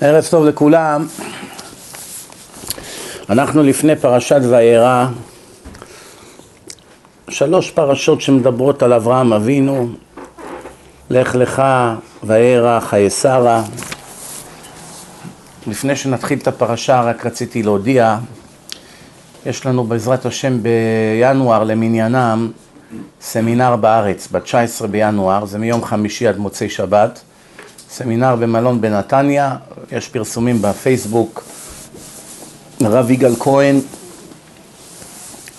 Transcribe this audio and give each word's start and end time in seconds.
ערב 0.00 0.24
טוב 0.30 0.44
לכולם. 0.44 1.06
אנחנו 3.30 3.62
לפני 3.62 3.96
פרשת 3.96 4.40
וירא, 4.50 5.06
שלוש 7.28 7.70
פרשות 7.70 8.20
שמדברות 8.20 8.82
על 8.82 8.92
אברהם 8.92 9.32
אבינו, 9.32 9.88
לך 11.10 11.34
לך, 11.34 11.62
וירא, 12.24 12.80
חיי 12.80 13.10
שרה. 13.10 13.62
לפני 15.66 15.96
שנתחיל 15.96 16.38
את 16.38 16.48
הפרשה 16.48 17.00
רק 17.00 17.26
רציתי 17.26 17.62
להודיע, 17.62 18.18
יש 19.46 19.66
לנו 19.66 19.84
בעזרת 19.84 20.26
השם 20.26 20.58
בינואר 20.62 21.64
למניינם 21.64 22.50
סמינר 23.20 23.76
בארץ, 23.76 24.28
ב-19 24.32 24.86
בינואר, 24.86 25.44
זה 25.44 25.58
מיום 25.58 25.84
חמישי 25.84 26.28
עד 26.28 26.38
מוצאי 26.38 26.68
שבת. 26.68 27.20
סמינר 27.90 28.36
במלון 28.36 28.80
בנתניה, 28.80 29.56
יש 29.92 30.08
פרסומים 30.08 30.62
בפייסבוק, 30.62 31.44
הרב 32.80 33.10
יגאל 33.10 33.34
כהן, 33.36 33.80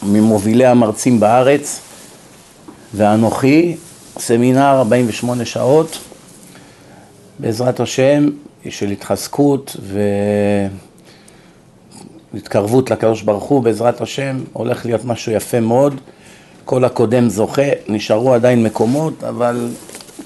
ממובילי 0.03 0.65
המרצים 0.65 1.19
בארץ, 1.19 1.79
ואנוכי, 2.93 3.77
סמינר 4.19 4.77
48 4.77 5.45
שעות, 5.45 5.99
בעזרת 7.39 7.79
השם, 7.79 8.29
של 8.69 8.89
התחזקות 8.91 9.75
והתקרבות 12.33 12.91
לקדוש 12.91 13.21
ברוך 13.21 13.43
הוא, 13.43 13.63
בעזרת 13.63 14.01
השם, 14.01 14.39
הולך 14.53 14.85
להיות 14.85 15.05
משהו 15.05 15.31
יפה 15.31 15.59
מאוד. 15.59 16.01
כל 16.65 16.85
הקודם 16.85 17.29
זוכה, 17.29 17.61
נשארו 17.87 18.33
עדיין 18.33 18.63
מקומות, 18.63 19.23
אבל 19.23 19.69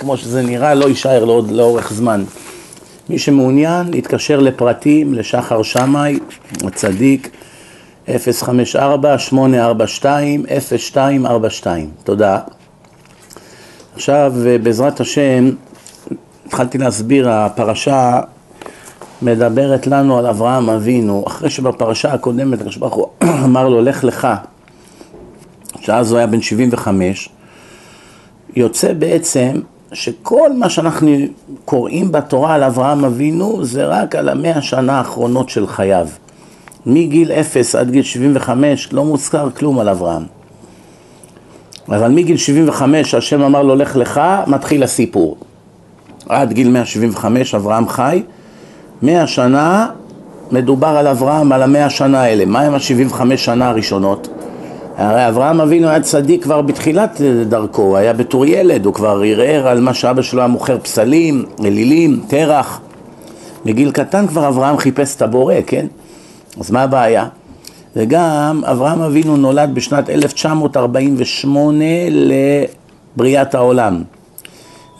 כמו 0.02 0.18
שזה 0.18 0.42
נראה, 0.42 0.74
לא 0.74 0.86
יישאר 0.86 1.26
לעוד 1.26 1.52
לאורך 1.52 1.94
זמן. 1.94 2.24
מי 3.10 3.20
שמעוניין, 3.20 3.94
לפרטים, 4.40 5.14
לשחר 5.14 5.64
שמאי, 5.64 6.20
הצדיק, 6.64 7.30
054-842-0242. 8.08 8.12
תודה. 12.04 12.40
עכשיו, 13.96 14.34
בעזרת 14.64 15.00
השם, 15.00 15.50
התחלתי 16.46 16.78
להסביר, 16.78 17.30
הפרשה 17.30 18.20
מדברת 19.22 19.88
לנו 19.88 20.18
על 20.18 20.28
אברהם 20.28 20.70
אבינו, 20.70 21.24
אחרי 21.28 21.50
שבפרשה 21.50 22.14
הקודמת 22.14 22.60
הקדוש 22.60 22.78
ברוך 22.78 22.94
הוא 22.94 23.08
אמר 23.46 23.70
לו, 23.70 23.82
לך 23.82 24.04
לך, 24.04 24.28
שאז 25.80 26.12
הוא 26.12 26.18
היה 26.18 26.28
בן 26.28 26.42
75, 26.42 27.30
יוצא 28.56 28.94
בעצם 28.94 29.52
שכל 29.94 30.54
מה 30.54 30.70
שאנחנו 30.70 31.10
קוראים 31.66 32.12
בתורה 32.12 32.54
על 32.56 32.64
אברהם 32.64 33.06
אבינו 33.06 33.66
זה 33.66 33.86
רק 33.86 34.16
על 34.16 34.30
המאה 34.30 34.62
שנה 34.62 34.98
האחרונות 34.98 35.50
של 35.50 35.68
חייו. 35.68 36.08
מגיל 36.86 37.32
0 37.32 37.76
עד 37.76 37.92
גיל 37.92 38.04
75 38.04 38.94
לא 38.94 39.06
מוזכר 39.06 39.50
כלום 39.50 39.80
על 39.80 39.90
אברהם. 39.90 40.24
אבל 41.88 42.12
מגיל 42.12 42.38
75 42.38 43.16
השם 43.16 43.42
אמר 43.42 43.64
לו 43.64 43.76
לך 43.76 43.96
לך, 43.96 44.22
מתחיל 44.48 44.84
הסיפור. 44.84 45.38
עד 46.30 46.54
גיל 46.54 46.70
175 46.70 47.56
אברהם 47.56 47.88
חי, 47.88 48.24
100 49.02 49.28
שנה 49.28 49.88
מדובר 50.52 50.88
על 50.88 51.08
אברהם, 51.08 51.52
על 51.52 51.64
המאה 51.64 51.90
שנה 51.90 52.22
האלה. 52.22 52.46
מה 52.46 52.62
הם 52.62 52.74
ה-75 52.74 53.38
שנה 53.38 53.70
הראשונות? 53.70 54.28
הרי 55.02 55.28
אברהם 55.28 55.62
אבינו 55.62 55.88
היה 55.88 56.02
צדיק 56.02 56.44
כבר 56.44 56.62
בתחילת 56.62 57.22
דרכו, 57.50 57.82
הוא 57.82 57.98
היה 57.98 58.14
בתור 58.14 58.46
ילד, 58.46 58.86
הוא 58.86 58.94
כבר 58.94 59.22
ערער 59.26 59.68
על 59.68 59.82
מה 59.82 59.94
שאבא 59.94 60.22
שלו 60.22 60.42
היה 60.42 60.48
מוכר 60.48 60.78
פסלים, 60.80 61.46
אלילים, 61.66 62.22
תרח. 62.28 62.82
מגיל 63.66 63.92
קטן 63.92 64.28
כבר 64.28 64.48
אברהם 64.48 64.78
חיפש 64.78 65.16
את 65.16 65.22
הבורא, 65.22 65.56
כן? 65.68 65.86
אז 66.60 66.72
מה 66.72 66.84
הבעיה? 66.84 67.28
וגם 67.96 68.62
אברהם 68.66 69.02
אבינו 69.02 69.38
נולד 69.38 69.70
בשנת 69.74 70.10
1948 70.10 71.86
לבריאת 72.10 73.56
העולם 73.56 74.04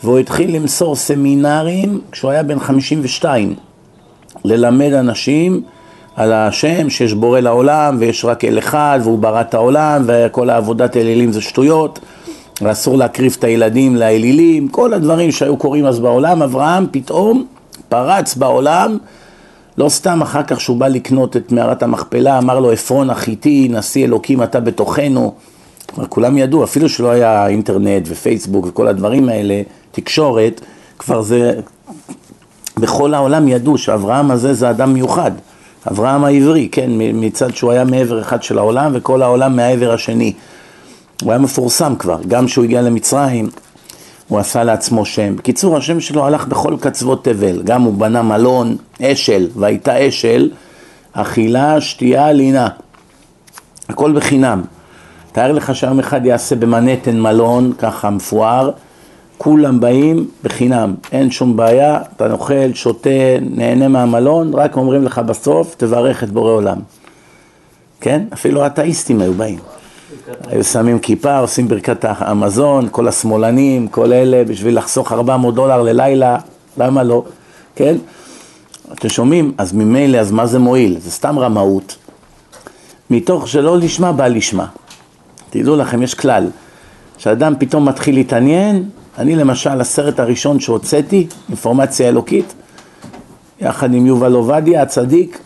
והוא 0.04 0.18
התחיל 0.18 0.56
למסור 0.56 0.96
סמינרים 0.96 2.00
כשהוא 2.12 2.30
היה 2.30 2.42
בן 2.42 2.58
52 2.58 3.54
ללמד 4.44 4.92
אנשים 4.92 5.62
על 6.16 6.32
השם 6.32 6.90
שיש 6.90 7.12
בורא 7.12 7.40
לעולם 7.40 7.96
ויש 7.98 8.24
רק 8.24 8.44
אל 8.44 8.58
אחד 8.58 9.00
והוא 9.02 9.18
ברא 9.18 9.40
את 9.40 9.54
העולם 9.54 10.02
וכל 10.06 10.50
העבודת 10.50 10.96
אלילים 10.96 11.32
זה 11.32 11.40
שטויות. 11.40 12.00
ואסור 12.62 12.96
להקריב 12.96 13.36
את 13.38 13.44
הילדים 13.44 13.96
לאלילים, 13.96 14.68
כל 14.68 14.94
הדברים 14.94 15.32
שהיו 15.32 15.56
קורים 15.56 15.86
אז 15.86 16.00
בעולם, 16.00 16.42
אברהם 16.42 16.86
פתאום 16.90 17.46
פרץ 17.88 18.34
בעולם, 18.34 18.98
לא 19.78 19.88
סתם 19.88 20.22
אחר 20.22 20.42
כך 20.42 20.60
שהוא 20.60 20.76
בא 20.76 20.88
לקנות 20.88 21.36
את 21.36 21.52
מערת 21.52 21.82
המכפלה, 21.82 22.38
אמר 22.38 22.60
לו 22.60 22.72
עפרון 22.72 23.10
החיתי, 23.10 23.68
נשיא 23.70 24.04
אלוקים 24.04 24.42
אתה 24.42 24.60
בתוכנו, 24.60 25.34
כבר 25.88 26.06
כולם 26.06 26.38
ידעו, 26.38 26.64
אפילו 26.64 26.88
שלא 26.88 27.10
היה 27.10 27.46
אינטרנט 27.46 28.02
ופייסבוק 28.06 28.66
וכל 28.66 28.88
הדברים 28.88 29.28
האלה, 29.28 29.62
תקשורת, 29.90 30.60
כבר 30.98 31.22
זה, 31.22 31.60
בכל 32.78 33.14
העולם 33.14 33.48
ידעו 33.48 33.78
שאברהם 33.78 34.30
הזה 34.30 34.54
זה 34.54 34.70
אדם 34.70 34.94
מיוחד. 34.94 35.30
אברהם 35.90 36.24
העברי, 36.24 36.68
כן, 36.72 36.90
מצד 36.96 37.54
שהוא 37.54 37.72
היה 37.72 37.84
מעבר 37.84 38.20
אחד 38.20 38.42
של 38.42 38.58
העולם 38.58 38.92
וכל 38.94 39.22
העולם 39.22 39.56
מהעבר 39.56 39.92
השני. 39.92 40.32
הוא 41.22 41.32
היה 41.32 41.38
מפורסם 41.38 41.96
כבר, 41.98 42.18
גם 42.28 42.46
כשהוא 42.46 42.64
הגיע 42.64 42.82
למצרים 42.82 43.48
הוא 44.28 44.38
עשה 44.38 44.64
לעצמו 44.64 45.04
שם. 45.04 45.36
בקיצור, 45.36 45.76
השם 45.76 46.00
שלו 46.00 46.26
הלך 46.26 46.46
בכל 46.46 46.76
קצוות 46.80 47.24
תבל, 47.24 47.62
גם 47.62 47.82
הוא 47.82 47.94
בנה 47.94 48.22
מלון, 48.22 48.76
אשל, 49.02 49.48
והייתה 49.56 50.08
אשל, 50.08 50.50
אכילה, 51.12 51.80
שתייה, 51.80 52.32
לינה. 52.32 52.68
הכל 53.88 54.12
בחינם. 54.12 54.62
תאר 55.32 55.52
לך 55.52 55.74
שיום 55.74 55.98
אחד 55.98 56.26
יעשה 56.26 56.56
במנהטן 56.56 57.20
מלון, 57.20 57.72
ככה 57.78 58.10
מפואר, 58.10 58.70
כולם 59.38 59.80
באים 59.80 60.28
בחינם, 60.44 60.94
אין 61.12 61.30
שום 61.30 61.56
בעיה, 61.56 62.00
אתה 62.16 62.28
נאכל, 62.28 62.72
שותה, 62.74 63.10
נהנה 63.40 63.88
מהמלון, 63.88 64.54
רק 64.54 64.76
אומרים 64.76 65.04
לך 65.04 65.18
בסוף, 65.18 65.74
תברך 65.78 66.24
את 66.24 66.30
בורא 66.30 66.50
עולם. 66.50 66.78
כן? 68.00 68.22
אפילו 68.32 68.62
האתאיסטים 68.62 69.20
היו 69.20 69.34
באים. 69.34 69.58
היו 70.46 70.64
שמים 70.64 70.98
כיפה, 70.98 71.38
עושים 71.38 71.68
ברכת 71.68 72.04
המזון, 72.08 72.88
כל 72.90 73.08
השמאלנים, 73.08 73.88
כל 73.88 74.12
אלה, 74.12 74.44
בשביל 74.44 74.78
לחסוך 74.78 75.12
400 75.12 75.54
דולר 75.54 75.82
ללילה, 75.82 76.36
למה 76.78 77.02
לא? 77.02 77.24
כן? 77.76 77.96
אתם 78.92 79.08
שומעים? 79.08 79.52
אז 79.58 79.72
ממילא, 79.72 80.18
אז 80.18 80.32
מה 80.32 80.46
זה 80.46 80.58
מועיל? 80.58 80.98
זה 81.00 81.10
סתם 81.10 81.38
רמאות. 81.38 81.96
מתוך 83.10 83.48
שלא 83.48 83.78
לשמה 83.78 84.12
בא 84.12 84.26
לשמה. 84.26 84.66
תדעו 85.50 85.76
לכם, 85.76 86.02
יש 86.02 86.14
כלל, 86.14 86.46
שאדם 87.18 87.54
פתאום 87.58 87.88
מתחיל 87.88 88.14
להתעניין, 88.14 88.88
אני 89.18 89.36
למשל, 89.36 89.80
הסרט 89.80 90.20
הראשון 90.20 90.60
שהוצאתי, 90.60 91.26
אינפורמציה 91.48 92.08
אלוקית, 92.08 92.54
יחד 93.60 93.94
עם 93.94 94.06
יובל 94.06 94.32
עובדיה 94.32 94.82
הצדיק, 94.82 95.40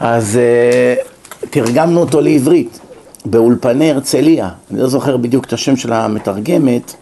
אז 0.00 0.38
uh, 0.38 1.48
תרגמנו 1.50 2.00
אותו 2.00 2.20
לעברית 2.20 2.80
באולפני 3.24 3.90
הרצליה, 3.90 4.48
אני 4.70 4.80
לא 4.80 4.88
זוכר 4.88 5.16
בדיוק 5.16 5.44
את 5.44 5.52
השם 5.52 5.76
של 5.76 5.92
המתרגמת, 5.92 6.94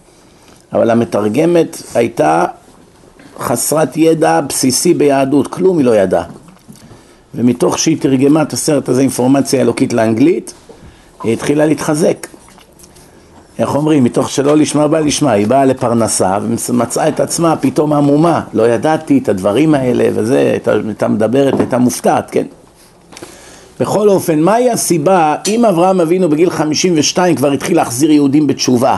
אבל 0.73 0.91
המתרגמת 0.91 1.83
הייתה 1.95 2.45
חסרת 3.39 3.97
ידע 3.97 4.41
בסיסי 4.41 4.95
ביהדות, 4.95 5.47
כלום 5.47 5.79
היא 5.79 5.87
לא 5.87 5.97
ידעה. 5.97 6.25
ומתוך 7.35 7.79
שהיא 7.79 8.01
תרגמה 8.01 8.43
את 8.43 8.53
הסרט 8.53 8.89
הזה, 8.89 9.01
אינפורמציה 9.01 9.61
אלוקית 9.61 9.93
לאנגלית, 9.93 10.55
היא 11.23 11.33
התחילה 11.33 11.67
להתחזק. 11.67 12.27
איך 13.59 13.75
אומרים, 13.75 14.05
מתוך 14.05 14.31
שלא 14.31 14.57
לשמה 14.57 14.89
בא 14.89 14.99
לשמה, 14.99 15.31
היא 15.33 15.47
באה 15.47 15.65
לפרנסה 15.65 16.39
ומצאה 16.43 17.09
את 17.09 17.21
עצמה 17.21 17.57
פתאום 17.57 17.93
עמומה, 17.93 18.41
לא 18.53 18.69
ידעתי 18.69 19.19
את 19.19 19.29
הדברים 19.29 19.75
האלה 19.75 20.09
וזה, 20.15 20.59
הייתה 20.87 21.09
מדברת, 21.09 21.61
הייתה 21.61 21.79
מופתעת, 21.79 22.31
כן? 22.31 22.45
בכל 23.81 24.09
אופן, 24.09 24.41
מהי 24.41 24.71
הסיבה, 24.71 25.37
אם 25.49 25.65
אברהם 25.65 26.01
אבינו 26.01 26.29
בגיל 26.29 26.51
52 26.51 27.37
כבר 27.37 27.53
התחיל 27.53 27.77
להחזיר 27.77 28.11
יהודים 28.11 28.47
בתשובה, 28.47 28.97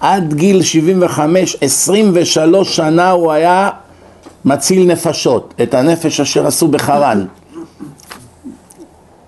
עד 0.00 0.34
גיל 0.34 0.62
75, 0.62 1.56
23 1.60 2.76
שנה 2.76 3.10
הוא 3.10 3.32
היה 3.32 3.70
מציל 4.44 4.86
נפשות, 4.86 5.54
את 5.62 5.74
הנפש 5.74 6.20
אשר 6.20 6.46
עשו 6.46 6.68
בחרן. 6.68 7.24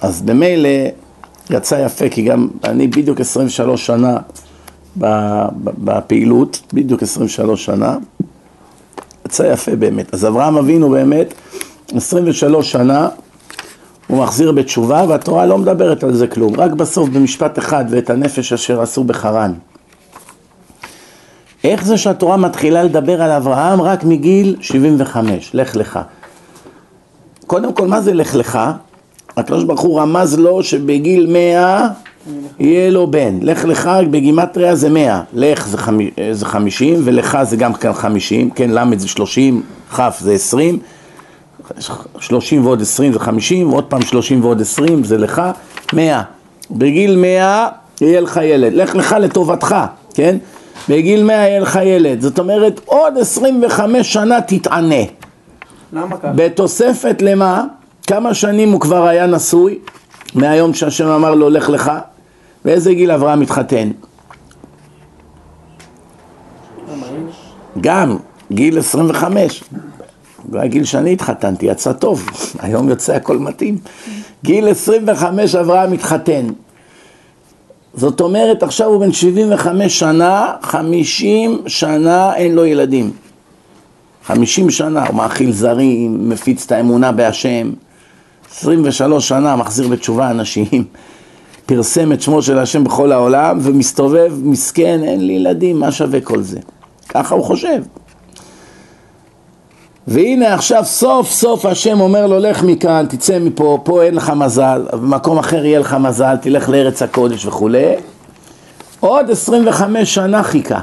אז 0.01 0.23
במילא 0.23 0.69
יצא 1.51 1.75
יפה, 1.75 2.09
כי 2.09 2.23
גם 2.23 2.49
אני 2.65 2.87
בדיוק 2.87 3.21
23 3.21 3.87
שנה 3.87 4.17
בפעילות, 5.85 6.61
בדיוק 6.73 7.03
23 7.03 7.65
שנה, 7.65 7.97
יצא 9.27 9.43
יפה 9.43 9.77
באמת. 9.77 10.15
אז 10.15 10.27
אברהם 10.27 10.57
אבינו 10.57 10.91
באמת, 10.91 11.35
23 11.95 12.73
שנה, 12.73 13.09
הוא 14.07 14.23
מחזיר 14.23 14.53
בתשובה, 14.53 15.05
והתורה 15.09 15.47
לא 15.47 15.59
מדברת 15.59 16.05
על 16.05 16.15
זה 16.15 16.27
כלום, 16.27 16.61
רק 16.61 16.71
בסוף 16.71 17.09
במשפט 17.09 17.59
אחד, 17.59 17.85
ואת 17.91 18.11
הנפש 18.11 18.53
אשר 18.53 18.81
עשו 18.81 19.05
בחרן. 19.05 19.53
איך 21.65 21.85
זה 21.85 21.99
שהתורה 21.99 22.37
מתחילה 22.37 22.83
לדבר 22.83 23.23
על 23.23 23.31
אברהם 23.31 23.83
רק 23.83 24.05
מגיל 24.05 24.57
75, 24.61 25.51
לך 25.55 25.77
לך. 25.77 25.99
קודם 27.47 27.73
כל, 27.73 27.87
מה 27.87 28.01
זה 28.01 28.15
לך 28.15 28.35
לך? 28.35 28.59
הקדוש 29.37 29.65
ברוך 29.65 29.81
הוא 29.81 30.01
רמז 30.01 30.39
לו 30.39 30.63
שבגיל 30.63 31.27
100 31.33 31.89
יהיה 32.59 32.91
לו 32.91 33.07
בן. 33.11 33.39
לך 33.43 33.65
לך 33.65 33.91
בגימטריה 34.11 34.75
זה 34.75 34.89
100, 34.89 35.23
לך 35.33 35.69
זה, 35.69 35.79
חמ... 35.79 35.99
זה 36.33 36.47
50 36.47 37.01
ולך 37.05 37.39
זה 37.43 37.57
גם 37.57 37.75
כאן 37.75 37.93
50, 37.93 38.51
כן, 38.51 38.71
ל' 38.71 38.99
זה 38.99 39.09
30, 39.09 39.63
כ' 39.95 40.01
זה 40.21 40.33
20, 40.33 40.79
30 42.19 42.67
ועוד 42.67 42.83
20 42.83 43.13
זה 43.13 43.19
50, 43.19 43.73
ועוד 43.73 43.85
פעם 43.85 44.03
30 44.03 44.45
ועוד 44.45 44.61
20 44.61 45.05
זה 45.05 45.19
לך, 45.19 45.43
100. 45.93 46.23
בגיל 46.71 47.17
100 47.17 47.69
יהיה 48.01 48.21
לך 48.21 48.41
ילד, 48.43 48.73
לך 48.73 48.95
לך 48.95 49.17
לטובתך, 49.21 49.77
כן? 50.15 50.37
בגיל 50.89 51.25
100 51.25 51.37
יהיה 51.37 51.61
לך 51.61 51.79
ילד, 51.85 52.21
זאת 52.21 52.39
אומרת 52.39 52.81
עוד 52.85 53.19
25 53.19 54.13
שנה 54.13 54.41
תתענה. 54.41 55.05
למה 55.93 56.17
ככה? 56.17 56.33
בתוספת 56.35 57.23
למה? 57.23 57.65
כמה 58.07 58.35
שנים 58.35 58.73
הוא 58.73 58.81
כבר 58.81 59.07
היה 59.07 59.27
נשוי 59.27 59.79
מהיום 60.35 60.75
שהשם 60.75 61.09
אמר 61.09 61.35
לו 61.35 61.51
לך 61.51 61.69
לך? 61.69 61.93
באיזה 62.67 62.95
גיל 62.95 63.11
אברהם 63.11 63.41
התחתן? 63.41 63.91
גם, 67.81 68.17
גיל 68.53 68.79
25. 68.79 69.65
בגיל 70.49 70.85
שאני 70.85 71.13
התחתנתי, 71.13 71.67
יצא 71.67 71.93
טוב, 71.93 72.27
היום 72.59 72.89
יוצא 72.89 73.15
הכל 73.15 73.39
מתאים. 73.39 73.79
גיל 74.45 74.69
25 74.69 75.55
אברהם 75.55 75.93
התחתן. 75.93 76.47
זאת 77.95 78.21
אומרת, 78.21 78.63
עכשיו 78.63 78.87
הוא 78.87 79.01
בן 79.01 79.13
75 79.13 79.99
שנה, 79.99 80.55
50 80.63 81.59
שנה 81.67 82.35
אין 82.35 82.55
לו 82.55 82.65
ילדים. 82.65 83.11
50 84.25 84.71
שנה 84.71 85.07
הוא 85.07 85.17
מאכיל 85.17 85.53
זרים, 85.53 86.29
מפיץ 86.29 86.65
את 86.67 86.73
האמונה 86.73 87.13
בהשם. 87.13 87.73
23 88.51 89.29
שנה 89.29 89.57
מחזיר 89.57 89.89
בתשובה 89.89 90.31
אנשים. 90.31 90.85
פרסם 91.67 92.13
את 92.13 92.23
שמו 92.23 92.43
של 92.43 92.59
השם 92.59 92.85
בכל 92.85 93.13
העולם 93.13 93.59
ומסתובב 93.63 94.33
מסכן, 94.43 95.01
אין 95.03 95.27
לי 95.27 95.33
ילדים, 95.33 95.81
מה 95.81 95.93
שווה 95.93 96.21
כל 96.21 96.43
זה? 96.43 96.59
ככה 97.09 97.35
הוא 97.35 97.45
חושב. 97.45 97.83
והנה 100.07 100.55
עכשיו 100.55 100.85
סוף 100.85 101.31
סוף 101.31 101.67
השם 101.67 102.01
אומר 102.01 102.27
לו 102.27 102.39
לך 102.39 102.63
מכאן, 102.63 103.07
תצא 103.09 103.39
מפה, 103.39 103.79
פה 103.85 104.03
אין 104.03 104.15
לך 104.15 104.31
מזל, 104.31 104.87
במקום 104.93 105.39
אחר 105.39 105.65
יהיה 105.65 105.79
לך 105.79 105.97
מזל, 106.01 106.37
תלך 106.37 106.69
לארץ 106.69 107.03
הקודש 107.03 107.47
וכולי. 107.47 107.95
עוד 109.01 109.31
25 109.31 110.15
שנה 110.15 110.43
חיכה. 110.43 110.81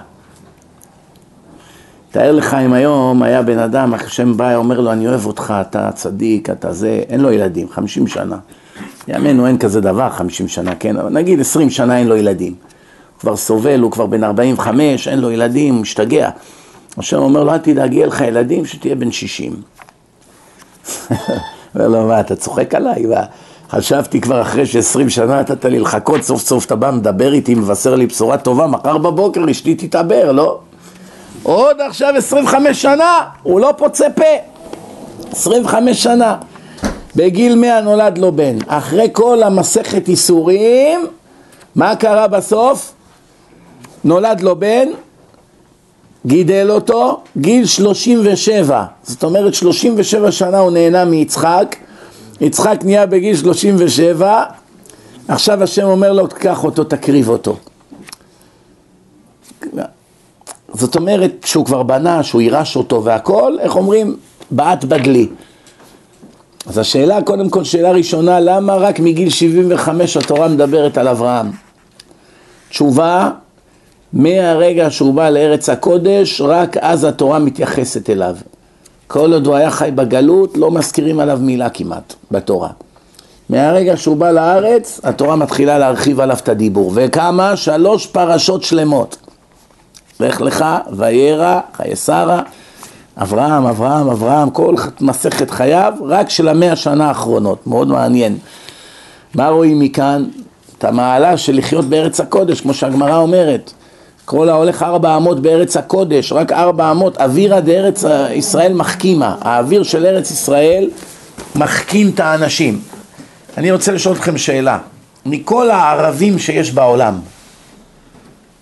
תאר 2.11 2.31
לך 2.31 2.53
אם 2.53 2.73
היום 2.73 3.23
היה 3.23 3.41
בן 3.41 3.59
אדם, 3.59 3.93
השם 3.93 4.37
בא, 4.37 4.55
אומר 4.55 4.79
לו 4.79 4.91
אני 4.91 5.07
אוהב 5.07 5.25
אותך, 5.25 5.53
אתה 5.61 5.91
צדיק, 5.91 6.49
אתה 6.49 6.73
זה, 6.73 7.03
אין 7.09 7.21
לו 7.21 7.31
ילדים, 7.31 7.69
50 7.69 8.07
שנה. 8.07 8.37
יאמנו 9.07 9.47
אין 9.47 9.57
כזה 9.57 9.81
דבר 9.81 10.09
50 10.09 10.47
שנה, 10.47 10.75
כן, 10.75 10.97
אבל 10.97 11.09
נגיד 11.09 11.39
20 11.39 11.69
שנה 11.69 11.97
אין 11.97 12.07
לו 12.07 12.15
ילדים. 12.15 12.53
הוא 12.53 13.19
כבר 13.19 13.35
סובל, 13.35 13.79
הוא 13.79 13.91
כבר 13.91 14.05
בן 14.05 14.23
45, 14.23 15.07
אין 15.07 15.19
לו 15.19 15.31
ילדים, 15.31 15.73
הוא 15.73 15.81
משתגע. 15.81 16.29
השם 16.97 17.17
אומר 17.17 17.43
לו, 17.43 17.53
אל 17.53 17.57
תדאג, 17.57 17.93
יהיה 17.93 18.07
לך 18.07 18.21
ילדים 18.21 18.65
שתהיה 18.65 18.95
בן 18.95 19.11
60. 19.11 19.53
אומר 21.75 21.87
לו, 21.87 22.07
מה, 22.07 22.19
אתה 22.19 22.35
צוחק 22.35 22.75
עליי? 22.75 23.05
חשבתי 23.69 24.21
כבר 24.21 24.41
אחרי 24.41 24.65
ש-20 24.65 25.09
שנה 25.09 25.39
נתת 25.39 25.65
לי 25.65 25.79
לחכות, 25.79 26.23
סוף 26.23 26.41
סוף 26.41 26.65
אתה 26.65 26.75
בא, 26.75 26.91
מדבר 26.91 27.33
איתי, 27.33 27.55
מבשר 27.55 27.95
לי 27.95 28.05
בשורה 28.05 28.37
טובה, 28.37 28.67
מחר 28.67 28.97
בבוקר 28.97 29.51
אשתי 29.51 29.75
תתעבר, 29.75 30.31
לא? 30.31 30.59
עוד 31.43 31.81
עכשיו 31.81 32.13
25 32.17 32.81
שנה, 32.81 33.19
הוא 33.43 33.59
לא 33.59 33.73
פוצה 33.77 34.05
פה. 34.15 34.23
25 35.31 36.03
שנה. 36.03 36.35
בגיל 37.15 37.55
100 37.55 37.81
נולד 37.81 38.17
לו 38.17 38.31
בן. 38.31 38.57
אחרי 38.67 39.07
כל 39.11 39.43
המסכת 39.43 40.09
ייסורים, 40.09 41.07
מה 41.75 41.95
קרה 41.95 42.27
בסוף? 42.27 42.93
נולד 44.03 44.41
לו 44.41 44.55
בן, 44.55 44.87
גידל 46.25 46.71
אותו, 46.71 47.21
גיל 47.37 47.65
37, 47.65 48.85
זאת 49.03 49.23
אומרת 49.23 49.53
37 49.53 50.31
שנה 50.31 50.59
הוא 50.59 50.71
נהנה 50.71 51.05
מיצחק, 51.05 51.75
יצחק 52.41 52.79
נהיה 52.83 53.05
בגיל 53.05 53.35
37, 53.35 54.43
עכשיו 55.27 55.63
השם 55.63 55.83
אומר 55.83 56.13
לו, 56.13 56.27
קח 56.27 56.63
אותו, 56.63 56.83
תקריב 56.83 57.29
אותו. 57.29 57.57
זאת 60.73 60.95
אומרת, 60.95 61.31
כשהוא 61.41 61.65
כבר 61.65 61.83
בנה, 61.83 62.23
שהוא 62.23 62.41
יירש 62.41 62.75
אותו 62.75 63.03
והכל, 63.03 63.57
איך 63.59 63.75
אומרים? 63.75 64.15
בעט 64.51 64.83
בדלי. 64.83 65.27
אז 66.67 66.77
השאלה, 66.77 67.21
קודם 67.21 67.49
כל, 67.49 67.63
שאלה 67.63 67.91
ראשונה, 67.91 68.39
למה 68.39 68.75
רק 68.75 68.99
מגיל 68.99 69.29
75 69.29 70.17
התורה 70.17 70.47
מדברת 70.47 70.97
על 70.97 71.07
אברהם? 71.07 71.51
תשובה, 72.69 73.29
מהרגע 74.13 74.89
שהוא 74.89 75.13
בא 75.13 75.29
לארץ 75.29 75.69
הקודש, 75.69 76.41
רק 76.41 76.77
אז 76.77 77.03
התורה 77.03 77.39
מתייחסת 77.39 78.09
אליו. 78.09 78.35
כל 79.07 79.33
עוד 79.33 79.47
הוא 79.47 79.55
היה 79.55 79.71
חי 79.71 79.91
בגלות, 79.95 80.57
לא 80.57 80.71
מזכירים 80.71 81.19
עליו 81.19 81.39
מילה 81.41 81.69
כמעט 81.69 82.13
בתורה. 82.31 82.69
מהרגע 83.49 83.97
שהוא 83.97 84.17
בא 84.17 84.31
לארץ, 84.31 84.99
התורה 85.03 85.35
מתחילה 85.35 85.79
להרחיב 85.79 86.19
עליו 86.19 86.37
את 86.37 86.49
הדיבור. 86.49 86.91
וכמה? 86.95 87.57
שלוש 87.57 88.07
פרשות 88.07 88.63
שלמות. 88.63 89.17
לך 90.19 90.41
לך, 90.41 90.65
וירא, 90.91 91.59
חיי 91.73 91.95
שרה, 91.95 92.41
אברהם, 93.17 93.65
אברהם, 93.65 94.09
אברהם, 94.09 94.49
כל 94.49 94.75
מסכת 95.01 95.51
חייו, 95.51 95.93
רק 96.07 96.29
של 96.29 96.47
המאה 96.47 96.75
שנה 96.75 97.07
האחרונות. 97.07 97.67
מאוד 97.67 97.87
מעניין. 97.87 98.37
מה 99.35 99.47
רואים 99.47 99.79
מכאן? 99.79 100.25
את 100.77 100.83
המעלה 100.83 101.37
של 101.37 101.57
לחיות 101.57 101.85
בארץ 101.85 102.19
הקודש, 102.19 102.61
כמו 102.61 102.73
שהגמרא 102.73 103.17
אומרת. 103.17 103.73
כל 104.25 104.49
ההולך 104.49 104.83
ארבע 104.83 105.17
אמות 105.17 105.39
בארץ 105.39 105.77
הקודש, 105.77 106.31
רק 106.31 106.51
ארבע 106.51 106.91
אמות, 106.91 107.17
אווירא 107.17 107.59
דארץ 107.59 108.03
ישראל 108.33 108.73
מחכימה, 108.73 109.35
האוויר 109.41 109.83
של 109.83 110.05
ארץ 110.05 110.31
ישראל 110.31 110.89
מחכים 111.55 112.09
את 112.09 112.19
האנשים. 112.19 112.81
אני 113.57 113.71
רוצה 113.71 113.91
לשאול 113.91 114.15
אתכם 114.15 114.37
שאלה, 114.37 114.77
מכל 115.25 115.71
הערבים 115.71 116.39
שיש 116.39 116.71
בעולם, 116.71 117.19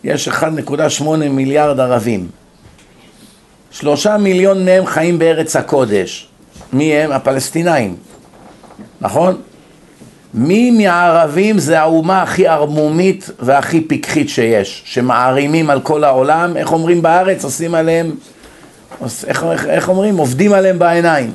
יש 0.04 0.28
1.8 0.28 1.04
מיליארד 1.30 1.80
ערבים, 1.80 2.28
שלושה 3.72 4.18
מיליון 4.18 4.66
מהם 4.66 4.86
חיים 4.86 5.20
בארץ 5.20 5.56
הקודש, 5.56 6.28
מי 6.74 6.94
הם? 6.94 7.12
הפלסטינאים, 7.12 7.96
נכון? 9.02 9.42
מי 10.34 10.72
מהערבים 10.72 11.60
זה 11.60 11.80
האומה 11.80 12.22
הכי 12.22 12.48
ערמומית 12.48 13.30
והכי 13.40 13.82
פיקחית 13.82 14.30
שיש, 14.30 14.82
שמערימים 14.86 15.70
על 15.70 15.82
כל 15.82 16.04
העולם, 16.04 16.58
איך 16.58 16.72
אומרים 16.72 17.02
בארץ? 17.02 17.44
עושים 17.44 17.76
עליהם, 17.76 18.16
איך, 19.28 19.44
איך, 19.52 19.66
איך 19.66 19.90
אומרים? 19.90 20.18
עובדים 20.18 20.54
עליהם 20.54 20.80
בעיניים, 20.80 21.32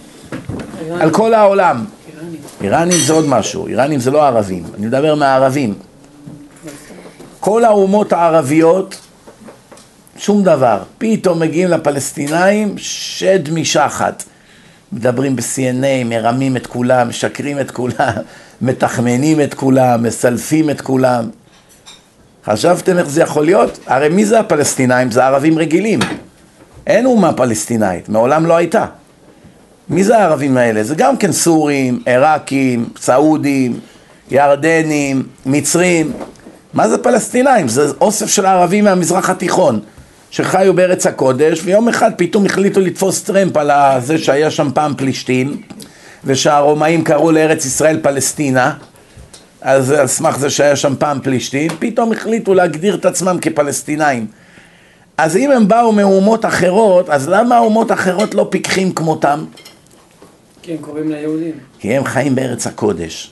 איראנים. 0.81 1.02
על 1.02 1.11
כל 1.11 1.35
העולם. 1.35 1.85
איראנים. 2.12 2.40
איראנים 2.62 2.99
זה 2.99 3.12
עוד 3.12 3.26
משהו, 3.28 3.66
איראנים 3.66 4.00
זה 4.00 4.11
לא 4.11 4.26
ערבים, 4.26 4.62
אני 4.78 4.87
מדבר 4.87 5.14
מהערבים. 5.14 5.75
כל 7.40 7.64
האומות 7.64 8.12
הערביות, 8.12 9.00
שום 10.19 10.43
דבר. 10.43 10.83
פתאום 10.99 11.41
מגיעים 11.41 11.69
לפלסטינאים, 11.69 12.75
שד 12.79 13.51
משחת. 13.53 14.25
מדברים 14.93 15.37
ב-CNA, 15.37 16.05
מרמים 16.05 16.57
את 16.57 16.67
כולם, 16.67 17.09
משקרים 17.09 17.61
את 17.61 17.71
כולם, 17.71 18.13
מתחמנים 18.63 19.41
את 19.41 19.55
כולם, 19.55 20.03
מסלפים 20.03 20.71
את 20.71 20.81
כולם. 20.81 21.29
חשבתם 22.45 22.99
איך 22.99 23.09
זה 23.09 23.23
יכול 23.23 23.45
להיות? 23.45 23.79
הרי 23.87 24.09
מי 24.09 24.25
זה 24.25 24.41
הפלסטינאים? 24.41 25.11
זה 25.11 25.25
ערבים 25.25 25.59
רגילים. 25.59 26.01
אין 26.87 27.07
אומה 27.07 27.33
פלסטינאית, 27.33 28.09
מעולם 28.09 28.47
לא 28.47 28.57
הייתה. 28.57 28.87
מי 29.89 30.05
זה 30.05 30.19
הערבים 30.19 30.57
האלה? 30.57 30.85
זה 30.85 30.95
גם 30.95 31.17
כן 31.17 31.33
סורים, 31.33 32.03
עיראקים, 32.07 32.89
סעודים, 33.01 33.81
ירדנים, 34.31 35.23
מצרים. 35.47 36.13
מה 36.75 36.89
זה 36.89 36.99
פלסטינאים? 36.99 37.69
זה 37.69 37.93
אוסף 38.01 38.27
של 38.27 38.47
ערבים 38.47 38.85
מהמזרח 38.85 39.31
התיכון. 39.31 39.81
שחיו 40.37 40.75
בארץ 40.75 41.07
הקודש, 41.07 41.61
ויום 41.64 41.88
אחד 41.88 42.11
פתאום 42.16 42.47
החליטו 42.47 42.81
לתפוס 42.81 43.23
טרמפ 43.23 43.57
על 43.57 43.71
זה 44.00 44.19
שהיה 44.19 44.50
שם 44.50 44.69
פעם 44.75 44.95
פלישתים, 44.97 45.62
ושהרומאים 46.25 47.05
קראו 47.05 47.33
לארץ 47.33 47.64
ישראל 47.64 48.00
פלסטינה, 48.02 48.75
אז 49.61 49.90
על 49.90 50.07
סמך 50.07 50.38
זה 50.38 50.50
שהיה 50.50 50.76
שם 50.76 50.95
פעם 50.99 51.21
פלישתים, 51.23 51.71
פתאום 51.78 52.12
החליטו 52.12 52.55
להגדיר 52.55 52.95
את 52.95 53.05
עצמם 53.05 53.38
כפלסטינאים. 53.40 54.26
אז 55.19 55.37
אם 55.37 55.50
הם 55.50 55.69
באו 55.69 55.93
מאומות 55.93 56.45
אחרות, 56.45 57.11
אז 57.11 57.28
למה 57.28 57.57
האומות 57.57 57.93
אחרות 57.93 58.35
לא 58.35 58.47
פיקחים 58.50 58.93
כמותם? 58.93 59.45
כי 60.62 60.73
הם 60.73 60.78
קוראים 60.78 61.11
ליהודים. 61.11 61.55
כי 61.78 61.95
הם 61.95 62.05
חיים 62.05 62.35
בארץ 62.35 62.66
הקודש. 62.66 63.31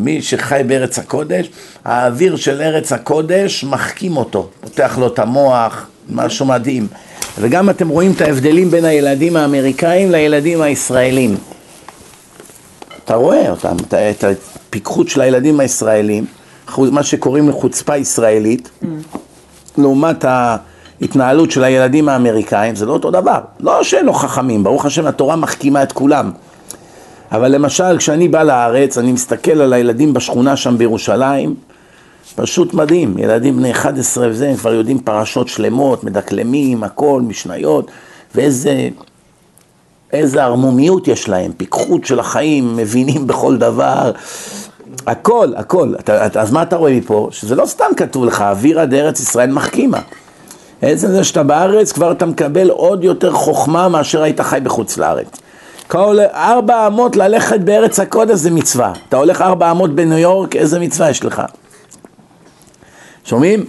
מי 0.00 0.22
שחי 0.22 0.62
בארץ 0.66 0.98
הקודש, 0.98 1.50
האוויר 1.84 2.36
של 2.36 2.62
ארץ 2.62 2.92
הקודש 2.92 3.64
מחכים 3.64 4.16
אותו, 4.16 4.48
פותח 4.60 4.98
לו 4.98 5.06
את 5.06 5.18
המוח, 5.18 5.86
משהו 6.10 6.46
מדהים. 6.46 6.86
וגם 7.40 7.70
אתם 7.70 7.88
רואים 7.88 8.12
את 8.12 8.20
ההבדלים 8.20 8.70
בין 8.70 8.84
הילדים 8.84 9.36
האמריקאים 9.36 10.10
לילדים 10.10 10.62
הישראלים. 10.62 11.36
אתה 13.04 13.14
רואה 13.14 13.50
אותם, 13.50 13.76
את 14.10 14.24
הפיקחות 14.24 15.08
של 15.08 15.20
הילדים 15.20 15.60
הישראלים, 15.60 16.24
מה 16.78 17.02
שקוראים 17.02 17.48
לחוצפה 17.48 17.96
ישראלית, 17.96 18.70
mm. 18.82 18.86
לעומת 19.78 20.24
ההתנהלות 20.24 21.50
של 21.50 21.64
הילדים 21.64 22.08
האמריקאים, 22.08 22.76
זה 22.76 22.86
לא 22.86 22.92
אותו 22.92 23.10
דבר. 23.10 23.40
לא 23.60 23.82
שהם 23.82 24.06
לא 24.06 24.12
חכמים, 24.12 24.64
ברוך 24.64 24.86
השם 24.86 25.06
התורה 25.06 25.36
מחכימה 25.36 25.82
את 25.82 25.92
כולם. 25.92 26.30
אבל 27.32 27.48
למשל, 27.48 27.98
כשאני 27.98 28.28
בא 28.28 28.42
לארץ, 28.42 28.98
אני 28.98 29.12
מסתכל 29.12 29.60
על 29.60 29.72
הילדים 29.72 30.14
בשכונה 30.14 30.56
שם 30.56 30.78
בירושלים, 30.78 31.54
פשוט 32.34 32.74
מדהים, 32.74 33.18
ילדים 33.18 33.56
בני 33.56 33.70
11 33.72 34.28
וזה, 34.28 34.48
הם 34.48 34.56
כבר 34.56 34.74
יודעים 34.74 34.98
פרשות 34.98 35.48
שלמות, 35.48 36.04
מדקלמים, 36.04 36.84
הכל, 36.84 37.22
משניות, 37.26 37.90
ואיזה 38.34 38.88
איזה 40.12 40.44
ערמומיות 40.44 41.08
יש 41.08 41.28
להם, 41.28 41.52
פיקחות 41.56 42.04
של 42.04 42.20
החיים, 42.20 42.76
מבינים 42.76 43.26
בכל 43.26 43.56
דבר, 43.56 44.12
הכל, 45.06 45.52
הכל. 45.56 45.94
אתה, 46.00 46.26
אתה, 46.26 46.40
אז 46.40 46.52
מה 46.52 46.62
אתה 46.62 46.76
רואה 46.76 46.92
מפה? 46.92 47.28
שזה 47.30 47.54
לא 47.54 47.66
סתם 47.66 47.84
כתוב 47.96 48.24
לך, 48.24 48.40
אווירה 48.40 48.86
דארץ 48.86 49.20
ישראל 49.20 49.50
מחכימה. 49.50 50.00
עצם 50.82 51.08
זה 51.08 51.24
שאתה 51.24 51.42
בארץ, 51.42 51.92
כבר 51.92 52.12
אתה 52.12 52.26
מקבל 52.26 52.70
עוד 52.70 53.04
יותר 53.04 53.32
חוכמה 53.32 53.88
מאשר 53.88 54.22
היית 54.22 54.40
חי 54.40 54.60
בחוץ 54.62 54.98
לארץ. 54.98 55.40
כל 55.90 56.18
ארבע 56.34 56.86
אמות 56.86 57.16
ללכת 57.16 57.60
בארץ 57.60 58.00
הקודש 58.00 58.34
זה 58.34 58.50
מצווה. 58.50 58.92
אתה 59.08 59.16
הולך 59.16 59.42
ארבע 59.42 59.70
אמות 59.70 59.94
בניו 59.94 60.18
יורק, 60.18 60.56
איזה 60.56 60.78
מצווה 60.78 61.10
יש 61.10 61.24
לך? 61.24 61.42
שומעים? 63.24 63.64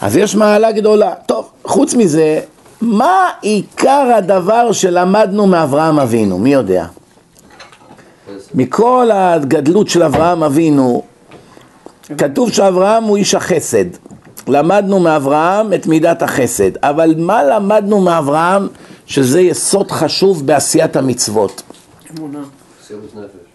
אז 0.00 0.16
יש 0.16 0.34
מעלה 0.34 0.72
גדולה. 0.72 1.14
טוב, 1.26 1.50
חוץ 1.64 1.94
מזה, 1.94 2.40
מה 2.80 3.28
עיקר 3.42 4.12
הדבר 4.16 4.72
שלמדנו 4.72 5.46
מאברהם 5.46 6.00
אבינו? 6.00 6.38
מי 6.38 6.52
יודע? 6.52 6.86
מכל 8.54 9.10
הגדלות 9.12 9.88
של 9.88 10.02
אברהם 10.02 10.42
אבינו, 10.42 11.02
כתוב 12.18 12.52
שאברהם 12.52 13.04
הוא 13.04 13.16
איש 13.16 13.34
החסד. 13.34 13.84
למדנו 14.48 15.00
מאברהם 15.00 15.72
את 15.72 15.86
מידת 15.86 16.22
החסד. 16.22 16.70
אבל 16.82 17.14
מה 17.18 17.44
למדנו 17.44 18.00
מאברהם 18.00 18.68
שזה 19.06 19.40
יסוד 19.40 19.90
חשוב 19.90 20.46
בעשיית 20.46 20.96
המצוות? 20.96 21.62
אמונה. 22.18 22.42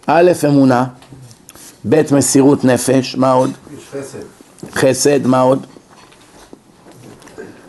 א', 0.06 0.32
אמונה, 0.48 0.86
ב', 1.89 2.01
מסירות 2.15 2.65
נפש, 2.65 3.15
מה 3.15 3.32
עוד? 3.32 3.51
חסד. 3.91 4.20
חסד, 4.72 5.27
מה 5.27 5.41
עוד? 5.41 5.65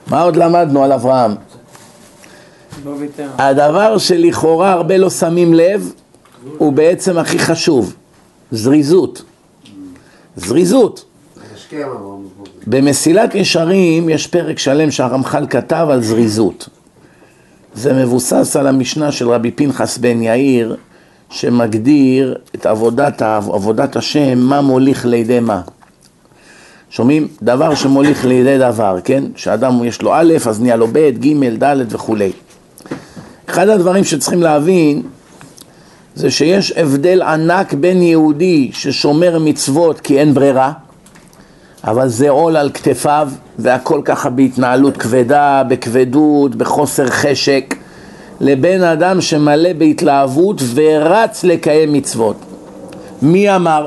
מה 0.06 0.22
עוד 0.22 0.36
למדנו 0.36 0.84
על 0.84 0.92
אברהם? 0.92 1.34
לא 2.84 2.96
הדבר 3.38 3.98
שלכאורה 3.98 4.72
הרבה 4.72 4.98
לא 4.98 5.10
שמים 5.10 5.54
לב 5.54 5.92
הוא 6.58 6.72
בעצם 6.72 7.18
הכי 7.18 7.38
חשוב, 7.38 7.94
זריזות. 8.52 9.22
זריזות. 10.36 11.04
במסילת 12.66 13.34
ישרים 13.34 14.08
יש 14.08 14.26
פרק 14.26 14.58
שלם 14.58 14.90
שהרמח"ל 14.90 15.46
כתב 15.50 15.86
על 15.90 16.02
זריזות. 16.02 16.68
זה 17.74 17.92
מבוסס 17.92 18.56
על 18.56 18.66
המשנה 18.66 19.12
של 19.12 19.28
רבי 19.28 19.50
פנחס 19.50 19.98
בן 19.98 20.22
יאיר 20.22 20.76
שמגדיר 21.30 22.38
את 22.54 22.66
עבודת, 22.66 23.22
עבודת 23.22 23.96
השם, 23.96 24.38
מה 24.38 24.60
מוליך 24.60 25.06
לידי 25.06 25.40
מה. 25.40 25.60
שומעים? 26.90 27.28
דבר 27.42 27.74
שמוליך 27.74 28.24
לידי 28.24 28.58
דבר, 28.58 28.98
כן? 29.04 29.24
שאדם 29.36 29.84
יש 29.84 30.02
לו 30.02 30.14
א', 30.14 30.34
אז 30.48 30.60
נהיה 30.60 30.76
לו 30.76 30.86
ב', 30.92 31.10
ג', 31.10 31.64
ד' 31.64 31.94
וכולי. 31.94 32.32
אחד 33.48 33.68
הדברים 33.68 34.04
שצריכים 34.04 34.42
להבין 34.42 35.02
זה 36.14 36.30
שיש 36.30 36.72
הבדל 36.72 37.22
ענק 37.22 37.74
בין 37.74 38.02
יהודי 38.02 38.70
ששומר 38.72 39.38
מצוות 39.38 40.00
כי 40.00 40.18
אין 40.18 40.34
ברירה, 40.34 40.72
אבל 41.84 42.08
זה 42.08 42.30
עול 42.30 42.56
על 42.56 42.70
כתפיו 42.74 43.28
והכל 43.58 44.00
ככה 44.04 44.30
בהתנהלות 44.30 44.96
כבדה, 44.96 45.62
בכבדות, 45.68 46.54
בחוסר 46.54 47.06
חשק, 47.10 47.74
לבין 48.40 48.82
אדם 48.82 49.20
שמלא 49.20 49.72
בהתלהבות 49.72 50.62
ורץ 50.74 51.44
לקיים 51.44 51.92
מצוות. 51.92 52.36
מי 53.22 53.56
אמר? 53.56 53.86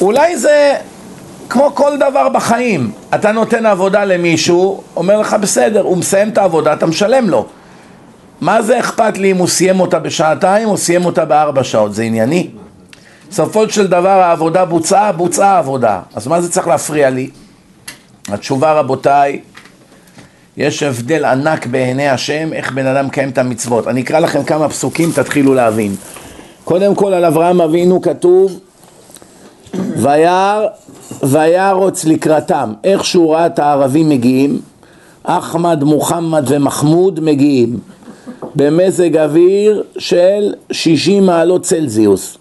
אולי 0.00 0.36
זה 0.36 0.74
כמו 1.48 1.70
כל 1.74 1.96
דבר 1.96 2.28
בחיים, 2.28 2.90
אתה 3.14 3.32
נותן 3.32 3.66
עבודה 3.66 4.04
למישהו, 4.04 4.82
אומר 4.96 5.20
לך 5.20 5.36
בסדר, 5.40 5.82
הוא 5.82 5.96
מסיים 5.96 6.28
את 6.28 6.38
העבודה, 6.38 6.72
אתה 6.72 6.86
משלם 6.86 7.28
לו. 7.28 7.46
מה 8.40 8.62
זה 8.62 8.78
אכפת 8.78 9.18
לי 9.18 9.30
אם 9.30 9.36
הוא 9.36 9.48
סיים 9.48 9.80
אותה 9.80 9.98
בשעתיים 9.98 10.68
או 10.68 10.76
סיים 10.76 11.04
אותה 11.04 11.24
בארבע 11.24 11.64
שעות, 11.64 11.94
זה 11.94 12.02
ענייני. 12.02 12.50
בסופו 13.30 13.70
של 13.70 13.86
דבר 13.86 14.08
העבודה 14.08 14.64
בוצעה, 14.64 15.12
בוצעה 15.12 15.54
העבודה, 15.56 16.00
אז 16.14 16.26
מה 16.26 16.40
זה 16.40 16.50
צריך 16.50 16.66
להפריע 16.66 17.10
לי? 17.10 17.30
התשובה 18.28 18.72
רבותיי, 18.72 19.40
יש 20.56 20.82
הבדל 20.82 21.24
ענק 21.24 21.66
בעיני 21.66 22.08
השם 22.08 22.52
איך 22.52 22.72
בן 22.72 22.86
אדם 22.86 23.06
מקיים 23.06 23.28
את 23.28 23.38
המצוות. 23.38 23.88
אני 23.88 24.00
אקרא 24.00 24.18
לכם 24.18 24.44
כמה 24.44 24.68
פסוקים, 24.68 25.12
תתחילו 25.12 25.54
להבין. 25.54 25.94
קודם 26.64 26.94
כל 26.94 27.12
על 27.14 27.24
אברהם 27.24 27.60
אבינו 27.60 28.02
כתוב 28.02 28.60
וירוץ 31.22 32.04
לקראתם, 32.04 32.72
איך 32.84 33.04
שהוא 33.04 33.34
ראה 33.34 33.46
את 33.46 33.58
הערבים 33.58 34.08
מגיעים, 34.08 34.60
אחמד, 35.22 35.84
מוחמד 35.84 36.44
ומחמוד 36.46 37.20
מגיעים 37.20 37.78
במזג 38.54 39.16
אוויר 39.16 39.82
של 39.98 40.54
60 40.72 41.26
מעלות 41.26 41.62
צלזיוס. 41.62 42.39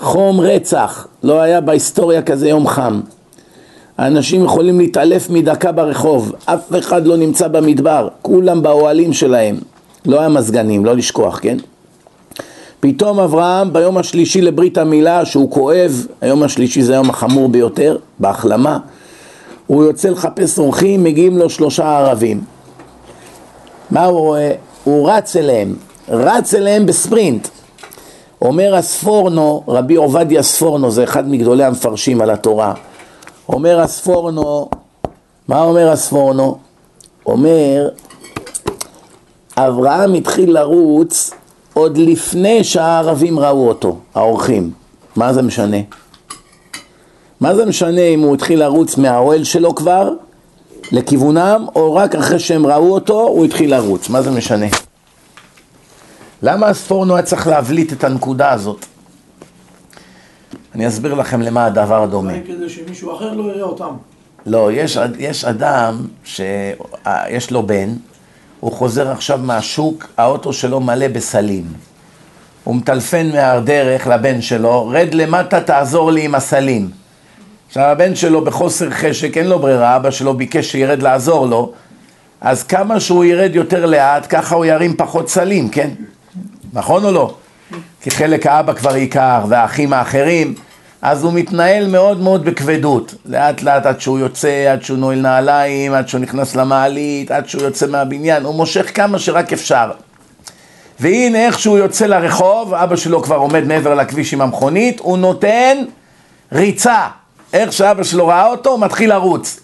חום 0.00 0.40
רצח, 0.40 1.06
לא 1.22 1.40
היה 1.40 1.60
בהיסטוריה 1.60 2.22
כזה 2.22 2.48
יום 2.48 2.68
חם. 2.68 3.00
האנשים 3.98 4.44
יכולים 4.44 4.78
להתעלף 4.78 5.30
מדקה 5.30 5.72
ברחוב, 5.72 6.32
אף 6.44 6.72
אחד 6.78 7.06
לא 7.06 7.16
נמצא 7.16 7.48
במדבר, 7.48 8.08
כולם 8.22 8.62
באוהלים 8.62 9.12
שלהם. 9.12 9.56
לא 10.06 10.20
היה 10.20 10.28
מזגנים, 10.28 10.84
לא 10.84 10.96
לשכוח, 10.96 11.38
כן? 11.42 11.56
פתאום 12.80 13.20
אברהם 13.20 13.72
ביום 13.72 13.96
השלישי 13.98 14.40
לברית 14.40 14.78
המילה, 14.78 15.24
שהוא 15.24 15.50
כואב, 15.50 16.06
היום 16.20 16.42
השלישי 16.42 16.82
זה 16.82 16.92
היום 16.92 17.10
החמור 17.10 17.48
ביותר, 17.48 17.96
בהחלמה, 18.18 18.78
הוא 19.66 19.84
יוצא 19.84 20.08
לחפש 20.08 20.58
אורחים, 20.58 21.04
מגיעים 21.04 21.38
לו 21.38 21.50
שלושה 21.50 21.98
ערבים. 21.98 22.40
מה 23.90 24.04
הוא 24.04 24.18
רואה? 24.18 24.52
הוא 24.84 25.10
רץ 25.10 25.36
אליהם, 25.36 25.74
רץ 26.08 26.54
אליהם 26.54 26.86
בספרינט. 26.86 27.48
אומר 28.42 28.74
הספורנו, 28.74 29.62
רבי 29.68 29.96
עובדיה 29.96 30.42
ספורנו, 30.42 30.90
זה 30.90 31.04
אחד 31.04 31.28
מגדולי 31.28 31.64
המפרשים 31.64 32.20
על 32.20 32.30
התורה. 32.30 32.74
אומר 33.48 33.80
הספורנו, 33.80 34.68
מה 35.48 35.62
אומר 35.62 35.90
הספורנו? 35.90 36.58
אומר, 37.26 37.88
אברהם 39.56 40.14
התחיל 40.14 40.54
לרוץ 40.54 41.30
עוד 41.74 41.98
לפני 41.98 42.64
שהערבים 42.64 43.38
ראו 43.38 43.68
אותו, 43.68 43.96
האורחים. 44.14 44.70
מה 45.16 45.32
זה 45.32 45.42
משנה? 45.42 45.76
מה 47.40 47.54
זה 47.54 47.66
משנה 47.66 48.00
אם 48.00 48.20
הוא 48.20 48.34
התחיל 48.34 48.60
לרוץ 48.60 48.96
מהאוהל 48.96 49.44
שלו 49.44 49.74
כבר 49.74 50.12
לכיוונם, 50.92 51.66
או 51.76 51.94
רק 51.94 52.14
אחרי 52.14 52.38
שהם 52.38 52.66
ראו 52.66 52.94
אותו 52.94 53.20
הוא 53.20 53.44
התחיל 53.44 53.70
לרוץ? 53.74 54.08
מה 54.08 54.22
זה 54.22 54.30
משנה? 54.30 54.66
למה 56.42 56.66
הספורנו 56.66 57.16
היה 57.16 57.22
צריך 57.22 57.46
להבליט 57.46 57.92
את 57.92 58.04
הנקודה 58.04 58.50
הזאת? 58.52 58.86
אני 60.74 60.88
אסביר 60.88 61.14
לכם 61.14 61.42
למה 61.42 61.66
הדבר 61.66 62.06
דומה. 62.06 62.32
כדי 62.46 62.68
שמישהו 62.68 63.16
אחר 63.16 63.32
לא 63.32 63.42
יראה 63.42 63.62
אותם. 63.62 63.94
לא, 64.46 64.72
יש, 64.72 64.98
יש 65.18 65.44
אדם 65.44 66.06
שיש 66.24 67.50
לו 67.50 67.66
בן, 67.66 67.88
הוא 68.60 68.72
חוזר 68.72 69.10
עכשיו 69.10 69.38
מהשוק, 69.42 70.06
האוטו 70.16 70.52
שלו 70.52 70.80
מלא 70.80 71.08
בסלים. 71.08 71.64
הוא 72.64 72.76
מטלפן 72.76 73.30
מהדרך 73.32 74.06
לבן 74.06 74.40
שלו, 74.40 74.88
רד 74.88 75.14
למטה 75.14 75.60
תעזור 75.60 76.12
לי 76.12 76.24
עם 76.24 76.34
הסלים. 76.34 76.90
עכשיו 77.68 77.82
הבן 77.82 78.14
שלו 78.14 78.44
בחוסר 78.44 78.90
חשק, 78.90 79.36
אין 79.36 79.46
לו 79.46 79.58
ברירה, 79.58 79.96
אבא 79.96 80.10
שלו 80.10 80.34
ביקש 80.34 80.72
שירד 80.72 81.02
לעזור 81.02 81.46
לו, 81.46 81.72
אז 82.40 82.62
כמה 82.62 83.00
שהוא 83.00 83.24
ירד 83.24 83.50
יותר 83.54 83.86
לאט, 83.86 84.26
ככה 84.28 84.54
הוא 84.54 84.64
ירים 84.64 84.96
פחות 84.96 85.28
סלים, 85.28 85.68
כן? 85.68 85.90
נכון 86.78 87.04
או 87.04 87.12
לא? 87.12 87.34
כי 88.00 88.10
חלק 88.10 88.46
האבא 88.46 88.72
כבר 88.72 88.96
ייקח, 88.96 89.40
והאחים 89.48 89.92
האחרים, 89.92 90.54
אז 91.02 91.24
הוא 91.24 91.32
מתנהל 91.32 91.88
מאוד 91.88 92.20
מאוד 92.20 92.44
בכבדות. 92.44 93.14
לאט 93.24 93.62
לאט 93.62 93.86
עד 93.86 94.00
שהוא 94.00 94.18
יוצא, 94.18 94.72
עד 94.72 94.82
שהוא 94.82 94.98
נועל 94.98 95.20
נעליים, 95.20 95.94
עד 95.94 96.08
שהוא 96.08 96.20
נכנס 96.20 96.56
למעלית, 96.56 97.30
עד 97.30 97.48
שהוא 97.48 97.62
יוצא 97.62 97.86
מהבניין, 97.86 98.44
הוא 98.44 98.54
מושך 98.54 98.90
כמה 98.94 99.18
שרק 99.18 99.52
אפשר. 99.52 99.90
והנה 101.00 101.46
איך 101.46 101.58
שהוא 101.58 101.78
יוצא 101.78 102.06
לרחוב, 102.06 102.74
אבא 102.74 102.96
שלו 102.96 103.22
כבר 103.22 103.36
עומד 103.36 103.64
מעבר 103.64 103.94
לכביש 103.94 104.32
עם 104.34 104.40
המכונית, 104.40 105.00
הוא 105.00 105.18
נותן 105.18 105.78
ריצה. 106.52 107.06
איך 107.52 107.72
שאבא 107.72 108.02
שלו 108.02 108.26
ראה 108.26 108.46
אותו, 108.46 108.70
הוא 108.70 108.80
מתחיל 108.80 109.10
לרוץ. 109.10 109.60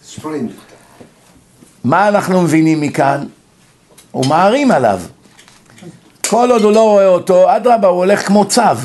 מה 1.85 2.09
אנחנו 2.09 2.43
מבינים 2.43 2.81
מכאן? 2.81 3.25
הוא 4.11 4.27
מערים 4.27 4.71
עליו. 4.71 5.01
כל 6.27 6.51
עוד 6.51 6.63
הוא 6.63 6.73
לא 6.73 6.83
רואה 6.83 7.07
אותו, 7.07 7.57
אדרבה, 7.57 7.89
הוא 7.89 7.99
הולך 7.99 8.27
כמו 8.27 8.45
צב. 8.45 8.79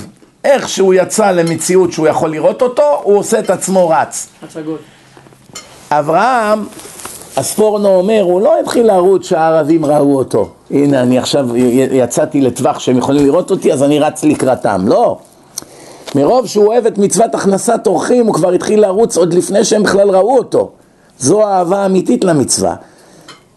איך 0.44 0.70
שהוא 0.70 0.94
יצא 0.94 1.32
למציאות 1.32 1.92
שהוא 1.92 2.08
יכול 2.08 2.32
לראות 2.32 2.62
אותו, 2.62 3.00
הוא 3.04 3.18
עושה 3.18 3.40
את 3.40 3.50
עצמו 3.50 3.90
רץ. 3.90 4.28
הצגות. 4.44 4.80
אברהם, 5.92 6.66
הספורנו 7.38 7.96
אומר, 7.96 8.22
הוא 8.22 8.42
לא 8.42 8.60
התחיל 8.60 8.88
לרוץ 8.88 9.26
שהערבים 9.26 9.86
ראו 9.86 10.18
אותו. 10.18 10.50
הנה, 10.72 11.02
אני 11.02 11.18
עכשיו 11.18 11.48
יצאתי 11.92 12.42
לטווח 12.42 12.80
שהם 12.80 12.98
יכולים 12.98 13.26
לראות 13.26 13.52
אותי, 13.52 13.74
אז 13.74 13.84
אני 13.84 14.00
רץ 14.00 14.24
לקראתם. 14.24 14.88
לא. 14.88 15.18
מרוב 16.16 16.48
שהוא 16.48 16.68
אוהב 16.68 16.86
את 16.86 16.98
מצוות 16.98 17.36
הכנסת 17.36 17.88
אורחים, 17.88 18.26
הוא 18.26 18.34
כבר 18.34 18.52
התחיל 18.52 18.82
לרוץ 18.82 19.18
עוד 19.18 19.34
לפני 19.34 19.64
שהם 19.64 19.84
בכלל 19.84 20.10
ראו 20.10 20.38
אותו. 20.38 20.70
זו 21.20 21.48
האהבה 21.48 21.78
האמיתית 21.78 22.24
למצווה. 22.24 22.76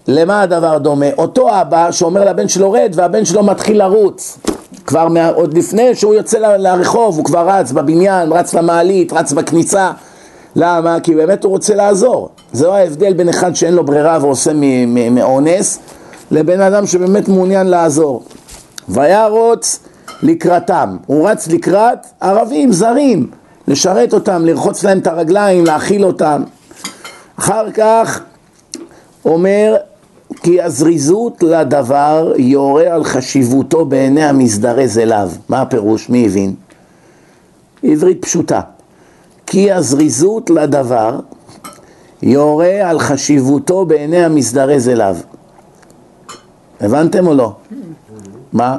למה 0.08 0.42
הדבר 0.42 0.78
דומה? 0.78 1.06
אותו 1.18 1.60
אבא 1.60 1.90
שאומר 1.90 2.24
לבן 2.24 2.48
שלו 2.48 2.72
רד 2.72 2.92
והבן 2.94 3.24
שלו 3.24 3.42
מתחיל 3.42 3.78
לרוץ. 3.78 4.38
כבר 4.86 5.08
מה, 5.08 5.28
עוד 5.28 5.58
לפני 5.58 5.94
שהוא 5.94 6.14
יוצא 6.14 6.38
לרחוב 6.38 7.16
הוא 7.16 7.24
כבר 7.24 7.48
רץ 7.48 7.72
בבניין, 7.72 8.32
רץ 8.32 8.54
למעלית, 8.54 9.12
רץ 9.12 9.32
בכניסה. 9.32 9.90
למה? 10.56 11.00
כי 11.00 11.14
באמת 11.14 11.44
הוא 11.44 11.52
רוצה 11.52 11.74
לעזור. 11.74 12.28
זהו 12.52 12.72
ההבדל 12.72 13.12
בין 13.12 13.28
אחד 13.28 13.54
שאין 13.54 13.74
לו 13.74 13.84
ברירה 13.84 14.18
ועושה 14.20 14.52
מאונס 15.10 15.78
לבין 16.30 16.60
אדם 16.60 16.86
שבאמת 16.86 17.28
מעוניין 17.28 17.66
לעזור. 17.66 18.22
וירוץ 18.88 19.78
לקראתם. 20.22 20.96
הוא 21.06 21.28
רץ 21.28 21.48
לקראת 21.48 21.98
ערבים 22.20 22.72
זרים 22.72 23.30
לשרת 23.68 24.12
אותם, 24.12 24.44
לרחוץ 24.46 24.84
להם 24.84 24.98
את 24.98 25.06
הרגליים, 25.06 25.66
להאכיל 25.66 26.04
אותם. 26.04 26.42
אחר 27.38 27.70
כך 27.70 28.20
אומר 29.24 29.76
כי 30.42 30.62
הזריזות 30.62 31.42
לדבר 31.42 32.32
יורה 32.36 32.94
על 32.94 33.04
חשיבותו 33.04 33.84
בעיני 33.84 34.24
המזדרז 34.24 34.98
אליו. 34.98 35.30
מה 35.48 35.60
הפירוש? 35.60 36.08
מי 36.08 36.26
הבין? 36.26 36.54
עברית 37.82 38.22
פשוטה. 38.22 38.60
כי 39.46 39.72
הזריזות 39.72 40.50
לדבר 40.50 41.20
יורה 42.22 42.90
על 42.90 42.98
חשיבותו 42.98 43.84
בעיני 43.84 44.24
המזדרז 44.24 44.88
אליו. 44.88 45.16
הבנתם 46.80 47.26
או 47.26 47.34
לא? 47.34 47.56
מה? 48.52 48.78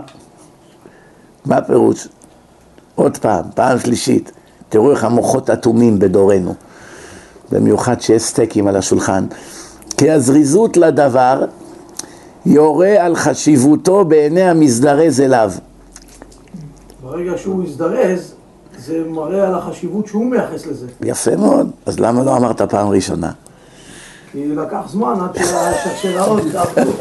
מה 1.46 1.58
הפירוש? 1.58 2.08
עוד 2.96 3.18
פעם, 3.18 3.46
פעם 3.56 3.80
שלישית. 3.80 4.32
תראו 4.70 4.92
איך 4.92 5.04
המוחות 5.04 5.50
אטומים 5.50 6.00
בדורנו. 6.00 6.54
במיוחד 7.52 8.02
שיש 8.02 8.24
סטייקים 8.24 8.68
על 8.68 8.76
השולחן. 8.76 9.26
כי 10.04 10.12
הזריזות 10.12 10.78
לדבר 10.78 11.46
יורה 12.46 13.06
על 13.06 13.16
חשיבותו 13.16 14.06
בעיני 14.06 14.42
המזדרז 14.42 15.22
אליו. 15.22 15.52
ברגע 17.04 17.32
שהוא 17.38 17.64
הזדרז, 17.64 18.34
זה 18.78 19.04
מראה 19.08 19.48
על 19.48 19.56
החשיבות 19.56 20.08
שהוא 20.08 20.26
מייחס 20.26 20.66
לזה. 20.66 20.88
יפה 21.02 21.36
מאוד, 21.36 21.72
אז 21.86 22.00
למה 22.00 22.24
לא 22.24 22.38
אמרת 22.38 22.62
פעם 22.62 22.88
ראשונה? 22.88 23.32
כי 24.32 24.56
לקח 24.56 24.82
זמן 24.88 25.14
עד 25.22 25.44
שהשאלות 25.84 26.42
עבדו. 26.56 26.92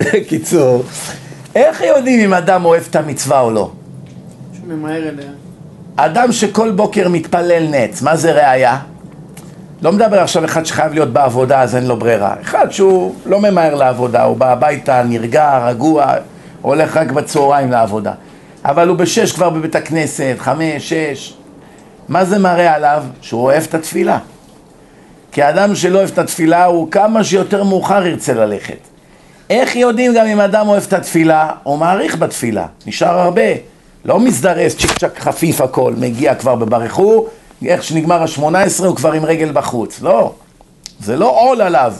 בקיצור, 0.00 0.82
איך 1.54 1.80
יודעים 1.80 2.20
אם 2.20 2.34
אדם 2.34 2.64
אוהב 2.64 2.84
את 2.90 2.96
המצווה 2.96 3.40
או 3.40 3.50
לא? 3.50 3.70
שהוא 4.52 4.74
ממהר 4.74 5.08
אליה. 5.08 5.30
אדם 5.96 6.32
שכל 6.32 6.70
בוקר 6.70 7.08
מתפלל 7.08 7.66
נץ, 7.70 8.02
מה 8.02 8.16
זה 8.16 8.32
ראייה? 8.32 8.80
לא 9.82 9.92
מדבר 9.92 10.20
עכשיו 10.20 10.44
אחד 10.44 10.66
שחייב 10.66 10.92
להיות 10.92 11.12
בעבודה 11.12 11.62
אז 11.62 11.76
אין 11.76 11.86
לו 11.86 11.96
ברירה. 11.96 12.34
אחד 12.40 12.70
שהוא 12.70 13.14
לא 13.26 13.40
ממהר 13.40 13.74
לעבודה, 13.74 14.22
הוא 14.22 14.36
בא 14.36 14.52
הביתה, 14.52 15.02
נרגע, 15.02 15.66
רגוע, 15.66 16.14
הולך 16.62 16.96
רק 16.96 17.10
בצהריים 17.10 17.70
לעבודה. 17.70 18.12
אבל 18.64 18.88
הוא 18.88 18.96
בשש 18.96 19.32
כבר 19.32 19.50
בבית 19.50 19.74
הכנסת, 19.74 20.34
חמש, 20.38 20.92
שש. 20.92 21.34
מה 22.08 22.24
זה 22.24 22.38
מראה 22.38 22.74
עליו? 22.74 23.04
שהוא 23.20 23.42
אוהב 23.42 23.62
את 23.62 23.74
התפילה. 23.74 24.18
כי 25.32 25.48
אדם 25.48 25.74
שלא 25.74 25.98
אוהב 25.98 26.10
את 26.12 26.18
התפילה 26.18 26.64
הוא 26.64 26.90
כמה 26.90 27.24
שיותר 27.24 27.64
מאוחר 27.64 28.06
ירצה 28.06 28.34
ללכת. 28.34 28.78
איך 29.50 29.76
יודעים 29.76 30.14
גם 30.14 30.26
אם 30.26 30.40
אדם 30.40 30.68
אוהב 30.68 30.82
את 30.88 30.92
התפילה, 30.92 31.50
הוא 31.62 31.78
מעריך 31.78 32.16
בתפילה, 32.16 32.66
נשאר 32.86 33.18
הרבה. 33.18 33.42
לא 34.04 34.20
מזדרז, 34.20 34.76
צ'יק 34.76 34.98
צ'ק 34.98 35.18
חפיף 35.18 35.60
הכל, 35.60 35.94
מגיע 35.96 36.34
כבר 36.34 36.54
בברכו, 36.54 37.26
איך 37.66 37.82
שנגמר 37.82 38.22
השמונה 38.22 38.60
עשרה 38.60 38.88
הוא 38.88 38.96
כבר 38.96 39.12
עם 39.12 39.24
רגל 39.24 39.52
בחוץ. 39.52 40.02
לא, 40.02 40.32
זה 41.00 41.16
לא 41.16 41.40
עול 41.40 41.60
עליו, 41.60 41.92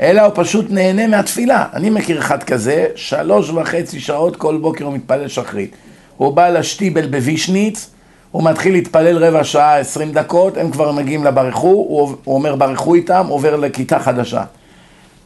אלא 0.00 0.22
הוא 0.22 0.32
פשוט 0.34 0.66
נהנה 0.70 1.06
מהתפילה. 1.06 1.64
אני 1.74 1.90
מכיר 1.90 2.18
אחד 2.18 2.42
כזה, 2.42 2.86
שלוש 2.94 3.50
וחצי 3.50 4.00
שעות 4.00 4.36
כל 4.36 4.56
בוקר 4.56 4.84
הוא 4.84 4.94
מתפלל 4.94 5.28
שחרית. 5.28 5.76
הוא 6.16 6.32
בא 6.32 6.48
לשטיבל 6.48 7.06
בווישניץ, 7.06 7.90
הוא 8.30 8.42
מתחיל 8.44 8.72
להתפלל 8.72 9.24
רבע 9.24 9.44
שעה, 9.44 9.78
עשרים 9.78 10.12
דקות, 10.12 10.56
הם 10.56 10.70
כבר 10.70 10.92
מגיעים 10.92 11.24
לברכו, 11.24 11.68
הוא, 11.68 12.16
הוא 12.24 12.34
אומר 12.34 12.56
ברכו 12.56 12.94
איתם, 12.94 13.26
עובר 13.28 13.56
לכיתה 13.56 13.98
חדשה. 13.98 14.42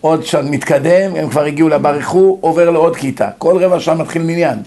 עוד 0.00 0.26
שם 0.26 0.50
מתקדם, 0.50 1.16
הם 1.16 1.30
כבר 1.30 1.44
הגיעו 1.44 1.68
לברכו, 1.68 2.38
עובר 2.40 2.70
לעוד 2.70 2.96
כיתה. 2.96 3.28
כל 3.38 3.64
רבע 3.64 3.80
שעה 3.80 3.94
מתחיל 3.94 4.22
מניין. 4.22 4.58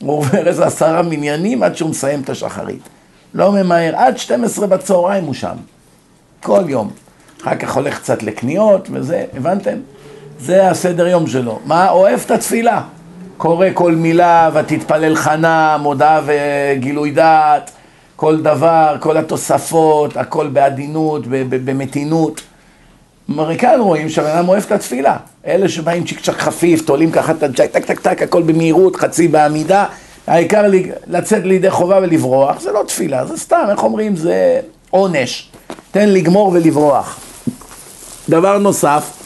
הוא 0.00 0.18
עובר 0.18 0.48
איזה 0.48 0.66
עשרה 0.66 1.02
מניינים 1.02 1.62
עד 1.62 1.76
שהוא 1.76 1.90
מסיים 1.90 2.20
את 2.20 2.30
השחרית. 2.30 2.88
לא 3.34 3.52
ממהר, 3.52 3.96
עד 3.96 4.18
12 4.18 4.66
בצהריים 4.66 5.24
הוא 5.24 5.34
שם. 5.34 5.56
כל 6.42 6.62
יום. 6.68 6.90
אחר 7.42 7.56
כך 7.56 7.76
הולך 7.76 7.98
קצת 7.98 8.22
לקניות 8.22 8.88
וזה, 8.92 9.24
הבנתם? 9.36 9.76
זה 10.40 10.70
הסדר 10.70 11.06
יום 11.06 11.26
שלו. 11.26 11.58
מה? 11.64 11.90
אוהב 11.90 12.20
את 12.26 12.30
התפילה. 12.30 12.82
קורא 13.36 13.66
כל 13.74 13.92
מילה 13.92 14.50
ותתפלל 14.54 15.16
חנה, 15.16 15.76
מודה 15.80 16.20
וגילוי 16.26 17.10
דעת, 17.10 17.70
כל 18.16 18.42
דבר, 18.42 18.96
כל 19.00 19.16
התוספות, 19.16 20.16
הכל 20.16 20.48
בעדינות, 20.48 21.22
במתינות. 21.64 22.40
מכאן 23.28 23.80
רואים 23.80 24.08
שהבן 24.08 24.30
אדם 24.30 24.48
אוהב 24.48 24.62
את 24.66 24.72
התפילה. 24.72 25.16
אלה 25.46 25.68
שבאים 25.68 26.04
צ'יק 26.04 26.20
צ'ק 26.20 26.38
חפיף, 26.38 26.82
תולים 26.82 27.10
ככה 27.10 27.32
את 27.32 27.42
הג'ק, 27.42 27.70
טק 27.70 27.84
טק 27.84 28.00
טק, 28.00 28.22
הכל 28.22 28.42
במהירות, 28.42 28.96
חצי 28.96 29.28
בעמידה. 29.28 29.86
העיקר 30.26 30.62
לצאת 31.06 31.44
לידי 31.44 31.70
חובה 31.70 31.98
ולברוח, 32.02 32.60
זה 32.60 32.72
לא 32.72 32.82
תפילה, 32.86 33.26
זה 33.26 33.36
סתם, 33.36 33.66
איך 33.70 33.82
אומרים? 33.82 34.16
זה 34.16 34.60
עונש. 34.90 35.48
תן 35.90 36.08
לגמור 36.08 36.50
ולברוח. 36.54 37.20
דבר 38.28 38.58
נוסף, 38.58 39.24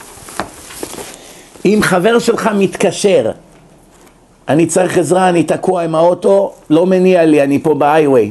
אם 1.65 1.79
חבר 1.83 2.19
שלך 2.19 2.51
מתקשר, 2.55 3.31
אני 4.49 4.67
צריך 4.67 4.99
עזרה, 4.99 5.29
אני 5.29 5.43
תקוע 5.43 5.83
עם 5.83 5.95
האוטו, 5.95 6.53
לא 6.71 6.87
מניע 6.87 7.25
לי, 7.25 7.43
אני 7.43 7.59
פה 7.63 7.75
בהיי-ווי. 7.75 8.31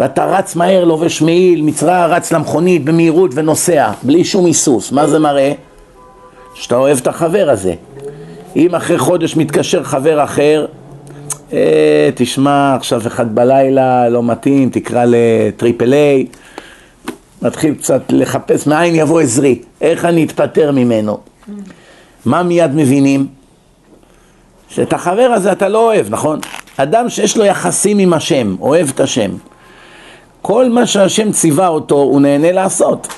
ואתה 0.00 0.24
רץ 0.24 0.56
מהר, 0.56 0.84
לובש 0.84 1.22
מעיל, 1.22 1.62
מצרע, 1.62 2.06
רץ 2.06 2.32
למכונית 2.32 2.84
במהירות 2.84 3.30
ונוסע, 3.34 3.90
בלי 4.02 4.24
שום 4.24 4.46
היסוס. 4.46 4.92
מה 4.92 5.06
זה 5.06 5.18
מראה? 5.18 5.52
שאתה 6.54 6.76
אוהב 6.76 6.98
את 6.98 7.06
החבר 7.06 7.50
הזה. 7.50 7.74
אם 8.56 8.74
אחרי 8.74 8.98
חודש 8.98 9.36
מתקשר 9.36 9.84
חבר 9.84 10.24
אחר, 10.24 10.66
אה, 11.52 12.10
תשמע, 12.14 12.74
עכשיו 12.74 13.06
אחד 13.06 13.34
בלילה, 13.34 14.08
לא 14.08 14.22
מתאים, 14.22 14.70
תקרא 14.70 15.04
לטריפל 15.08 15.94
איי, 15.94 16.26
מתחיל 17.42 17.74
קצת 17.74 18.02
לחפש, 18.10 18.66
מאין 18.66 18.94
יבוא 18.94 19.20
עזרי, 19.20 19.58
איך 19.80 20.04
אני 20.04 20.24
אתפטר 20.24 20.72
ממנו. 20.72 21.18
מה 22.24 22.42
מיד 22.42 22.74
מבינים? 22.74 23.26
שאת 24.68 24.92
החבר 24.92 25.30
הזה 25.34 25.52
אתה 25.52 25.68
לא 25.68 25.86
אוהב, 25.86 26.06
נכון? 26.10 26.40
אדם 26.76 27.08
שיש 27.08 27.36
לו 27.36 27.44
יחסים 27.44 27.98
עם 27.98 28.12
השם, 28.12 28.56
אוהב 28.60 28.88
את 28.88 29.00
השם. 29.00 29.30
כל 30.42 30.68
מה 30.68 30.86
שהשם 30.86 31.32
ציווה 31.32 31.68
אותו, 31.68 31.94
הוא 31.94 32.20
נהנה 32.20 32.52
לעשות. 32.52 33.08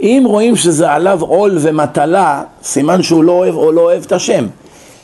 אם 0.00 0.22
רואים 0.26 0.56
שזה 0.56 0.90
עליו 0.90 1.20
עול 1.22 1.58
ומטלה, 1.60 2.42
סימן 2.62 3.02
שהוא 3.02 3.24
לא 3.24 3.32
אוהב 3.32 3.54
או 3.54 3.72
לא 3.72 3.80
אוהב 3.80 4.02
את 4.06 4.12
השם. 4.12 4.46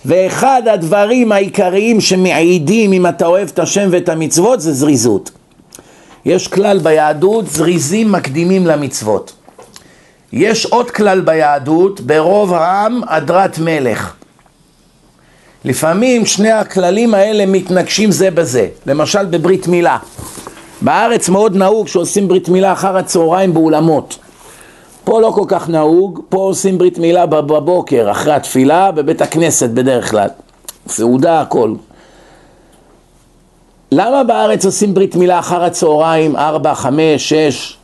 ואחד 0.05 0.63
הדברים 0.73 1.33
העיקריים 1.33 2.01
שמעידים 2.01 2.93
אם 2.93 3.07
אתה 3.07 3.27
אוהב 3.27 3.49
את 3.49 3.59
השם 3.59 3.89
ואת 3.93 4.09
המצוות 4.09 4.61
זה 4.61 4.73
זריזות. 4.73 5.31
יש 6.25 6.49
כלל 6.49 6.79
ביהדות, 6.79 7.47
זריזים 7.47 8.13
מקדימים 8.13 8.67
למצוות. 8.67 9.33
יש 10.33 10.67
עוד 10.67 10.91
כלל 10.91 11.21
ביהדות, 11.21 12.01
ברוב 12.01 12.55
העם 12.55 13.01
הדרת 13.09 13.59
מלך. 13.59 14.15
לפעמים 15.65 16.27
שני 16.27 16.51
הכללים 16.51 17.15
האלה 17.15 17.47
מתנגשים 17.47 18.11
זה 18.11 18.31
בזה, 18.31 18.69
למשל 18.87 19.25
בברית 19.25 19.69
מילה. 19.69 19.99
בארץ 20.83 21.29
מאוד 21.29 21.57
נהוג 21.57 21.89
שעושים 21.89 22.29
ברית 22.29 22.49
מילה 22.49 22.73
אחר 22.73 22.97
הצהריים 22.97 23.55
באולמות. 23.55 24.19
פה 25.09 25.21
לא 25.21 25.31
כל 25.35 25.44
כך 25.49 25.68
נהוג, 25.68 26.21
פה 26.29 26.38
עושים 26.38 26.79
ברית 26.79 26.99
מילה 26.99 27.27
בבוקר, 27.27 28.11
אחרי 28.11 28.33
התפילה, 28.33 28.90
בבית 28.90 29.23
הכנסת 29.23 29.71
בדרך 29.71 30.11
כלל. 30.11 30.29
סעודה, 30.88 31.40
הכל. 31.40 31.75
למה 33.92 34.25
בארץ 34.25 34.64
עושים 34.64 34.94
ברית 34.94 35.16
מילה 35.16 35.38
אחר 35.38 35.64
הצהריים, 35.64 36.37
ארבע, 36.37 36.75
חמש, 36.75 37.29
שש, 37.29 37.77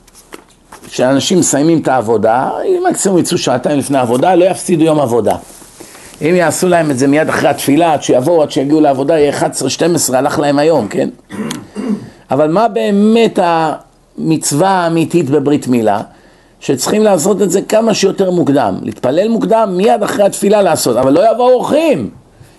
כשאנשים 0.91 1.39
מסיימים 1.39 1.79
את 1.79 1.89
העבודה, 1.89 2.51
אם 2.65 2.85
מקסימום 2.91 3.19
יצאו 3.19 3.39
שעתיים 3.39 3.79
לפני 3.79 3.99
העבודה, 3.99 4.35
לא 4.35 4.45
יפסידו 4.45 4.85
יום 4.85 5.01
עבודה. 5.01 5.37
אם 6.23 6.35
יעשו 6.35 6.69
להם 6.69 6.91
את 6.91 6.99
זה 6.99 7.07
מיד 7.07 7.29
אחרי 7.29 7.49
התפילה, 7.49 7.93
עד 7.93 8.03
שיבואו, 8.03 8.43
עד 8.43 8.51
שיגיעו 8.51 8.81
לעבודה, 8.81 9.19
יהיה 9.19 9.41
11-12, 10.11 10.15
הלך 10.15 10.39
להם 10.39 10.59
היום, 10.59 10.89
כן? 10.89 11.09
אבל 12.31 12.51
מה 12.51 12.69
באמת 12.69 13.39
המצווה 13.43 14.71
האמיתית 14.71 15.31
בברית 15.31 15.69
מילה? 15.69 16.01
שצריכים 16.65 17.03
לעשות 17.03 17.43
את 17.43 17.51
זה 17.51 17.63
כמה 17.63 17.95
שיותר 17.95 18.31
מוקדם. 18.31 18.79
להתפלל 18.83 19.29
מוקדם, 19.29 19.75
מיד 19.77 20.03
אחרי 20.03 20.25
התפילה 20.25 20.63
לעשות, 20.63 20.97
אבל 20.97 21.13
לא 21.13 21.33
יבואו 21.33 21.53
אורחים. 21.53 22.11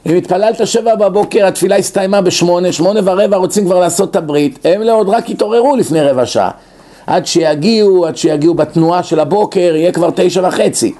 אם 0.06 0.16
התפללת 0.16 0.68
שבע 0.68 0.96
בבוקר, 0.96 1.48
התפילה 1.48 1.76
הסתיימה 1.76 2.22
בשמונה, 2.22 2.72
שמונה 2.72 3.00
ורבע 3.04 3.38
רוצים 3.38 3.66
כבר 3.66 3.80
לעשות 3.80 4.12
את 4.12 4.16
הברית, 4.16 4.60
הם 4.66 4.82
לעוד 4.82 5.10
רק 5.10 5.30
התעוררו 5.30 5.76
לפני 5.76 6.02
רבע 6.02 6.26
שעה. 6.26 6.52
עד 7.08 7.26
שיגיעו, 7.26 8.06
עד 8.06 8.18
שיגיעו 8.18 8.54
בתנועה 8.54 9.04
של 9.04 9.20
הבוקר, 9.20 9.76
יהיה 9.76 9.92
כבר 9.92 10.10
תשע 10.16 10.48
וחצי. 10.48 10.94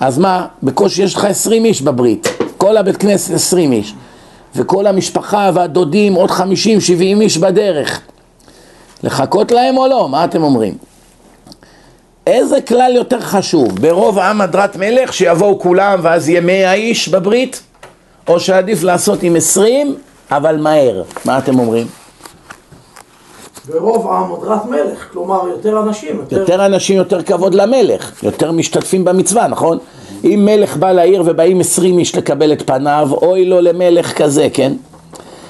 אז 0.00 0.18
מה, 0.18 0.46
בקושי 0.62 1.02
יש 1.02 1.14
לך 1.14 1.24
עשרים 1.24 1.64
איש 1.64 1.82
בברית, 1.82 2.28
כל 2.56 2.76
הבית 2.76 2.96
כנסת 2.96 3.34
עשרים 3.34 3.72
איש, 3.72 3.94
וכל 4.56 4.86
המשפחה 4.86 5.50
והדודים 5.54 6.14
עוד 6.14 6.30
חמישים, 6.30 6.80
שבעים 6.80 7.20
איש 7.20 7.38
בדרך. 7.38 8.00
לחכות 9.02 9.52
להם 9.52 9.76
או 9.76 9.86
לא? 9.86 10.08
מה 10.08 10.24
אתם 10.24 10.42
אומרים? 10.42 10.88
איזה 12.28 12.60
כלל 12.60 12.92
יותר 12.94 13.20
חשוב? 13.20 13.80
ברוב 13.80 14.18
עם 14.18 14.40
הדרת 14.40 14.76
מלך 14.76 15.12
שיבואו 15.12 15.58
כולם 15.58 15.98
ואז 16.02 16.28
יהיה 16.28 16.40
מאה 16.40 16.72
איש 16.72 17.08
בברית? 17.08 17.62
או 18.28 18.40
שעדיף 18.40 18.82
לעשות 18.82 19.22
עם 19.22 19.36
עשרים 19.36 19.94
אבל 20.30 20.56
מהר? 20.56 21.02
מה 21.24 21.38
אתם 21.38 21.58
אומרים? 21.58 21.86
ברוב 23.68 24.08
עם 24.08 24.32
הדרת 24.32 24.64
מלך, 24.64 25.12
כלומר 25.12 25.48
יותר 25.48 25.82
אנשים. 25.82 26.16
יותר... 26.16 26.38
יותר 26.38 26.66
אנשים, 26.66 26.96
יותר 26.96 27.22
כבוד 27.22 27.54
למלך, 27.54 28.22
יותר 28.22 28.52
משתתפים 28.52 29.04
במצווה, 29.04 29.48
נכון? 29.48 29.78
אם 30.24 30.42
מלך 30.44 30.76
בא 30.76 30.92
לעיר 30.92 31.22
ובאים 31.26 31.60
עשרים 31.60 31.98
איש 31.98 32.16
לקבל 32.16 32.52
את 32.52 32.66
פניו, 32.66 33.08
אוי 33.12 33.44
לו 33.44 33.60
למלך 33.60 34.12
כזה, 34.12 34.48
כן? 34.52 34.72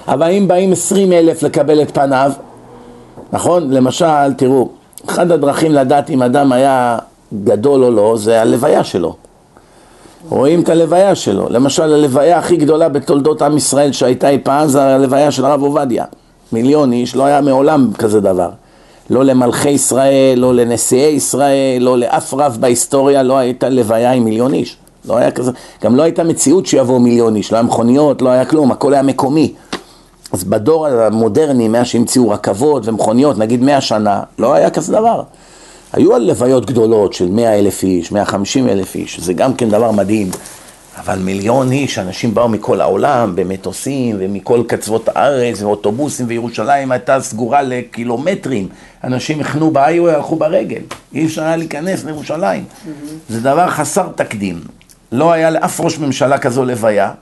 אבל 0.08 0.30
אם 0.30 0.48
באים 0.48 0.72
עשרים 0.72 1.12
אלף 1.12 1.42
לקבל 1.42 1.82
את 1.82 1.94
פניו, 1.94 2.32
נכון? 3.32 3.70
למשל, 3.70 4.32
תראו, 4.36 4.68
אחד 5.06 5.32
הדרכים 5.32 5.72
לדעת 5.72 6.10
אם 6.10 6.22
אדם 6.22 6.52
היה 6.52 6.98
גדול 7.44 7.84
או 7.84 7.90
לא, 7.90 8.16
זה 8.16 8.42
הלוויה 8.42 8.84
שלו. 8.84 9.14
רואים 10.28 10.60
את 10.60 10.68
הלוויה 10.68 11.14
שלו. 11.14 11.46
למשל, 11.50 11.82
הלוויה 11.82 12.38
הכי 12.38 12.56
גדולה 12.56 12.88
בתולדות 12.88 13.42
עם 13.42 13.56
ישראל 13.56 13.92
שהייתה 13.92 14.28
אי 14.28 14.38
פעם 14.38 14.68
זה 14.68 14.82
הלוויה 14.82 15.30
של 15.30 15.44
הרב 15.44 15.62
עובדיה. 15.62 16.04
מיליון 16.52 16.92
איש, 16.92 17.16
לא 17.16 17.24
היה 17.24 17.40
מעולם 17.40 17.90
כזה 17.98 18.20
דבר. 18.20 18.50
לא 19.10 19.24
למלכי 19.24 19.70
ישראל, 19.70 20.38
לא 20.38 20.54
לנשיאי 20.54 21.10
ישראל, 21.10 21.82
לא 21.82 21.98
לאף 21.98 22.34
רב 22.34 22.56
בהיסטוריה, 22.60 23.22
לא 23.22 23.38
הייתה 23.38 23.68
לוויה 23.68 24.12
עם 24.12 24.24
מיליון 24.24 24.54
איש. 24.54 24.76
לא 25.08 25.16
היה 25.16 25.30
כזה, 25.30 25.50
גם 25.84 25.96
לא 25.96 26.02
הייתה 26.02 26.24
מציאות 26.24 26.66
שיבואו 26.66 27.00
מיליון 27.00 27.36
איש, 27.36 27.52
לא 27.52 27.56
היה 27.56 27.62
מכוניות, 27.62 28.22
לא 28.22 28.28
היה 28.28 28.44
כלום, 28.44 28.72
הכל 28.72 28.94
היה 28.94 29.02
מקומי. 29.02 29.52
אז 30.32 30.44
בדור 30.44 30.86
המודרני, 30.86 31.68
מאז 31.68 31.86
שהמציאו 31.86 32.30
רכבות 32.30 32.88
ומכוניות, 32.88 33.38
נגיד 33.38 33.62
מאה 33.62 33.80
שנה, 33.80 34.22
לא 34.38 34.54
היה 34.54 34.70
כזה 34.70 34.92
דבר. 34.92 35.22
היו 35.92 36.14
הלוויות 36.14 36.66
גדולות 36.66 37.12
של 37.12 37.30
מאה 37.30 37.58
אלף 37.58 37.82
איש, 37.82 38.12
מאה 38.12 38.24
חמישים 38.24 38.68
אלף 38.68 38.94
איש, 38.94 39.20
זה 39.20 39.32
גם 39.32 39.54
כן 39.54 39.68
דבר 39.68 39.90
מדהים. 39.90 40.30
אבל 40.98 41.18
מיליון 41.18 41.72
איש, 41.72 41.98
אנשים 41.98 42.34
באו 42.34 42.48
מכל 42.48 42.80
העולם, 42.80 43.32
במטוסים 43.36 44.16
ומכל 44.18 44.62
קצוות 44.66 45.08
הארץ, 45.08 45.62
ואוטובוסים, 45.62 46.26
וירושלים 46.28 46.92
הייתה 46.92 47.20
סגורה 47.20 47.62
לקילומטרים. 47.62 48.68
אנשים 49.04 49.40
החנו 49.40 49.70
באיווי, 49.70 50.14
הלכו 50.14 50.36
ברגל. 50.36 50.80
אי 51.14 51.26
אפשר 51.26 51.42
היה 51.42 51.56
להיכנס 51.56 52.04
לירושלים. 52.04 52.64
Mm-hmm. 52.64 52.88
זה 53.28 53.40
דבר 53.40 53.70
חסר 53.70 54.08
תקדים. 54.14 54.60
לא 55.12 55.32
היה 55.32 55.50
לאף 55.50 55.80
ראש 55.80 55.98
ממשלה 55.98 56.38
כזו 56.38 56.64
לוויה, 56.64 57.12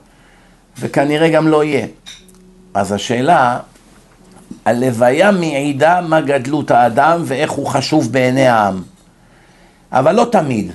וכנראה 0.79 1.29
גם 1.29 1.47
לא 1.47 1.63
יהיה. 1.63 1.85
אז 2.77 2.91
השאלה, 2.91 3.59
הלוויה 4.65 5.31
מעידה 5.31 6.01
מה 6.01 6.21
גדלות 6.21 6.71
האדם 6.71 7.21
ואיך 7.25 7.51
הוא 7.51 7.67
חשוב 7.67 8.11
בעיני 8.11 8.47
העם. 8.47 8.81
אבל 9.91 10.15
לא 10.15 10.27
תמיד. 10.31 10.71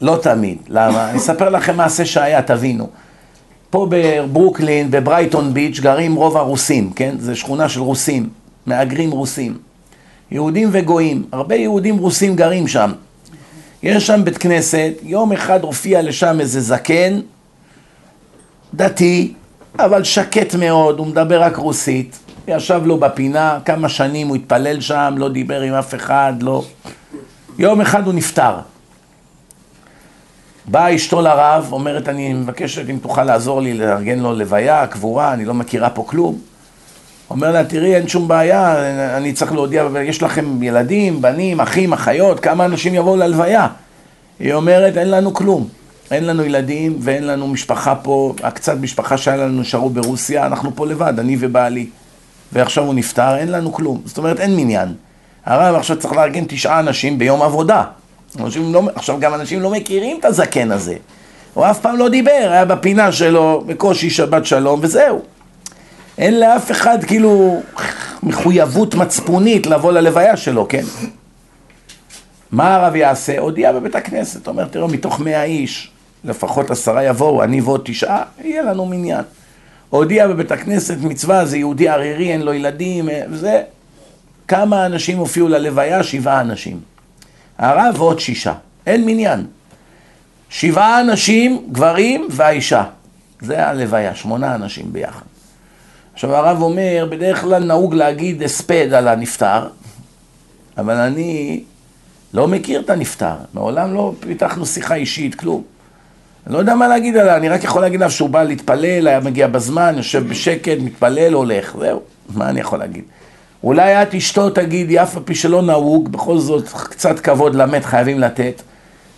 לא 0.00 0.18
תמיד. 0.22 0.58
למה? 0.68 1.10
אני 1.10 1.18
אספר 1.18 1.48
לכם 1.48 1.76
מעשה 1.76 2.04
שהיה, 2.04 2.42
תבינו. 2.42 2.88
פה 3.70 3.86
בברוקלין, 3.90 4.90
בברייטון 4.90 5.54
ביץ', 5.54 5.80
גרים 5.80 6.14
רוב 6.14 6.36
הרוסים, 6.36 6.92
כן? 6.92 7.14
זו 7.18 7.36
שכונה 7.36 7.68
של 7.68 7.80
רוסים, 7.80 8.28
מהגרים 8.66 9.10
רוסים. 9.10 9.58
יהודים 10.30 10.68
וגויים, 10.72 11.24
הרבה 11.32 11.54
יהודים 11.54 11.98
רוסים 11.98 12.36
גרים 12.36 12.68
שם. 12.68 12.92
יש 13.82 14.06
שם 14.06 14.24
בית 14.24 14.38
כנסת, 14.38 14.92
יום 15.02 15.32
אחד 15.32 15.62
הופיע 15.62 16.02
לשם 16.02 16.40
איזה 16.40 16.60
זקן, 16.60 17.20
דתי, 18.74 19.32
אבל 19.78 20.04
שקט 20.04 20.54
מאוד, 20.54 20.98
הוא 20.98 21.06
מדבר 21.06 21.42
רק 21.42 21.56
רוסית. 21.56 22.18
ישב 22.48 22.80
לו 22.84 22.98
בפינה, 22.98 23.58
כמה 23.64 23.88
שנים 23.88 24.28
הוא 24.28 24.36
התפלל 24.36 24.80
שם, 24.80 25.14
לא 25.16 25.28
דיבר 25.28 25.60
עם 25.60 25.74
אף 25.74 25.94
אחד, 25.94 26.32
לא... 26.40 26.64
יום 27.58 27.80
אחד 27.80 28.06
הוא 28.06 28.14
נפטר. 28.14 28.54
באה 30.66 30.94
אשתו 30.94 31.20
לרב, 31.20 31.68
אומרת, 31.72 32.08
אני 32.08 32.32
מבקשת 32.32 32.90
אם 32.90 32.98
תוכל 33.02 33.24
לעזור 33.24 33.60
לי 33.60 33.74
לארגן 33.74 34.18
לו 34.18 34.32
לוויה, 34.32 34.86
קבורה, 34.86 35.32
אני 35.32 35.44
לא 35.44 35.54
מכירה 35.54 35.90
פה 35.90 36.04
כלום. 36.06 36.38
אומר 37.30 37.52
לה, 37.52 37.64
תראי, 37.64 37.94
אין 37.94 38.08
שום 38.08 38.28
בעיה, 38.28 38.76
אני 39.16 39.32
צריך 39.32 39.52
להודיע, 39.52 39.88
יש 40.04 40.22
לכם 40.22 40.62
ילדים, 40.62 41.22
בנים, 41.22 41.60
אחים, 41.60 41.92
אחיות, 41.92 42.40
כמה 42.40 42.64
אנשים 42.64 42.94
יבואו 42.94 43.16
ללוויה? 43.16 43.68
היא 44.40 44.54
אומרת, 44.54 44.96
אין 44.96 45.10
לנו 45.10 45.34
כלום. 45.34 45.68
אין 46.12 46.26
לנו 46.26 46.44
ילדים 46.44 46.96
ואין 47.00 47.26
לנו 47.26 47.48
משפחה 47.48 47.94
פה, 47.94 48.34
הקצת 48.42 48.76
משפחה 48.80 49.16
שהיה 49.18 49.36
לנו 49.36 49.60
נשארו 49.60 49.90
ברוסיה, 49.90 50.46
אנחנו 50.46 50.76
פה 50.76 50.86
לבד, 50.86 51.14
אני 51.18 51.36
ובעלי. 51.40 51.86
ועכשיו 52.52 52.84
הוא 52.84 52.94
נפטר, 52.94 53.36
אין 53.36 53.48
לנו 53.48 53.72
כלום. 53.72 54.02
זאת 54.04 54.18
אומרת, 54.18 54.40
אין 54.40 54.56
מניין. 54.56 54.94
הרב 55.46 55.74
עכשיו 55.74 55.98
צריך 55.98 56.14
לארגן 56.14 56.44
תשעה 56.48 56.80
אנשים 56.80 57.18
ביום 57.18 57.42
עבודה. 57.42 57.84
אנשים 58.40 58.72
לא, 58.72 58.82
עכשיו 58.94 59.20
גם 59.20 59.34
אנשים 59.34 59.60
לא 59.60 59.70
מכירים 59.70 60.18
את 60.20 60.24
הזקן 60.24 60.70
הזה. 60.70 60.96
הוא 61.54 61.66
אף 61.70 61.80
פעם 61.80 61.96
לא 61.96 62.08
דיבר, 62.08 62.48
היה 62.50 62.64
בפינה 62.64 63.12
שלו, 63.12 63.64
בקושי 63.66 64.10
שבת 64.10 64.46
שלום, 64.46 64.80
וזהו. 64.82 65.22
אין 66.18 66.40
לאף 66.40 66.70
אחד 66.70 66.98
כאילו 67.04 67.62
מחויבות 68.22 68.94
מצפונית 68.94 69.66
לבוא 69.66 69.92
ללוויה 69.92 70.36
שלו, 70.36 70.66
כן? 70.68 70.84
מה 72.50 72.74
הרב 72.74 72.96
יעשה? 72.96 73.38
הודיע 73.38 73.72
בבית 73.72 73.94
הכנסת, 73.94 74.48
אומר, 74.48 74.64
תראו, 74.64 74.88
מתוך 74.88 75.20
מאה 75.20 75.44
איש, 75.44 75.91
לפחות 76.24 76.70
עשרה 76.70 77.04
יבואו, 77.04 77.42
אני 77.42 77.60
ועוד 77.60 77.80
תשעה, 77.84 78.22
יהיה 78.44 78.62
לנו 78.62 78.86
מניין. 78.86 79.24
הודיע 79.90 80.28
בבית 80.28 80.52
הכנסת 80.52 80.96
מצווה, 81.00 81.44
זה 81.44 81.56
יהודי 81.58 81.88
ערירי, 81.88 82.32
אין 82.32 82.42
לו 82.42 82.52
ילדים, 82.54 83.08
וזה. 83.30 83.62
כמה 84.48 84.86
אנשים 84.86 85.18
הופיעו 85.18 85.48
ללוויה? 85.48 86.02
שבעה 86.02 86.40
אנשים. 86.40 86.80
הרב 87.58 87.94
ועוד 87.98 88.20
שישה. 88.20 88.54
אין 88.86 89.06
מניין. 89.06 89.46
שבעה 90.50 91.00
אנשים, 91.00 91.68
גברים 91.72 92.28
והאישה. 92.30 92.84
זה 93.40 93.66
הלוויה, 93.66 94.14
שמונה 94.14 94.54
אנשים 94.54 94.92
ביחד. 94.92 95.24
עכשיו 96.14 96.36
הרב 96.36 96.62
אומר, 96.62 97.06
בדרך 97.10 97.40
כלל 97.40 97.64
נהוג 97.64 97.94
להגיד 97.94 98.42
הספד 98.42 98.92
על 98.92 99.08
הנפטר, 99.08 99.68
אבל 100.78 100.94
אני 100.94 101.62
לא 102.34 102.48
מכיר 102.48 102.80
את 102.80 102.90
הנפטר, 102.90 103.34
מעולם 103.54 103.94
לא 103.94 104.12
פיתחנו 104.20 104.66
שיחה 104.66 104.94
אישית, 104.94 105.34
כלום. 105.34 105.62
אני 106.46 106.54
לא 106.54 106.58
יודע 106.58 106.74
מה 106.74 106.88
להגיד 106.88 107.16
עליו, 107.16 107.36
אני 107.36 107.48
רק 107.48 107.64
יכול 107.64 107.82
להגיד 107.82 108.02
עליו 108.02 108.10
שהוא 108.10 108.30
בא 108.30 108.42
להתפלל, 108.42 109.08
היה 109.08 109.20
מגיע 109.20 109.46
בזמן, 109.46 109.94
יושב 109.96 110.28
בשקט, 110.28 110.76
מתפלל, 110.80 111.32
הולך, 111.32 111.76
זהו, 111.80 112.02
מה 112.34 112.48
אני 112.48 112.60
יכול 112.60 112.78
להגיד? 112.78 113.04
אולי 113.64 114.02
את 114.02 114.14
אשתו 114.14 114.50
תגידי, 114.50 115.02
אף 115.02 115.16
על 115.16 115.22
פי 115.22 115.34
שלא 115.34 115.62
נהוג, 115.62 116.12
בכל 116.12 116.38
זאת 116.38 116.68
קצת 116.68 117.20
כבוד 117.20 117.54
למת 117.54 117.84
חייבים 117.84 118.18
לתת, 118.18 118.62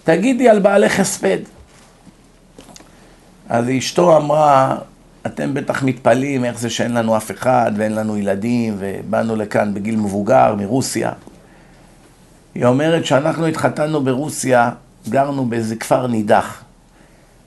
תגידי 0.05 0.49
על 0.49 0.59
בעלך 0.59 1.01
הספד. 1.01 1.39
אז 3.49 3.65
אשתו 3.79 4.17
אמרה, 4.17 4.77
אתם 5.27 5.55
בטח 5.55 5.83
מתפלאים 5.83 6.45
איך 6.45 6.59
זה 6.59 6.71
שאין 6.71 6.95
לנו 6.95 7.17
אף 7.17 7.31
אחד 7.31 7.73
ואין 7.77 7.95
לנו 7.95 8.17
ילדים 8.17 8.77
ובאנו 8.79 9.37
לכאן 9.37 9.75
בגיל 9.75 9.97
מבוגר 9.97 10.55
מרוסיה. 10.55 11.13
היא 12.55 12.65
אומרת 12.65 13.07
שאנחנו 13.07 13.47
התחתנו 13.47 14.05
ברוסיה, 14.05 14.71
גרנו 15.09 15.47
באיזה 15.47 15.77
כפר 15.77 16.07
נידח. 16.07 16.64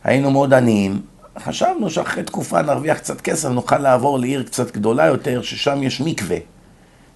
היינו 0.03 0.31
מאוד 0.31 0.53
עניים, 0.53 1.01
חשבנו 1.39 1.89
שאחרי 1.89 2.23
תקופה 2.23 2.61
נרוויח 2.61 2.97
קצת 2.97 3.21
כסף, 3.21 3.49
נוכל 3.49 3.77
לעבור 3.77 4.19
לעיר 4.19 4.43
קצת 4.43 4.71
גדולה 4.71 5.05
יותר, 5.05 5.41
ששם 5.41 5.83
יש 5.83 6.01
מקווה. 6.01 6.37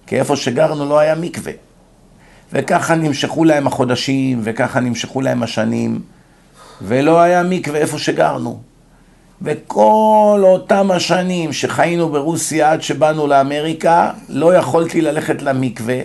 כי 0.06 0.18
איפה 0.18 0.36
שגרנו 0.36 0.88
לא 0.88 0.98
היה 0.98 1.14
מקווה. 1.14 1.52
וככה 2.52 2.94
נמשכו 2.94 3.44
להם 3.44 3.66
החודשים, 3.66 4.40
וככה 4.42 4.80
נמשכו 4.80 5.20
להם 5.20 5.42
השנים, 5.42 6.00
ולא 6.82 7.20
היה 7.20 7.42
מקווה 7.42 7.80
איפה 7.80 7.98
שגרנו. 7.98 8.60
וכל 9.42 10.40
אותם 10.44 10.90
השנים 10.90 11.52
שחיינו 11.52 12.08
ברוסיה 12.08 12.72
עד 12.72 12.82
שבאנו 12.82 13.26
לאמריקה, 13.26 14.10
לא 14.28 14.56
יכולתי 14.56 15.00
ללכת 15.00 15.42
למקווה. 15.42 15.98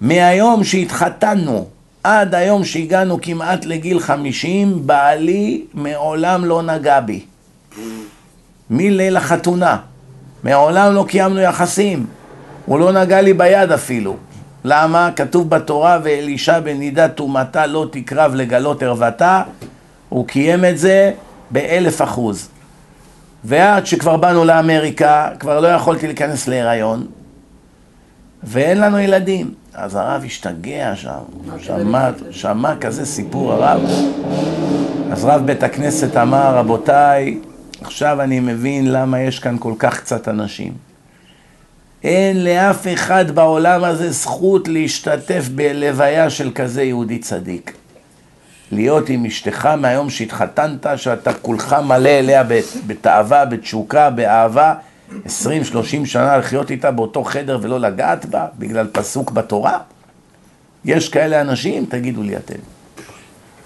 מהיום 0.00 0.64
שהתחתנו 0.64 1.68
עד 2.04 2.34
היום 2.34 2.64
שהגענו 2.64 3.18
כמעט 3.22 3.64
לגיל 3.64 4.00
חמישים, 4.00 4.86
בעלי 4.86 5.64
מעולם 5.74 6.44
לא 6.44 6.62
נגע 6.62 7.00
בי. 7.00 7.24
מליל 8.70 9.16
החתונה. 9.16 9.76
מעולם 10.44 10.94
לא 10.94 11.04
קיימנו 11.08 11.40
יחסים. 11.40 12.06
הוא 12.66 12.78
לא 12.78 12.92
נגע 12.92 13.20
לי 13.20 13.32
ביד 13.32 13.72
אפילו. 13.72 14.16
למה? 14.64 15.10
כתוב 15.16 15.50
בתורה, 15.50 15.98
ואלישע 16.02 16.60
בנידת 16.60 17.14
טומאתה 17.14 17.66
לא 17.66 17.86
תקרב 17.92 18.34
לגלות 18.34 18.82
ערוותה. 18.82 19.42
הוא 20.08 20.26
קיים 20.26 20.64
את 20.64 20.78
זה 20.78 21.12
באלף 21.50 22.02
אחוז. 22.02 22.48
ועד 23.44 23.86
שכבר 23.86 24.16
באנו 24.16 24.44
לאמריקה, 24.44 25.28
כבר 25.38 25.60
לא 25.60 25.68
יכולתי 25.68 26.06
להיכנס 26.06 26.48
להיריון, 26.48 27.06
ואין 28.44 28.80
לנו 28.80 28.98
ילדים. 28.98 29.54
אז 29.74 29.94
הרב 29.94 30.22
השתגע 30.26 30.96
שם, 30.96 31.18
שמע, 31.58 32.10
שמע 32.30 32.76
כזה 32.76 33.06
סיפור 33.06 33.52
הרב. 33.52 33.80
אז 35.12 35.24
רב 35.24 35.46
בית 35.46 35.62
הכנסת 35.62 36.16
אמר, 36.16 36.56
רבותיי, 36.56 37.38
עכשיו 37.82 38.20
אני 38.22 38.40
מבין 38.40 38.92
למה 38.92 39.20
יש 39.20 39.38
כאן 39.38 39.56
כל 39.58 39.74
כך 39.78 40.00
קצת 40.00 40.28
אנשים. 40.28 40.72
אין 42.04 42.44
לאף 42.44 42.86
אחד 42.92 43.30
בעולם 43.30 43.84
הזה 43.84 44.12
זכות 44.12 44.68
להשתתף 44.68 45.48
בלוויה 45.54 46.30
של 46.30 46.50
כזה 46.54 46.82
יהודי 46.82 47.18
צדיק. 47.18 47.72
להיות 48.72 49.08
עם 49.08 49.26
אשתך 49.26 49.66
מהיום 49.66 50.10
שהתחתנת, 50.10 50.86
שאתה 50.96 51.32
כולך 51.32 51.76
מלא 51.84 52.08
אליה 52.08 52.42
בתאווה, 52.86 53.44
בתשוקה, 53.44 54.10
באהבה, 54.10 54.74
20-30 55.26 55.28
שנה 56.04 56.38
לחיות 56.38 56.70
איתה 56.70 56.90
באותו 56.90 57.24
חדר 57.24 57.58
ולא 57.62 57.80
לגעת 57.80 58.26
בה, 58.26 58.46
בגלל 58.58 58.86
פסוק 58.92 59.30
בתורה? 59.30 59.78
יש 60.84 61.08
כאלה 61.08 61.40
אנשים? 61.40 61.86
תגידו 61.88 62.22
לי 62.22 62.36
אתם. 62.36 62.54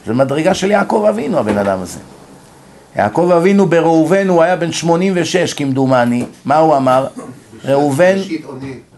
זה 0.07 0.15
מדרגה 0.15 0.55
של 0.55 0.71
יעקב 0.71 1.07
אבינו, 1.09 1.39
הבן 1.39 1.59
אדם 1.59 1.81
הזה. 1.81 1.99
יעקב 2.97 3.31
אבינו 3.37 3.67
בראובן, 3.67 4.29
הוא 4.29 4.43
היה 4.43 4.57
בן 4.57 4.73
86 4.73 5.55
כמדומני, 5.55 6.25
מה 6.45 6.57
הוא 6.57 6.77
אמר? 6.77 7.07
ראובן, 7.65 8.15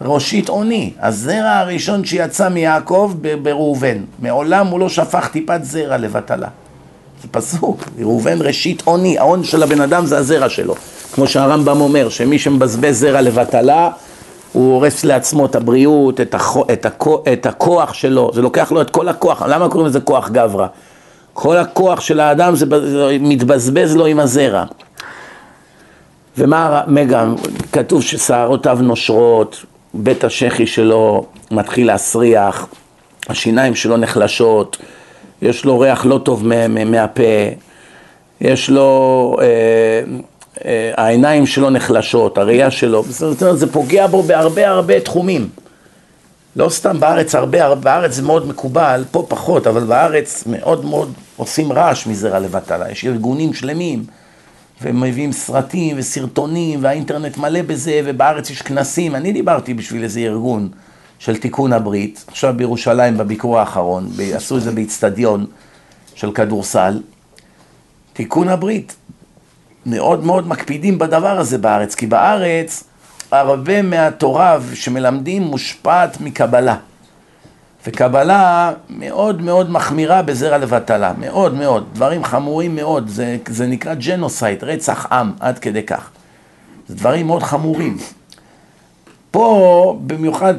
ראשית 0.00 0.48
אוני. 0.48 0.92
הזרע 1.00 1.50
הראשון 1.50 2.04
שיצא 2.04 2.48
מיעקב 2.48 3.12
בראובן. 3.42 3.96
מעולם 4.18 4.66
הוא 4.66 4.80
לא 4.80 4.88
שפך 4.88 5.28
טיפת 5.28 5.61
זרע 5.62 5.96
לבטלה. 5.96 6.48
זה 7.22 7.28
פסוק, 7.30 7.85
ראובן 7.98 8.38
ראשית 8.40 8.82
אוני, 8.87 9.18
ההון 9.18 9.44
של 9.44 9.62
הבן 9.62 9.80
אדם 9.80 10.06
זה 10.06 10.18
הזרע 10.18 10.48
שלו. 10.48 10.74
כמו 11.16 11.26
שהרמב"ם 11.26 11.81
אומר, 11.81 12.09
שמי 12.09 12.38
שמבזבז 12.38 13.00
זרע 13.00 13.20
לבטלה, 13.20 13.90
הוא 14.52 14.74
הורס 14.74 15.05
לעצמו 15.05 15.46
את 15.46 15.55
הבריאות, 15.55 16.20
את, 16.20 16.35
הכ... 16.35 16.57
את, 16.72 16.87
הכ... 16.87 17.07
את 17.33 17.46
הכוח 17.46 17.94
שלו, 17.94 18.31
זה 18.35 18.42
לוקח 18.42 18.72
לו 18.72 18.81
את 18.81 18.90
כל 18.90 19.09
הכוח, 19.09 19.42
למה 19.42 19.68
קוראים 19.68 19.87
לזה 19.88 20.00
כוח 20.00 20.29
גברא? 20.29 20.66
כל 21.33 21.57
הכוח 21.57 22.00
של 22.00 22.20
האדם 22.20 22.57
זה 22.57 22.66
מתבזבז 23.20 23.96
לו 23.96 24.07
עם 24.07 24.20
הזרע. 24.20 24.64
ומה, 26.38 26.83
מגה, 26.87 27.24
כתוב 27.72 28.02
ששערותיו 28.02 28.79
נושרות, 28.83 29.64
בית 29.94 30.24
השחי 30.24 30.66
שלו 30.66 31.26
מתחיל 31.50 31.87
להסריח, 31.87 32.66
השיניים 33.29 33.74
שלו 33.74 33.96
נחלשות, 33.96 34.76
יש 35.42 35.64
לו 35.64 35.81
ריח 35.81 36.07
לא 36.07 36.20
טוב 36.24 36.46
מהפה, 36.68 37.22
יש 38.40 38.70
לו, 38.70 39.37
אה, 39.40 40.00
העיניים 40.96 41.46
שלו 41.46 41.70
נחלשות, 41.70 42.38
הראייה 42.38 42.70
שלו, 42.70 43.04
זאת 43.08 43.42
אומרת, 43.42 43.58
זה 43.58 43.72
פוגע 43.72 44.06
בו 44.06 44.22
בהרבה 44.22 44.68
הרבה 44.68 45.00
תחומים. 45.00 45.48
לא 46.56 46.68
סתם 46.68 47.00
בארץ 47.00 47.34
הרבה, 47.34 47.74
בארץ 47.74 48.12
זה 48.12 48.22
מאוד 48.22 48.48
מקובל, 48.48 49.04
פה 49.10 49.26
פחות, 49.28 49.66
אבל 49.66 49.84
בארץ 49.84 50.44
מאוד 50.46 50.84
מאוד 50.84 51.12
עושים 51.36 51.72
רעש 51.72 52.06
מזרע 52.06 52.38
לבטלה, 52.38 52.90
יש 52.90 53.04
ארגונים 53.04 53.54
שלמים. 53.54 54.04
ומביאים 54.82 55.32
סרטים 55.32 55.96
וסרטונים, 55.98 56.84
והאינטרנט 56.84 57.36
מלא 57.36 57.62
בזה, 57.62 58.00
ובארץ 58.04 58.50
יש 58.50 58.62
כנסים. 58.62 59.14
אני 59.14 59.32
דיברתי 59.32 59.74
בשביל 59.74 60.02
איזה 60.02 60.20
ארגון 60.20 60.68
של 61.18 61.36
תיקון 61.36 61.72
הברית, 61.72 62.24
עכשיו 62.28 62.54
בירושלים 62.56 63.18
בביקור 63.18 63.58
האחרון, 63.58 64.08
עשו 64.34 64.56
את 64.56 64.62
זה 64.62 64.70
באיצטדיון 64.70 65.46
של 66.14 66.32
כדורסל. 66.32 67.00
תיקון 68.12 68.48
הברית. 68.48 68.96
מאוד 69.87 70.25
מאוד 70.25 70.49
מקפידים 70.49 70.99
בדבר 70.99 71.38
הזה 71.38 71.59
בארץ, 71.59 71.94
כי 71.94 72.07
בארץ 72.07 72.85
הרבה 73.31 73.83
מהתורה 73.83 74.59
שמלמדים 74.75 75.42
מושפעת 75.42 76.20
מקבלה. 76.20 76.77
וקבלה 77.87 78.72
מאוד 78.90 79.42
מאוד 79.42 79.70
מחמירה 79.70 80.22
בזרע 80.22 80.59
לבטלה, 80.59 81.12
מאוד 81.18 81.55
מאוד, 81.55 81.87
דברים 81.92 82.25
חמורים 82.25 82.77
מאוד, 82.77 83.09
זה, 83.09 83.37
זה 83.49 83.66
נקרא 83.66 83.94
genocide, 83.94 84.64
רצח 84.64 85.07
עם, 85.12 85.33
עד 85.40 85.59
כדי 85.59 85.83
כך. 85.83 86.11
זה 86.88 86.94
דברים 86.94 87.27
מאוד 87.27 87.42
חמורים. 87.42 87.96
פה, 89.31 89.99
במיוחד 90.07 90.55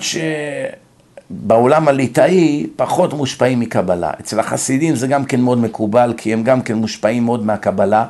שבעולם 1.30 1.88
הליטאי 1.88 2.68
פחות 2.76 3.14
מושפעים 3.14 3.60
מקבלה. 3.60 4.12
אצל 4.20 4.40
החסידים 4.40 4.96
זה 4.96 5.08
גם 5.08 5.26
כן 5.26 5.42
מאוד 5.42 5.58
מקובל, 5.58 6.14
כי 6.18 6.34
הם 6.34 6.44
גם 6.44 6.62
כן 6.62 6.74
מושפעים 6.74 7.24
מאוד 7.24 7.46
מהקבלה. 7.46 8.06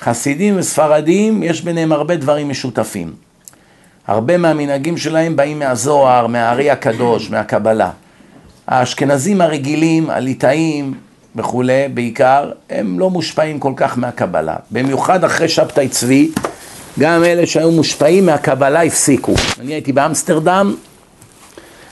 חסידים 0.00 0.58
וספרדים, 0.58 1.42
יש 1.42 1.62
ביניהם 1.62 1.92
הרבה 1.92 2.16
דברים 2.16 2.48
משותפים. 2.48 3.12
הרבה 4.06 4.36
מהמנהגים 4.36 4.96
שלהם 4.96 5.36
באים 5.36 5.58
מהזוהר, 5.58 6.26
מהארי 6.26 6.70
הקדוש, 6.70 7.30
מהקבלה. 7.30 7.90
האשכנזים 8.66 9.40
הרגילים, 9.40 10.10
הליטאים 10.10 10.94
וכולי, 11.36 11.88
בעיקר, 11.94 12.50
הם 12.70 12.98
לא 12.98 13.10
מושפעים 13.10 13.58
כל 13.58 13.72
כך 13.76 13.98
מהקבלה. 13.98 14.56
במיוחד 14.70 15.24
אחרי 15.24 15.48
שבתאי 15.48 15.88
צבי, 15.88 16.30
גם 16.98 17.24
אלה 17.24 17.46
שהיו 17.46 17.70
מושפעים 17.70 18.26
מהקבלה 18.26 18.82
הפסיקו. 18.82 19.34
אני 19.60 19.72
הייתי 19.72 19.92
באמסטרדם, 19.92 20.74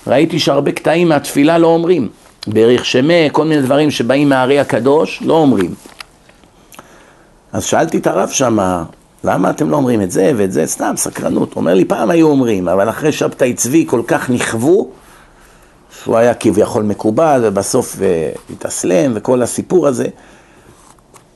ראיתי 0.07 0.39
שהרבה 0.39 0.73
קטעים 0.73 1.09
מהתפילה 1.09 1.59
לא 1.59 1.67
אומרים. 1.67 2.09
בריך 2.47 2.85
שמה, 2.85 3.31
כל 3.33 3.45
מיני 3.45 3.63
דברים 3.63 3.91
שבאים 3.91 4.29
מהארי 4.29 4.61
הקדוש, 4.61 5.23
לא 5.23 5.35
אומרים. 5.35 5.75
אז 7.53 7.65
שאלתי 7.65 7.99
את 7.99 8.07
הרב 8.07 8.29
שמה, 8.29 8.85
למה 9.25 9.51
אתם 9.51 9.71
לא 9.71 9.77
אומרים 9.77 10.03
את 10.03 10.11
זה 10.11 10.33
ואת 10.37 10.53
זה? 10.53 10.67
סתם, 10.67 10.95
סקרנות. 10.97 11.57
אומר 11.57 11.75
לי, 11.75 11.85
פעם 11.85 12.11
היו 12.11 12.29
אומרים, 12.29 12.69
אבל 12.69 12.89
אחרי 12.89 13.13
שבתאי 13.13 13.55
צבי 13.55 13.85
כל 13.89 14.03
כך 14.07 14.31
נכוו, 14.31 14.89
שהוא 16.03 16.17
היה 16.17 16.35
כביכול 16.35 16.83
מקובל, 16.83 17.41
ובסוף 17.45 17.97
התאסלם, 18.51 19.13
וכל 19.15 19.43
הסיפור 19.43 19.87
הזה. 19.87 20.07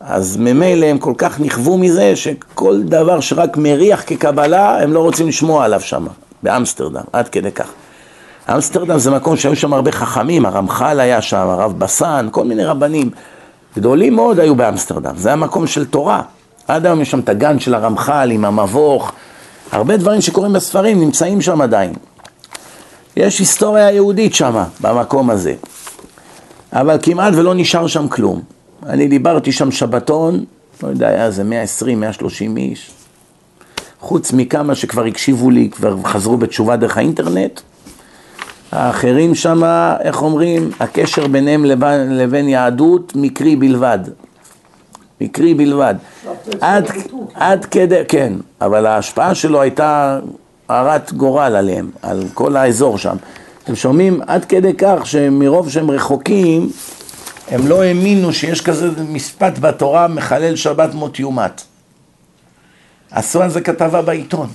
אז 0.01 0.37
ממילא 0.37 0.87
הם 0.87 0.99
כל 0.99 1.15
כך 1.19 1.41
נכוו 1.41 1.79
מזה, 1.79 2.17
שכל 2.17 2.83
דבר 2.83 3.21
שרק 3.21 3.57
מריח 3.57 4.03
כקבלה, 4.07 4.83
הם 4.83 4.93
לא 4.93 5.01
רוצים 5.01 5.29
לשמוע 5.29 5.65
עליו 5.65 5.81
שם, 5.81 6.07
באמסטרדם, 6.43 7.05
עד 7.13 7.29
כדי 7.29 7.53
כך. 7.53 7.69
אמסטרדם 8.55 8.99
זה 8.99 9.11
מקום 9.11 9.37
שהיו 9.37 9.57
שם 9.57 9.73
הרבה 9.73 9.93
חכמים, 9.93 10.47
הרמח"ל 10.47 11.01
היה 11.01 11.23
שם, 11.23 11.49
הרב 11.49 11.79
בסן, 11.79 12.29
כל 12.31 12.45
מיני 12.45 12.65
רבנים 12.65 13.11
גדולים 13.77 14.15
מאוד 14.15 14.39
היו 14.39 14.55
באמסטרדם, 14.55 15.17
זה 15.17 15.33
המקום 15.33 15.67
של 15.67 15.85
תורה. 15.85 16.23
עד 16.69 16.87
היום 16.87 17.01
יש 17.01 17.11
שם 17.11 17.21
את 17.21 17.29
הגן 17.29 17.59
של 17.59 17.75
הרמח"ל 17.75 18.31
עם 18.31 18.45
המבוך, 18.45 19.13
הרבה 19.73 19.97
דברים 19.97 20.21
שקורים 20.21 20.53
בספרים 20.53 21.01
נמצאים 21.01 21.41
שם 21.41 21.61
עדיין. 21.61 21.93
יש 23.17 23.39
היסטוריה 23.39 23.91
יהודית 23.91 24.35
שם, 24.35 24.63
במקום 24.81 25.31
הזה. 25.31 25.55
אבל 26.73 26.99
כמעט 27.03 27.35
ולא 27.37 27.55
נשאר 27.55 27.87
שם 27.87 28.09
כלום. 28.09 28.43
אני 28.87 29.09
דיברתי 29.09 29.53
שם 29.53 29.71
שבתון, 29.71 30.45
לא 30.83 30.89
יודע, 30.89 31.09
היה 31.09 31.27
איזה 31.27 31.45
120, 31.45 32.01
130 32.01 32.57
איש. 32.57 32.91
חוץ 34.01 34.33
מכמה 34.33 34.75
שכבר 34.75 35.05
הקשיבו 35.05 35.51
לי, 35.51 35.71
כבר 35.71 35.97
חזרו 36.05 36.37
בתשובה 36.37 36.77
דרך 36.77 36.97
האינטרנט. 36.97 37.61
האחרים 38.73 39.35
שם, 39.35 39.63
איך 40.01 40.23
אומרים, 40.23 40.71
הקשר 40.81 41.27
ביניהם 41.27 41.65
לבין, 41.65 42.19
לבין 42.19 42.49
יהדות 42.49 43.13
מקרי 43.17 43.57
בלבד. 43.57 43.99
מקרי 45.21 45.55
בלבד. 45.55 45.95
עד, 46.61 46.89
עד 47.35 47.65
כדי, 47.65 48.03
כן, 48.09 48.33
אבל 48.61 48.87
ההשפעה 48.87 49.35
שלו 49.35 49.61
הייתה 49.61 50.19
הרת 50.69 51.13
גורל 51.13 51.57
עליהם, 51.57 51.91
על 52.03 52.23
כל 52.35 52.57
האזור 52.57 52.99
שם. 52.99 53.17
אתם 53.65 53.77
שומעים 53.77 54.21
עד 54.27 54.45
כדי 54.45 54.73
כך 54.79 54.99
שמרוב 55.05 55.71
שהם 55.71 55.91
רחוקים, 55.91 56.71
הם 57.51 57.67
לא 57.67 57.83
האמינו 57.83 58.33
שיש 58.33 58.61
כזה 58.61 58.91
משפט 59.09 59.59
בתורה, 59.59 60.09
מחלל 60.09 60.57
שבת 60.57 60.95
מות 60.95 61.19
יומת. 61.19 61.63
עשו 63.11 63.43
על 63.43 63.51
זה 63.51 63.61
כתבה 63.61 64.03
בעיתון, 64.03 64.49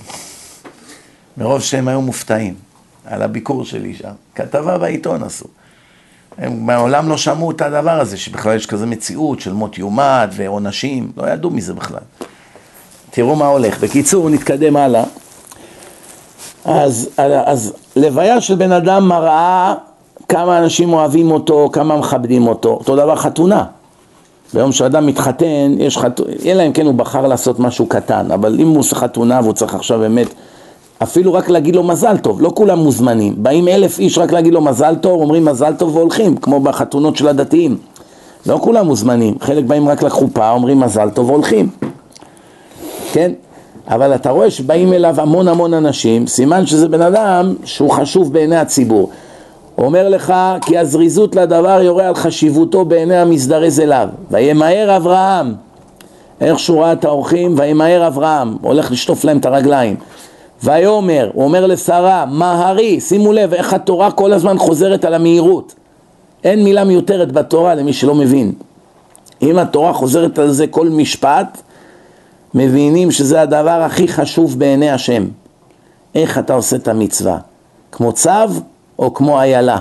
מרוב 1.36 1.62
שהם 1.62 1.88
היו 1.88 2.02
מופתעים 2.02 2.67
על 3.10 3.22
הביקור 3.22 3.64
שלי 3.64 3.94
שם. 3.94 4.12
כתבה 4.34 4.78
בעיתון 4.78 5.22
עשו. 5.22 5.46
הם 6.38 6.66
מעולם 6.66 7.08
לא 7.08 7.16
שמעו 7.16 7.50
את 7.50 7.62
הדבר 7.62 8.00
הזה, 8.00 8.16
שבכלל 8.16 8.56
יש 8.56 8.66
כזה 8.66 8.86
מציאות 8.86 9.40
של 9.40 9.52
מות 9.52 9.78
יומת 9.78 10.28
ועונשים, 10.32 11.12
לא 11.16 11.30
ידעו 11.30 11.50
מזה 11.50 11.74
בכלל. 11.74 12.00
תראו 13.10 13.36
מה 13.36 13.46
הולך. 13.46 13.80
בקיצור, 13.80 14.30
נתקדם 14.30 14.76
הלאה. 14.76 15.04
אז, 16.64 17.08
אז 17.44 17.72
לוויה 17.96 18.40
של 18.40 18.54
בן 18.54 18.72
אדם 18.72 19.08
מראה 19.08 19.74
כמה 20.28 20.58
אנשים 20.58 20.92
אוהבים 20.92 21.30
אותו, 21.30 21.70
כמה 21.72 21.96
מכבדים 21.96 22.46
אותו. 22.46 22.68
אותו 22.68 22.96
דבר 22.96 23.16
חתונה. 23.16 23.64
ביום 24.54 24.72
שאדם 24.72 25.06
מתחתן, 25.06 25.74
יש 25.78 25.98
חתונה, 25.98 26.32
אלא 26.44 26.66
אם 26.66 26.72
כן 26.72 26.86
הוא 26.86 26.94
בחר 26.94 27.26
לעשות 27.26 27.60
משהו 27.60 27.86
קטן, 27.86 28.30
אבל 28.30 28.56
אם 28.60 28.68
הוא 28.68 28.78
עושה 28.78 28.96
חתונה 28.96 29.40
והוא 29.42 29.52
צריך 29.52 29.74
עכשיו 29.74 29.98
באמת, 29.98 30.26
אפילו 31.02 31.34
רק 31.34 31.48
להגיד 31.48 31.76
לו 31.76 31.82
מזל 31.82 32.16
טוב, 32.16 32.42
לא 32.42 32.52
כולם 32.54 32.78
מוזמנים. 32.78 33.34
באים 33.36 33.68
אלף 33.68 33.98
איש 33.98 34.18
רק 34.18 34.32
להגיד 34.32 34.52
לו 34.52 34.60
מזל 34.60 34.94
טוב, 34.94 35.20
אומרים 35.20 35.44
מזל 35.44 35.72
טוב 35.78 35.96
והולכים, 35.96 36.36
כמו 36.36 36.60
בחתונות 36.60 37.16
של 37.16 37.28
הדתיים. 37.28 37.76
לא 38.46 38.58
כולם 38.62 38.86
מוזמנים, 38.86 39.34
חלק 39.40 39.64
באים 39.64 39.88
רק 39.88 40.02
לחופה, 40.02 40.50
אומרים 40.50 40.80
מזל 40.80 41.10
טוב 41.10 41.30
והולכים. 41.30 41.68
כן? 43.12 43.32
אבל 43.88 44.14
אתה 44.14 44.30
רואה 44.30 44.50
שבאים 44.50 44.92
אליו 44.92 45.20
המון 45.20 45.48
המון 45.48 45.74
אנשים, 45.74 46.26
סימן 46.26 46.66
שזה 46.66 46.88
בן 46.88 47.02
אדם 47.02 47.54
שהוא 47.64 47.90
חשוב 47.90 48.32
בעיני 48.32 48.56
הציבור. 48.56 49.10
אומר 49.78 50.08
לך 50.08 50.34
כי 50.66 50.78
הזריזות 50.78 51.36
לדבר 51.36 51.80
יורה 51.82 52.08
על 52.08 52.14
חשיבותו 52.14 52.84
בעיני 52.84 53.16
המזדרז 53.16 53.80
אליו. 53.80 54.08
וימהר 54.30 54.96
אברהם, 54.96 55.54
איך 56.40 56.58
שהוא 56.58 56.82
ראה 56.82 56.92
את 56.92 57.04
האורחים, 57.04 57.54
וימהר 57.58 58.06
אברהם, 58.06 58.56
הולך 58.60 58.92
לשטוף 58.92 59.24
להם 59.24 59.38
את 59.38 59.46
הרגליים. 59.46 59.96
ויאמר, 60.62 61.30
הוא 61.32 61.44
אומר 61.44 61.66
לשרה, 61.66 62.24
מהרי, 62.26 63.00
שימו 63.00 63.32
לב 63.32 63.54
איך 63.54 63.72
התורה 63.72 64.10
כל 64.10 64.32
הזמן 64.32 64.58
חוזרת 64.58 65.04
על 65.04 65.14
המהירות. 65.14 65.74
אין 66.44 66.64
מילה 66.64 66.84
מיותרת 66.84 67.32
בתורה 67.32 67.74
למי 67.74 67.92
שלא 67.92 68.14
מבין. 68.14 68.52
אם 69.42 69.58
התורה 69.58 69.92
חוזרת 69.92 70.38
על 70.38 70.50
זה 70.50 70.66
כל 70.66 70.88
משפט, 70.88 71.62
מבינים 72.54 73.10
שזה 73.10 73.40
הדבר 73.40 73.82
הכי 73.82 74.08
חשוב 74.08 74.58
בעיני 74.58 74.90
השם. 74.90 75.24
איך 76.14 76.38
אתה 76.38 76.54
עושה 76.54 76.76
את 76.76 76.88
המצווה? 76.88 77.38
כמו 77.92 78.12
צו 78.12 78.30
או 78.98 79.14
כמו 79.14 79.40
איילה? 79.40 79.78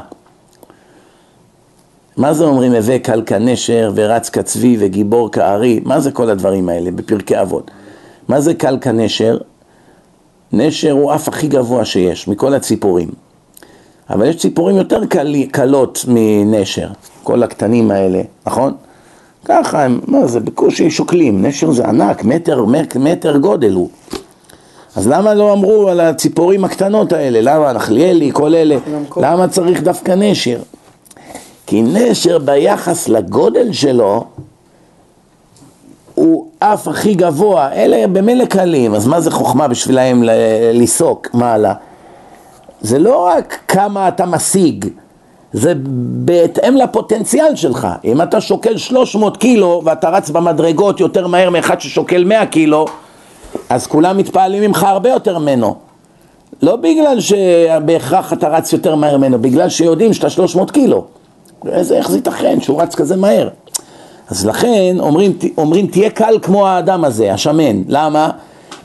מה 2.17 2.33
זה 2.33 2.43
אומרים 2.43 2.73
הווה 2.73 2.99
קל 2.99 3.23
כנשר 3.25 3.91
ורץ 3.95 4.29
כצבי 4.29 4.77
וגיבור 4.79 5.31
כארי? 5.31 5.79
מה 5.83 5.99
זה 5.99 6.11
כל 6.11 6.29
הדברים 6.29 6.69
האלה 6.69 6.91
בפרקי 6.91 7.41
אבות? 7.41 7.71
מה 8.27 8.41
זה 8.41 8.53
קל 8.53 8.77
כנשר? 8.81 9.37
נשר 10.53 10.91
הוא 10.91 11.15
אף 11.15 11.27
הכי 11.27 11.47
גבוה 11.47 11.85
שיש 11.85 12.27
מכל 12.27 12.53
הציפורים. 12.53 13.09
אבל 14.09 14.29
יש 14.29 14.35
ציפורים 14.35 14.75
יותר 14.75 15.05
קל, 15.05 15.35
קלות 15.51 16.05
מנשר, 16.07 16.87
כל 17.23 17.43
הקטנים 17.43 17.91
האלה, 17.91 18.21
נכון? 18.45 18.73
ככה 19.45 19.83
הם, 19.83 19.99
מה 20.07 20.27
זה, 20.27 20.39
בקושי 20.39 20.91
שוקלים, 20.91 21.45
נשר 21.45 21.71
זה 21.71 21.87
ענק, 21.87 22.23
מטר, 22.23 22.65
מטר 22.95 23.37
גודל 23.37 23.73
הוא. 23.73 23.89
אז 24.95 25.07
למה 25.07 25.33
לא 25.33 25.53
אמרו 25.53 25.89
על 25.89 25.99
הציפורים 25.99 26.65
הקטנות 26.65 27.13
האלה? 27.13 27.39
למה 27.41 27.73
נחליאלי, 27.73 28.29
כל 28.33 28.55
אלה? 28.55 28.77
למה 29.17 29.47
צריך 29.47 29.83
דווקא 29.83 30.11
נשר? 30.11 30.59
כי 31.67 31.81
נשר 31.81 32.37
ביחס 32.37 33.09
לגודל 33.09 33.73
שלו 33.73 34.25
הוא 36.17 36.47
אף 36.59 36.87
הכי 36.87 37.13
גבוה, 37.13 37.71
אלה 37.73 38.07
במילא 38.07 38.45
קלים, 38.45 38.95
אז 38.95 39.07
מה 39.07 39.21
זה 39.21 39.31
חוכמה 39.31 39.67
בשבילהם 39.67 40.23
לסוק 40.73 41.29
מעלה? 41.33 41.73
זה 42.81 42.99
לא 42.99 43.25
רק 43.25 43.59
כמה 43.67 44.07
אתה 44.07 44.25
משיג, 44.25 44.85
זה 45.53 45.73
בהתאם 46.25 46.75
לפוטנציאל 46.75 47.55
שלך. 47.55 47.87
אם 48.05 48.21
אתה 48.21 48.41
שוקל 48.41 48.77
300 48.77 49.37
קילו 49.37 49.81
ואתה 49.85 50.09
רץ 50.09 50.29
במדרגות 50.29 50.99
יותר 50.99 51.27
מהר 51.27 51.49
מאחד 51.49 51.81
ששוקל 51.81 52.23
100 52.23 52.45
קילו, 52.45 52.85
אז 53.69 53.87
כולם 53.87 54.17
מתפעלים 54.17 54.63
ממך 54.63 54.83
הרבה 54.83 55.09
יותר 55.09 55.39
ממנו. 55.39 55.75
לא 56.61 56.75
בגלל 56.75 57.19
שבהכרח 57.19 58.33
אתה 58.33 58.47
רץ 58.47 58.73
יותר 58.73 58.95
מהר 58.95 59.17
ממנו, 59.17 59.39
בגלל 59.39 59.69
שיודעים 59.69 60.13
שאתה 60.13 60.29
300 60.29 60.71
קילו. 60.71 61.05
איזה, 61.71 61.97
איך 61.97 62.11
זה 62.11 62.17
ייתכן 62.17 62.61
שהוא 62.61 62.81
רץ 62.81 62.95
כזה 62.95 63.15
מהר? 63.15 63.49
אז 64.29 64.45
לכן 64.45 64.95
אומרים, 64.99 65.37
אומרים 65.57 65.87
תהיה 65.87 66.09
קל 66.09 66.39
כמו 66.41 66.67
האדם 66.67 67.05
הזה, 67.05 67.33
השמן. 67.33 67.83
למה? 67.87 68.29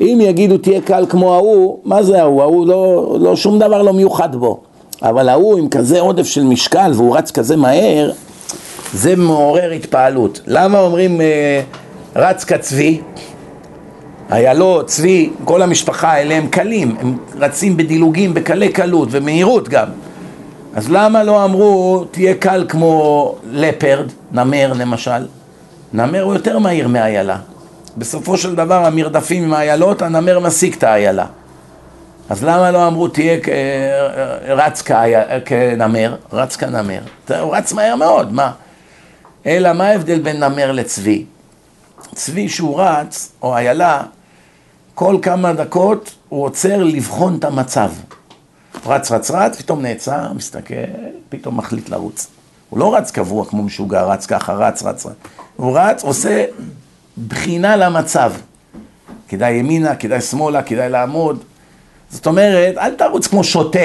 אם 0.00 0.18
יגידו 0.22 0.58
תהיה 0.58 0.80
קל 0.80 1.06
כמו 1.08 1.34
ההוא, 1.34 1.78
מה 1.84 2.02
זה 2.02 2.20
ההוא? 2.22 2.42
ההוא 2.42 2.66
לא, 2.66 3.16
לא, 3.20 3.36
שום 3.36 3.58
דבר 3.58 3.82
לא 3.82 3.92
מיוחד 3.92 4.36
בו. 4.36 4.60
אבל 5.02 5.28
ההוא 5.28 5.58
עם 5.58 5.68
כזה 5.68 6.00
עודף 6.00 6.26
של 6.26 6.42
משקל 6.44 6.92
והוא 6.94 7.16
רץ 7.16 7.30
כזה 7.30 7.56
מהר, 7.56 8.10
זה 8.94 9.16
מעורר 9.16 9.70
התפעלות. 9.70 10.40
למה 10.46 10.80
אומרים 10.80 11.20
אה, 11.20 11.60
רץ 12.16 12.44
כצבי? 12.44 13.00
היה 14.30 14.54
לו 14.54 14.82
צבי, 14.86 15.30
כל 15.44 15.62
המשפחה 15.62 16.12
האלה 16.12 16.34
הם 16.34 16.46
קלים, 16.46 16.96
הם 17.00 17.16
רצים 17.38 17.76
בדילוגים 17.76 18.34
בקלי 18.34 18.68
קלות 18.68 19.08
ומהירות 19.10 19.68
גם. 19.68 19.86
אז 20.74 20.90
למה 20.90 21.22
לא 21.22 21.44
אמרו 21.44 22.04
תהיה 22.10 22.34
קל 22.34 22.64
כמו 22.68 23.34
לפרד, 23.50 24.06
נמר 24.32 24.72
למשל? 24.72 25.26
נמר 25.92 26.22
הוא 26.22 26.34
יותר 26.34 26.58
מהיר 26.58 26.88
מאיילה. 26.88 27.36
בסופו 27.96 28.36
של 28.36 28.54
דבר 28.54 28.86
המרדפים 28.86 29.44
עם 29.44 29.54
האיילות, 29.54 30.02
הנמר 30.02 30.38
משיג 30.38 30.74
את 30.74 30.82
האיילה. 30.82 31.26
אז 32.30 32.44
למה 32.44 32.70
לא 32.70 32.86
אמרו 32.86 33.08
תהיה 33.08 33.38
רץ 34.48 34.82
כנמר? 35.44 36.16
רץ 36.32 36.56
כנמר. 36.56 37.00
הוא 37.40 37.56
רץ 37.56 37.72
מהר 37.72 37.96
מאוד, 37.96 38.32
מה? 38.32 38.52
אלא 39.46 39.72
מה 39.72 39.86
ההבדל 39.88 40.20
בין 40.20 40.44
נמר 40.44 40.72
לצבי? 40.72 41.24
צבי 42.14 42.48
שהוא 42.48 42.80
רץ, 42.80 43.32
או 43.42 43.56
איילה, 43.56 44.02
כל 44.94 45.16
כמה 45.22 45.52
דקות 45.52 46.14
הוא 46.28 46.44
עוצר 46.44 46.82
לבחון 46.84 47.36
את 47.38 47.44
המצב. 47.44 47.90
רץ, 48.86 49.12
רץ, 49.12 49.30
רץ, 49.30 49.56
פתאום 49.56 49.82
נעצר, 49.82 50.32
מסתכל, 50.32 50.74
פתאום 51.28 51.56
מחליט 51.56 51.88
לרוץ. 51.88 52.26
הוא 52.70 52.78
לא 52.78 52.96
רץ 52.96 53.10
קבוע 53.10 53.44
כמו 53.44 53.62
משוגע, 53.62 54.02
רץ 54.02 54.26
ככה, 54.26 54.52
רץ, 54.52 54.82
רץ, 54.82 55.06
רץ. 55.06 55.14
הוא 55.56 55.78
רץ, 55.78 56.04
עושה 56.04 56.44
בחינה 57.28 57.76
למצב. 57.76 58.32
כדאי 59.28 59.52
ימינה, 59.52 59.96
כדאי 59.96 60.20
שמאלה, 60.20 60.62
כדאי 60.62 60.88
לעמוד. 60.88 61.42
זאת 62.10 62.26
אומרת, 62.26 62.78
אל 62.78 62.94
תרוץ 62.94 63.26
כמו 63.26 63.44
שוטה, 63.44 63.78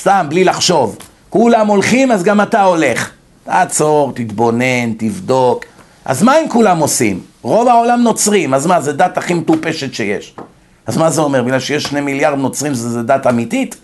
סתם, 0.00 0.26
בלי 0.28 0.44
לחשוב. 0.44 0.96
כולם 1.30 1.66
הולכים, 1.66 2.12
אז 2.12 2.22
גם 2.22 2.40
אתה 2.40 2.62
הולך. 2.62 3.10
תעצור, 3.44 4.12
תתבונן, 4.14 4.92
תבדוק. 4.98 5.64
אז 6.04 6.22
מה 6.22 6.40
אם 6.40 6.48
כולם 6.48 6.78
עושים? 6.78 7.20
רוב 7.42 7.68
העולם 7.68 8.02
נוצרים, 8.02 8.54
אז 8.54 8.66
מה, 8.66 8.80
זה 8.80 8.92
דת 8.92 9.18
הכי 9.18 9.34
מטופשת 9.34 9.94
שיש. 9.94 10.34
אז 10.86 10.96
מה 10.96 11.10
זה 11.10 11.20
אומר? 11.20 11.42
בגלל 11.42 11.60
שיש 11.60 11.82
שני 11.82 12.00
מיליארד 12.00 12.38
נוצרים 12.38 12.74
זה 12.74 13.02
דת 13.02 13.26
אמיתית? 13.26 13.76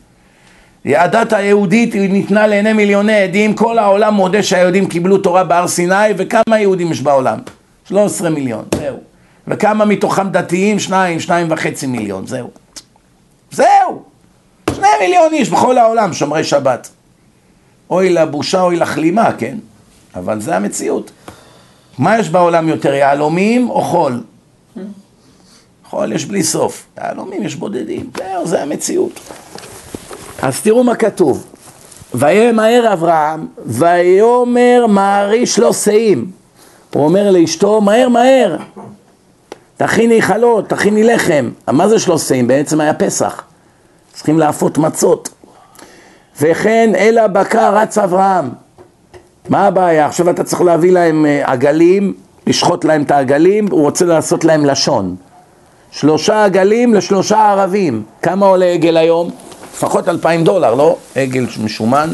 הדת 0.84 1.32
היהודית 1.32 1.94
ניתנה 1.94 2.46
לעיני 2.46 2.72
מיליוני 2.72 3.22
עדים, 3.22 3.54
כל 3.54 3.78
העולם 3.78 4.14
מודה 4.14 4.42
שהיהודים 4.42 4.88
קיבלו 4.88 5.18
תורה 5.18 5.44
בהר 5.44 5.68
סיני, 5.68 5.94
וכמה 6.16 6.58
יהודים 6.60 6.92
יש 6.92 7.00
בעולם? 7.00 7.38
13 7.88 8.30
מיליון, 8.30 8.64
זהו. 8.74 8.96
וכמה 9.48 9.84
מתוכם 9.84 10.30
דתיים? 10.30 10.78
שניים, 10.78 11.20
שניים 11.20 11.46
וחצי 11.50 11.86
מיליון, 11.86 12.26
זהו. 12.26 12.50
זהו! 13.50 14.02
שני 14.74 14.86
מיליון 15.00 15.32
איש 15.32 15.50
בכל 15.50 15.78
העולם 15.78 16.12
שומרי 16.12 16.44
שבת. 16.44 16.90
אוי 17.90 18.10
לבושה, 18.10 18.62
אוי 18.62 18.76
לכלימה, 18.76 19.32
כן? 19.38 19.58
אבל 20.14 20.40
זה 20.40 20.56
המציאות. 20.56 21.10
מה 21.98 22.18
יש 22.18 22.28
בעולם 22.28 22.68
יותר, 22.68 22.94
יהלומים 22.94 23.70
או 23.70 23.82
חול? 23.82 24.22
חול 25.84 26.12
יש 26.12 26.24
בלי 26.24 26.42
סוף, 26.42 26.86
יהלומים 26.98 27.42
יש 27.42 27.54
בודדים, 27.54 28.10
זהו, 28.16 28.46
זה 28.46 28.62
המציאות. 28.62 29.20
אז 30.44 30.60
תראו 30.60 30.84
מה 30.84 30.94
כתוב. 30.94 31.46
וימהר 32.14 32.92
אברהם, 32.92 33.46
ויאמר 33.66 34.86
מעריש 34.88 35.58
לו 35.58 35.74
שאים. 35.74 36.30
הוא 36.94 37.04
אומר 37.04 37.30
לאשתו, 37.30 37.80
מהר 37.80 38.08
מהר, 38.08 38.56
תכיני 39.76 40.22
חלות, 40.22 40.68
תכיני 40.68 41.04
לחם. 41.04 41.50
מה 41.72 41.88
זה 41.88 41.98
שלוש 41.98 42.22
שאים? 42.22 42.46
בעצם 42.46 42.80
היה 42.80 42.94
פסח. 42.94 43.42
צריכים 44.12 44.38
להפות 44.38 44.78
מצות. 44.78 45.28
וכן 46.40 46.92
אל 46.96 47.18
הבקר 47.18 47.76
רץ 47.76 47.98
אברהם. 47.98 48.50
מה 49.48 49.66
הבעיה? 49.66 50.06
עכשיו 50.06 50.30
אתה 50.30 50.44
צריך 50.44 50.62
להביא 50.62 50.92
להם 50.92 51.26
אה, 51.26 51.42
עגלים, 51.52 52.14
לשחוט 52.46 52.84
להם 52.84 53.02
את 53.02 53.10
העגלים, 53.10 53.66
הוא 53.70 53.80
רוצה 53.80 54.04
לעשות 54.04 54.44
להם 54.44 54.64
לשון. 54.64 55.16
שלושה 55.90 56.44
עגלים 56.44 56.94
לשלושה 56.94 57.50
ערבים. 57.50 58.02
כמה 58.22 58.46
עולה 58.46 58.66
עגל 58.66 58.96
היום? 58.96 59.30
לפחות 59.76 60.08
אלפיים 60.08 60.44
דולר, 60.44 60.74
לא? 60.74 60.96
עגל 61.14 61.46
משומן. 61.60 62.10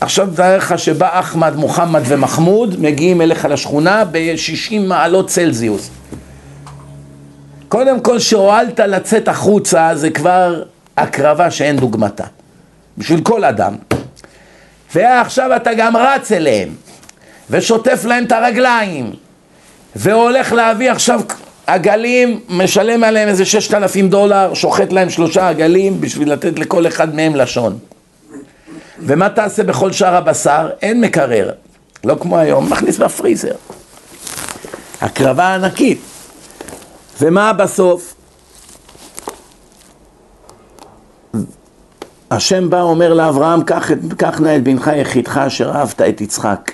עכשיו 0.00 0.28
תאר 0.36 0.56
לך 0.56 0.78
שבא 0.78 1.20
אחמד, 1.20 1.56
מוחמד 1.56 2.02
ומחמוד, 2.04 2.80
מגיעים 2.80 3.20
אליך 3.20 3.44
לשכונה 3.44 4.04
ב-60 4.04 4.78
מעלות 4.80 5.28
צלזיוס. 5.28 5.90
קודם 7.68 8.00
כל 8.00 8.18
שהואלת 8.18 8.80
לצאת 8.80 9.28
החוצה 9.28 9.90
זה 9.94 10.10
כבר 10.10 10.62
הקרבה 10.96 11.50
שאין 11.50 11.76
דוגמתה. 11.76 12.24
בשביל 12.98 13.20
כל 13.20 13.44
אדם. 13.44 13.74
ועכשיו 14.94 15.56
אתה 15.56 15.74
גם 15.74 15.96
רץ 15.96 16.32
אליהם, 16.32 16.68
ושוטף 17.50 18.04
להם 18.04 18.24
את 18.24 18.32
הרגליים, 18.32 19.12
והולך 19.96 20.52
להביא 20.52 20.90
עכשיו 20.90 21.20
עגלים, 21.66 22.40
משלם 22.48 23.04
עליהם 23.04 23.28
איזה 23.28 23.44
ששת 23.44 23.74
אלפים 23.74 24.08
דולר, 24.08 24.54
שוחט 24.54 24.92
להם 24.92 25.10
שלושה 25.10 25.48
עגלים 25.48 26.00
בשביל 26.00 26.32
לתת 26.32 26.58
לכל 26.58 26.86
אחד 26.86 27.14
מהם 27.14 27.36
לשון. 27.36 27.78
ומה 28.98 29.28
תעשה 29.28 29.62
בכל 29.62 29.92
שאר 29.92 30.14
הבשר? 30.14 30.70
אין 30.82 31.00
מקרר. 31.00 31.50
לא 32.04 32.16
כמו 32.20 32.38
היום, 32.38 32.70
מכניס 32.70 32.98
בפריזר. 32.98 33.54
הקרבה 35.00 35.54
ענקית. 35.54 36.00
ומה 37.20 37.52
בסוף? 37.52 38.14
השם 42.30 42.70
בא 42.70 42.80
אומר 42.80 43.14
לאברהם, 43.14 43.62
קח, 43.62 43.90
קח 44.16 44.40
נא 44.40 44.56
את 44.56 44.62
בנך 44.62 44.90
יחידך 44.96 45.38
אשר 45.38 45.70
אהבת 45.70 46.00
את 46.02 46.20
יצחק. 46.20 46.72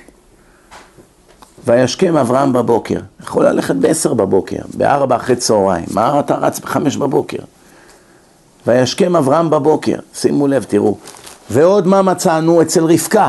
וישכם 1.64 2.16
אברהם 2.16 2.52
בבוקר. 2.52 2.98
יכול 3.22 3.46
ללכת 3.46 3.74
בעשר 3.74 4.14
בבוקר, 4.14 4.56
בארבע 4.74 5.16
אחרי 5.16 5.36
צהריים. 5.36 5.86
מה 5.90 6.20
אתה 6.20 6.34
רץ 6.34 6.58
בחמש 6.58 6.96
בבוקר? 6.96 7.38
וישכם 8.66 9.16
אברהם 9.16 9.50
בבוקר. 9.50 9.96
שימו 10.14 10.46
לב, 10.46 10.64
תראו. 10.68 10.96
ועוד 11.50 11.86
מה 11.86 12.02
מצאנו 12.02 12.62
אצל 12.62 12.84
רבקה. 12.84 13.28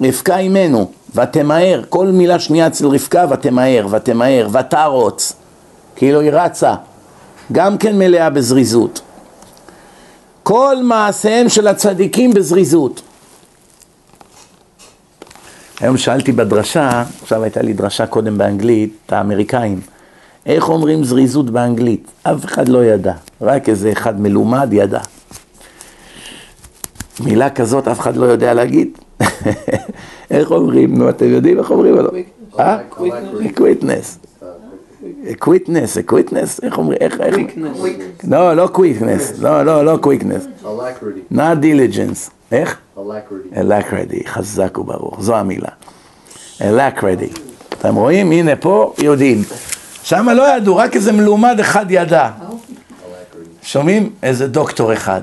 רבקה 0.00 0.38
אימנו. 0.38 0.90
ותמהר. 1.14 1.82
כל 1.88 2.06
מילה 2.06 2.38
שנייה 2.38 2.66
אצל 2.66 2.86
רבקה 2.86 3.26
ותמהר, 3.30 3.86
ותמהר, 3.90 4.48
ותרוץ. 4.52 5.32
כאילו 5.96 6.20
היא 6.20 6.30
רצה. 6.32 6.74
גם 7.52 7.78
כן 7.78 7.98
מלאה 7.98 8.30
בזריזות. 8.30 9.00
כל 10.42 10.76
מעשיהם 10.82 11.48
של 11.48 11.66
הצדיקים 11.66 12.34
בזריזות. 12.34 13.02
היום 15.80 15.96
שאלתי 15.96 16.32
בדרשה, 16.32 17.04
עכשיו 17.22 17.42
הייתה 17.42 17.62
לי 17.62 17.72
דרשה 17.72 18.06
קודם 18.06 18.38
באנגלית, 18.38 18.92
את 19.06 19.12
האמריקאים, 19.12 19.80
איך 20.46 20.68
אומרים 20.68 21.04
זריזות 21.04 21.50
באנגלית? 21.50 22.06
אף 22.22 22.44
אחד 22.44 22.68
לא 22.68 22.84
ידע, 22.84 23.12
רק 23.40 23.68
איזה 23.68 23.92
אחד 23.92 24.20
מלומד 24.20 24.68
ידע. 24.72 25.00
מילה 27.24 27.50
כזאת 27.50 27.88
אף 27.88 28.00
אחד 28.00 28.16
לא 28.16 28.26
יודע 28.26 28.54
להגיד. 28.54 28.98
איך 30.30 30.50
אומרים? 30.50 30.98
נו, 30.98 31.08
אתם 31.08 31.28
יודעים 31.28 31.58
איך 31.58 31.70
אומרים 31.70 31.98
או 31.98 32.02
לא? 32.02 32.10
אה? 32.58 32.78
quickness. 33.54 34.18
quickness, 35.38 35.98
quickness, 36.06 36.60
איך 36.62 36.78
אומרים? 36.78 36.98
איך? 37.00 37.20
לא, 38.28 38.56
לא 38.56 38.66
quickness, 38.66 39.38
לא, 39.38 39.62
לא, 39.62 39.84
לא 39.84 39.96
quickness. 39.96 40.46
not 41.32 41.62
diligence. 41.62 42.30
איך? 42.52 42.79
alacrity, 43.56 44.26
חזק 44.26 44.78
וברוך, 44.78 45.20
זו 45.20 45.36
המילה. 45.36 45.68
alacrity. 46.60 47.28
אתם 47.68 47.94
רואים? 47.94 48.32
הנה 48.32 48.56
פה 48.56 48.94
יודעים. 48.98 49.42
שם 50.02 50.28
לא 50.28 50.56
ידעו, 50.56 50.76
רק 50.76 50.96
איזה 50.96 51.12
מלומד 51.12 51.60
אחד 51.60 51.86
ידע. 51.90 52.30
שומעים? 53.62 54.10
איזה 54.22 54.48
דוקטור 54.48 54.92
אחד. 54.92 55.22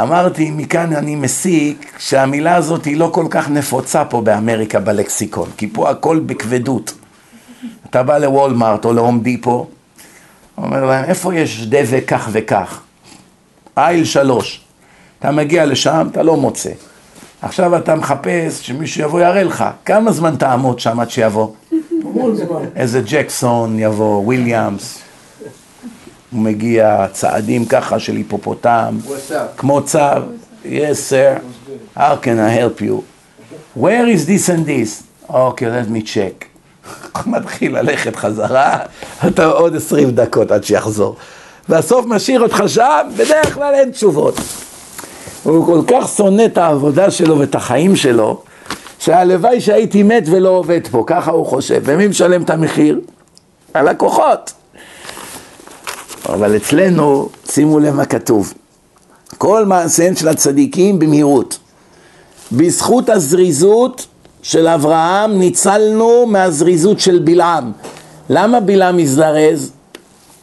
אמרתי, 0.00 0.50
מכאן 0.50 0.92
אני 0.92 1.16
מסיק 1.16 1.92
שהמילה 1.98 2.56
הזאת 2.56 2.84
היא 2.84 2.96
לא 2.96 3.10
כל 3.12 3.26
כך 3.30 3.50
נפוצה 3.50 4.04
פה 4.04 4.20
באמריקה 4.20 4.80
בלקסיקון, 4.80 5.48
כי 5.56 5.68
פה 5.72 5.90
הכל 5.90 6.18
בכבדות. 6.18 6.94
אתה 7.90 8.02
בא 8.02 8.18
לוולמארט 8.18 8.84
או 8.84 8.92
להום 8.92 9.20
דיפו, 9.20 9.66
אומר 10.58 10.84
להם, 10.84 11.04
איפה 11.04 11.34
יש 11.34 11.66
דבק 11.66 12.04
כך 12.06 12.28
וכך? 12.32 12.80
אייל 13.76 14.04
שלוש. 14.04 14.61
אתה 15.22 15.30
מגיע 15.30 15.66
לשם, 15.66 16.08
אתה 16.10 16.22
לא 16.22 16.36
מוצא. 16.36 16.70
עכשיו 17.42 17.76
אתה 17.76 17.94
מחפש 17.94 18.66
שמישהו 18.66 19.02
יבוא 19.02 19.20
יראה 19.20 19.42
לך. 19.42 19.64
כמה 19.84 20.12
זמן 20.12 20.36
תעמוד 20.36 20.80
שם 20.80 21.00
עד 21.00 21.10
שיבוא? 21.10 21.48
איזה 22.76 23.00
ג'קסון 23.04 23.78
יבוא, 23.78 24.22
וויליאמס. 24.22 24.98
הוא 26.32 26.40
מגיע 26.40 27.06
צעדים 27.12 27.64
ככה 27.64 27.98
של 27.98 28.16
היפופוטם, 28.16 28.98
כמו 29.56 29.82
צו. 29.82 29.98
Yes, 30.64 31.10
sir. 31.10 31.40
How 31.96 32.16
can 32.24 32.38
I 32.38 32.50
help 32.60 32.80
you? 32.80 33.04
Where 33.76 34.06
is 34.06 34.26
this 34.26 34.48
and 34.48 34.66
this? 34.66 35.02
אוקיי, 35.28 35.68
okay, 35.68 35.84
let 35.84 35.88
me 35.88 36.06
check. 36.06 36.44
מתחיל 37.26 37.78
ללכת 37.78 38.16
חזרה, 38.16 38.78
אתה 39.26 39.44
עוד 39.44 39.76
עשרים 39.76 40.10
דקות 40.10 40.50
עד 40.50 40.64
שיחזור. 40.64 41.16
והסוף 41.68 42.06
משאיר 42.06 42.40
אותך 42.40 42.62
שם, 42.66 43.08
בדרך 43.16 43.54
כלל 43.54 43.74
אין 43.74 43.90
תשובות. 43.90 44.34
הוא 45.42 45.66
כל 45.66 45.80
כך 45.86 46.08
שונא 46.08 46.44
את 46.44 46.58
העבודה 46.58 47.10
שלו 47.10 47.38
ואת 47.38 47.54
החיים 47.54 47.96
שלו, 47.96 48.42
שהלוואי 48.98 49.60
שהייתי 49.60 50.02
מת 50.02 50.22
ולא 50.26 50.48
עובד 50.48 50.80
פה, 50.90 51.04
ככה 51.06 51.30
הוא 51.30 51.46
חושב. 51.46 51.82
ומי 51.84 52.06
משלם 52.06 52.42
את 52.42 52.50
המחיר? 52.50 53.00
הלקוחות. 53.74 54.52
אבל 56.28 56.56
אצלנו, 56.56 57.28
שימו 57.50 57.78
לב 57.78 57.94
מה 57.94 58.04
כתוב, 58.04 58.54
כל 59.38 59.64
מעשיהם 59.64 60.16
של 60.16 60.28
הצדיקים 60.28 60.98
במהירות. 60.98 61.58
בזכות 62.52 63.08
הזריזות 63.08 64.06
של 64.42 64.68
אברהם 64.68 65.38
ניצלנו 65.38 66.26
מהזריזות 66.26 67.00
של 67.00 67.18
בלעם. 67.18 67.72
למה 68.30 68.60
בלעם 68.60 68.98
הזדרז? 68.98 69.72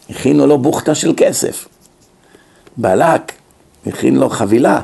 הכינו 0.09 0.47
לו 0.47 0.57
בוכטה 0.57 0.95
של 0.95 1.13
כסף. 1.17 1.67
בלק 2.77 3.38
הכין 3.87 4.15
לו 4.15 4.29
חבילה, 4.29 4.81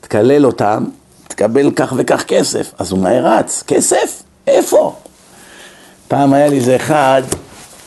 תקלל 0.00 0.46
אותם, 0.46 0.84
תקבל 1.28 1.70
כך 1.76 1.92
וכך 1.96 2.24
כסף. 2.26 2.72
אז 2.78 2.92
הוא 2.92 2.98
מהר 2.98 3.26
רץ, 3.26 3.64
כסף? 3.66 4.22
איפה? 4.46 4.96
פעם 6.08 6.32
היה 6.32 6.48
לי 6.48 6.56
איזה 6.56 6.76
אחד, 6.76 7.22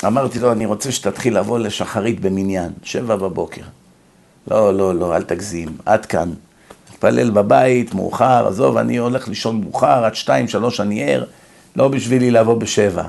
אמרתי 0.07 0.39
לו, 0.39 0.51
אני 0.51 0.65
רוצה 0.65 0.91
שתתחיל 0.91 1.37
לבוא 1.37 1.59
לשחרית 1.59 2.19
במניין, 2.19 2.71
שבע 2.83 3.15
בבוקר. 3.15 3.61
לא, 4.51 4.77
לא, 4.77 4.95
לא, 4.95 5.15
אל 5.15 5.23
תגזים, 5.23 5.69
עד 5.85 6.05
כאן. 6.05 6.29
מתפלל 6.91 7.29
בבית, 7.29 7.93
מאוחר, 7.93 8.47
עזוב, 8.47 8.77
אני 8.77 8.97
הולך 8.97 9.27
לישון 9.27 9.61
מאוחר, 9.61 10.05
עד 10.05 10.15
שתיים, 10.15 10.47
שלוש 10.47 10.79
אני 10.79 11.03
ער, 11.03 11.23
לא 11.75 11.87
בשבילי 11.87 12.31
לבוא 12.31 12.57
בשבע. 12.57 13.03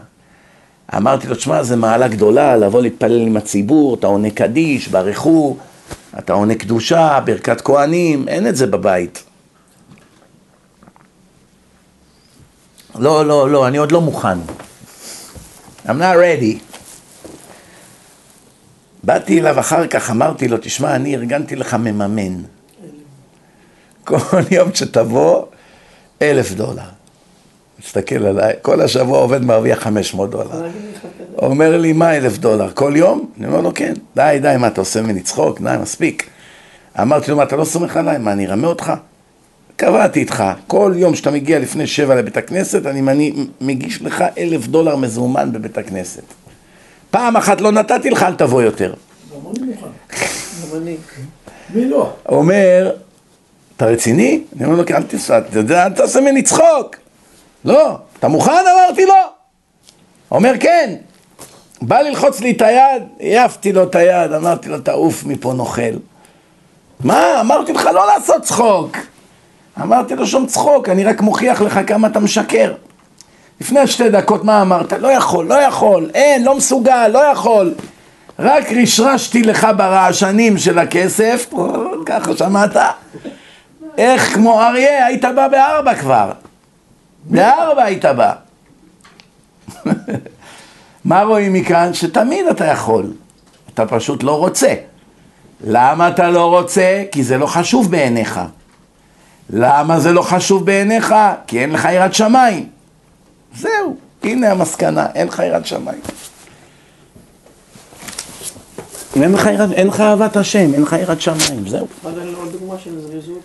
אמרתי 0.96 1.28
לו, 1.28 1.34
תשמע, 1.34 1.62
זו 1.62 1.76
מעלה 1.76 2.08
גדולה, 2.08 2.56
לבוא 2.56 2.82
להתפלל 2.82 3.26
עם 3.26 3.36
הציבור, 3.36 3.94
אתה 3.94 4.06
עונה 4.06 4.30
קדיש, 4.30 4.88
ברכו, 4.88 5.56
אתה 6.18 6.32
עונה 6.32 6.54
קדושה, 6.54 7.20
ברכת 7.24 7.60
כהנים, 7.60 8.28
אין 8.28 8.46
את 8.46 8.56
זה 8.56 8.66
בבית. 8.66 9.24
לא, 12.98 13.26
לא, 13.26 13.50
לא, 13.50 13.68
אני 13.68 13.76
עוד 13.78 13.92
לא 13.92 14.00
מוכן. 14.00 14.38
I'm 15.86 15.90
not 15.90 16.16
ready. 16.16 16.58
באתי 19.02 19.40
אליו 19.40 19.60
אחר 19.60 19.86
כך, 19.86 20.10
אמרתי 20.10 20.48
לו, 20.48 20.56
תשמע, 20.60 20.96
אני 20.96 21.16
ארגנתי 21.16 21.56
לך 21.56 21.74
מממן. 21.74 22.42
כל 24.04 24.40
יום 24.50 24.74
שתבוא, 24.74 25.46
אלף 26.22 26.52
דולר. 26.52 27.01
מסתכל 27.86 28.26
עליי, 28.26 28.52
כל 28.62 28.80
השבוע 28.80 29.18
עובד 29.18 29.44
מרוויח 29.44 29.78
500 29.78 30.30
דולר. 30.30 30.68
אומר 31.38 31.78
לי, 31.78 31.92
מה 31.92 32.16
אלף 32.16 32.38
דולר? 32.38 32.70
כל 32.74 32.92
יום? 32.96 33.30
אני 33.38 33.46
אומר 33.46 33.60
לו, 33.60 33.74
כן. 33.74 33.92
די, 34.16 34.38
די, 34.42 34.54
מה, 34.58 34.66
אתה 34.66 34.80
עושה 34.80 35.02
ממני 35.02 35.20
צחוק? 35.20 35.60
די, 35.60 35.76
מספיק. 35.82 36.26
אמרתי 37.00 37.30
לו, 37.30 37.36
מה, 37.36 37.42
אתה 37.42 37.56
לא 37.56 37.64
סומך 37.64 37.96
עליי? 37.96 38.18
מה, 38.18 38.32
אני 38.32 38.46
ארמה 38.46 38.68
אותך? 38.68 38.92
קבעתי 39.76 40.20
איתך, 40.20 40.44
כל 40.66 40.92
יום 40.96 41.14
שאתה 41.14 41.30
מגיע 41.30 41.58
לפני 41.58 41.86
שבע 41.86 42.14
לבית 42.14 42.36
הכנסת, 42.36 42.86
אני 42.86 43.32
מגיש 43.60 44.02
לך 44.02 44.24
אלף 44.38 44.66
דולר 44.66 44.96
מזומן 44.96 45.52
בבית 45.52 45.78
הכנסת. 45.78 46.22
פעם 47.10 47.36
אחת 47.36 47.60
לא 47.60 47.72
נתתי 47.72 48.10
לך, 48.10 48.22
אל 48.22 48.34
תבוא 48.34 48.62
יותר. 48.62 48.94
מי 51.74 51.84
לא? 51.84 52.12
אומר, 52.28 52.90
אתה 53.76 53.86
רציני? 53.86 54.42
אני 54.56 54.64
אומר 54.64 54.76
לו, 54.76 54.86
כן, 54.86 55.02
אל 55.70 55.92
תעשה 55.92 56.20
ממני 56.20 56.42
צחוק. 56.42 57.01
לא. 57.64 57.98
אתה 58.18 58.28
מוכן? 58.28 58.64
אמרתי 58.74 59.06
לו. 59.06 59.14
אומר, 60.30 60.52
כן. 60.60 60.94
בא 61.82 62.00
ללחוץ 62.00 62.40
לי 62.40 62.50
את 62.50 62.62
היד, 62.62 63.02
העפתי 63.20 63.72
לו 63.72 63.82
את 63.82 63.94
היד, 63.94 64.32
אמרתי 64.32 64.68
לו, 64.68 64.80
תעוף 64.80 65.24
מפה 65.24 65.52
נוכל. 65.52 65.92
מה? 67.00 67.40
אמרתי 67.40 67.72
לך 67.72 67.86
לא 67.94 68.06
לעשות 68.06 68.42
צחוק. 68.42 68.96
אמרתי 69.82 70.14
לו 70.14 70.26
שום 70.26 70.46
צחוק, 70.46 70.88
אני 70.88 71.04
רק 71.04 71.20
מוכיח 71.20 71.60
לך 71.60 71.80
כמה 71.86 72.08
אתה 72.08 72.20
משקר. 72.20 72.74
לפני 73.60 73.86
שתי 73.86 74.10
דקות 74.10 74.44
מה 74.44 74.62
אמרת? 74.62 74.92
לא 74.92 75.08
יכול, 75.08 75.46
לא 75.46 75.54
יכול, 75.54 76.10
אין, 76.14 76.44
לא 76.44 76.56
מסוגל, 76.56 77.08
לא 77.08 77.18
יכול. 77.18 77.74
רק 78.38 78.72
רשרשתי 78.72 79.42
לך 79.42 79.66
ברעשנים 79.76 80.58
של 80.58 80.78
הכסף, 80.78 81.52
ככה 82.06 82.36
שמעת? 82.36 82.76
איך 83.98 84.34
כמו 84.34 84.62
אריה, 84.62 85.06
היית 85.06 85.24
בא 85.24 85.48
בארבע 85.48 85.94
כבר. 85.94 86.30
בארבע 87.24 87.82
היית 87.84 88.04
בא. 88.04 88.32
מה 91.04 91.22
רואים 91.22 91.52
מכאן? 91.52 91.94
שתמיד 91.94 92.46
אתה 92.46 92.64
יכול, 92.64 93.12
אתה 93.74 93.86
פשוט 93.86 94.22
לא 94.22 94.38
רוצה. 94.38 94.74
למה 95.64 96.08
אתה 96.08 96.30
לא 96.30 96.58
רוצה? 96.58 97.04
כי 97.12 97.24
זה 97.24 97.38
לא 97.38 97.46
חשוב 97.46 97.90
בעיניך. 97.90 98.40
למה 99.50 100.00
זה 100.00 100.12
לא 100.12 100.22
חשוב 100.22 100.66
בעיניך? 100.66 101.14
כי 101.46 101.60
אין 101.60 101.72
לך 101.72 101.88
יראת 101.92 102.14
שמיים. 102.14 102.68
זהו, 103.56 103.96
הנה 104.22 104.50
המסקנה, 104.50 105.06
אין 105.14 105.28
לך 105.28 105.38
יראת 105.46 105.66
שמיים. 105.66 106.00
אם 109.16 109.22
אין 109.22 109.32
לך, 109.32 109.46
יראת- 109.46 109.72
אין 109.72 109.86
לך 109.86 110.00
אהבת 110.00 110.36
השם, 110.36 110.74
אין 110.74 110.82
לך 110.82 110.96
יראת 111.00 111.20
שמיים, 111.20 111.68
זהו. 111.68 111.86
מה 112.04 112.10
זה 112.12 112.22
עוד 112.36 112.52
דוגמה 112.52 112.78
של 112.78 113.00
זריזות? 113.00 113.40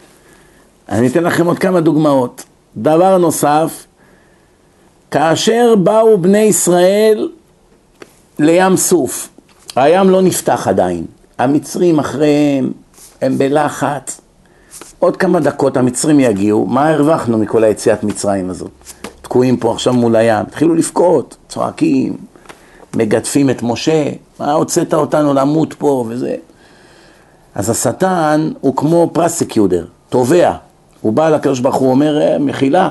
אני 0.90 1.08
אתן 1.08 1.24
לכם 1.24 1.46
עוד 1.46 1.60
כמה 1.60 1.82
דוגמאות. 1.82 2.44
דבר 2.78 3.18
נוסף, 3.18 3.86
כאשר 5.12 5.76
באו 5.76 6.18
בני 6.18 6.38
ישראל 6.38 7.30
לים 8.40 8.78
סוף, 8.78 9.30
הים 9.76 10.10
לא 10.10 10.22
נפתח 10.22 10.68
עדיין, 10.68 11.06
המצרים 11.38 12.00
אחריהם, 12.00 12.72
הם 13.22 13.38
בלחץ, 13.38 14.22
עוד 15.00 15.18
כמה 15.18 15.40
דקות 15.40 15.78
המצרים 15.78 16.20
יגיעו, 16.20 16.66
מה 16.66 16.90
הרווחנו 16.90 17.38
מכל 17.38 17.64
היציאת 17.64 18.04
מצרים 18.04 18.50
הזאת? 18.50 18.72
תקועים 19.22 19.58
פה 19.58 19.72
עכשיו 19.72 19.94
מול 19.94 20.16
הים, 20.16 20.46
התחילו 20.48 20.76
לבכות, 20.76 21.38
צועקים, 21.50 22.18
מגדפים 22.96 23.50
את 23.50 23.64
משה, 23.64 24.10
מה 24.40 24.52
הוצאת 24.52 24.94
אותנו 24.94 25.34
למות 25.34 25.74
פה 25.74 26.06
וזה. 26.10 26.36
אז 27.56 27.70
השטן 27.70 28.52
הוא 28.62 28.76
כמו 28.76 29.10
פרסקיודר, 29.14 29.86
תובע. 30.10 30.67
הוא 31.02 31.14
בא 31.14 31.30
לקדוש 31.30 31.60
ברוך 31.60 31.76
הוא 31.76 31.90
אומר, 31.90 32.22
"אה, 32.22 32.40
מחילה, 32.40 32.90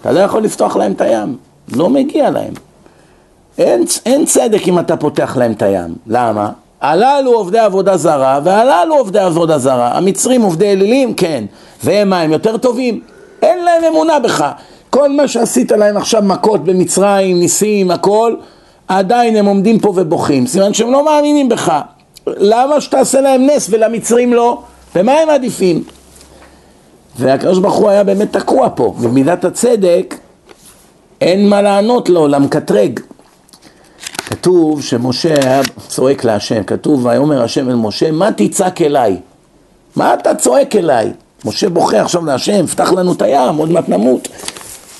אתה 0.00 0.12
לא 0.12 0.20
יכול 0.20 0.42
לפתוח 0.42 0.76
להם 0.76 0.92
את 0.92 1.00
הים, 1.00 1.36
לא 1.76 1.90
מגיע 1.90 2.30
להם. 2.30 2.52
אין, 3.58 3.84
אין 4.06 4.24
צדק 4.24 4.68
אם 4.68 4.78
אתה 4.78 4.96
פותח 4.96 5.36
להם 5.36 5.52
את 5.52 5.62
הים. 5.62 5.94
למה? 6.06 6.50
הללו 6.80 7.32
עובדי 7.32 7.58
עבודה 7.58 7.96
זרה, 7.96 8.40
והללו 8.44 8.94
עובדי 8.94 9.18
עבודה 9.18 9.58
זרה. 9.58 9.96
המצרים 9.96 10.42
עובדי 10.42 10.72
אלילים? 10.72 11.14
כן. 11.14 11.44
והם 11.84 12.10
מה, 12.10 12.20
הם 12.20 12.32
יותר 12.32 12.56
טובים? 12.56 13.00
אין 13.42 13.64
להם 13.64 13.84
אמונה 13.84 14.18
בך. 14.18 14.50
כל 14.90 15.12
מה 15.12 15.28
שעשית 15.28 15.72
להם 15.72 15.96
עכשיו 15.96 16.22
מכות 16.22 16.64
במצרים, 16.64 17.38
ניסים, 17.38 17.90
הכל, 17.90 18.34
עדיין 18.88 19.36
הם 19.36 19.46
עומדים 19.46 19.78
פה 19.78 19.92
ובוכים. 19.96 20.46
סימן 20.46 20.74
שהם 20.74 20.92
לא 20.92 21.04
מאמינים 21.04 21.48
בך. 21.48 21.80
למה 22.26 22.80
שתעשה 22.80 23.20
להם 23.20 23.46
נס 23.46 23.66
ולמצרים 23.70 24.32
לא? 24.32 24.62
במה 24.94 25.12
הם 25.12 25.30
עדיפים? 25.30 25.82
והקדוש 27.16 27.58
ברוך 27.58 27.74
הוא 27.74 27.90
היה 27.90 28.04
באמת 28.04 28.32
תקוע 28.32 28.68
פה. 28.74 28.94
במידת 29.02 29.44
הצדק 29.44 30.14
אין 31.20 31.48
מה 31.48 31.62
לענות 31.62 32.08
לו, 32.08 32.28
למקטרג. 32.28 33.00
כתוב 34.26 34.82
שמשה 34.82 35.34
היה 35.42 35.60
צועק 35.88 36.24
להשם, 36.24 36.62
כתוב 36.62 37.06
ויאמר 37.06 37.42
השם 37.42 37.70
אל 37.70 37.74
משה, 37.74 38.10
מה 38.10 38.28
תצעק 38.36 38.82
אליי? 38.82 39.16
מה 39.96 40.14
אתה 40.14 40.34
צועק 40.34 40.76
אליי? 40.76 41.12
משה 41.44 41.68
בוכה 41.68 42.00
עכשיו 42.00 42.24
להשם, 42.24 42.66
פתח 42.66 42.92
לנו 42.92 43.12
את 43.12 43.22
הים, 43.22 43.56
עוד 43.56 43.70
מעט 43.70 43.88
נמות. 43.88 44.28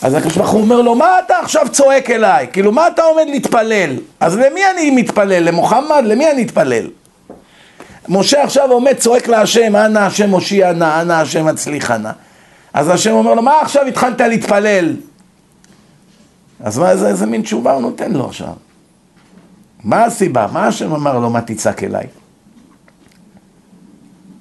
אז 0.02 0.14
הקדוש 0.14 0.36
ברוך 0.36 0.50
הוא 0.50 0.60
אומר 0.60 0.82
לו, 0.82 0.94
מה 0.94 1.18
אתה 1.26 1.34
עכשיו 1.42 1.66
צועק 1.72 2.10
אליי? 2.10 2.46
כאילו, 2.52 2.72
מה 2.72 2.88
אתה 2.88 3.02
עומד 3.02 3.24
להתפלל? 3.26 3.90
אז 4.20 4.36
למי 4.36 4.60
אני 4.74 4.90
מתפלל? 4.90 5.44
למוחמד? 5.44 6.02
למי 6.04 6.30
אני 6.30 6.42
אתפלל? 6.42 6.86
משה 8.08 8.44
עכשיו 8.44 8.72
עומד 8.72 8.92
צועק 8.98 9.28
להשם, 9.28 9.76
אנא 9.76 9.98
השם 9.98 10.30
הושיע 10.30 10.72
נא, 10.72 11.00
אנא 11.00 11.12
השם 11.12 11.46
הצליחה 11.46 11.98
נא. 11.98 12.10
אז 12.74 12.88
השם 12.88 13.10
אומר 13.10 13.34
לו, 13.34 13.42
מה 13.42 13.60
עכשיו 13.60 13.86
התחלת 13.86 14.20
להתפלל? 14.20 14.96
אז 16.60 16.78
מה, 16.78 16.90
איזה, 16.90 17.08
איזה 17.08 17.26
מין 17.26 17.42
תשובה 17.42 17.72
הוא 17.72 17.82
נותן 17.82 18.12
לו 18.12 18.26
עכשיו? 18.26 18.52
מה 19.84 20.04
הסיבה? 20.04 20.46
מה 20.52 20.66
השם 20.66 20.92
אמר 20.92 21.18
לו, 21.18 21.30
מה 21.30 21.40
תצעק 21.40 21.82
אליי? 21.82 22.06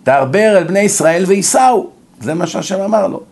תעבר 0.03 0.57
אל 0.57 0.64
בני 0.64 0.80
ישראל 0.80 1.24
וייסעו, 1.28 1.89
זה 2.22 2.34
מה 2.34 2.47
שהשם 2.47 2.82
אמר 2.82 3.07
לו. 3.07 3.24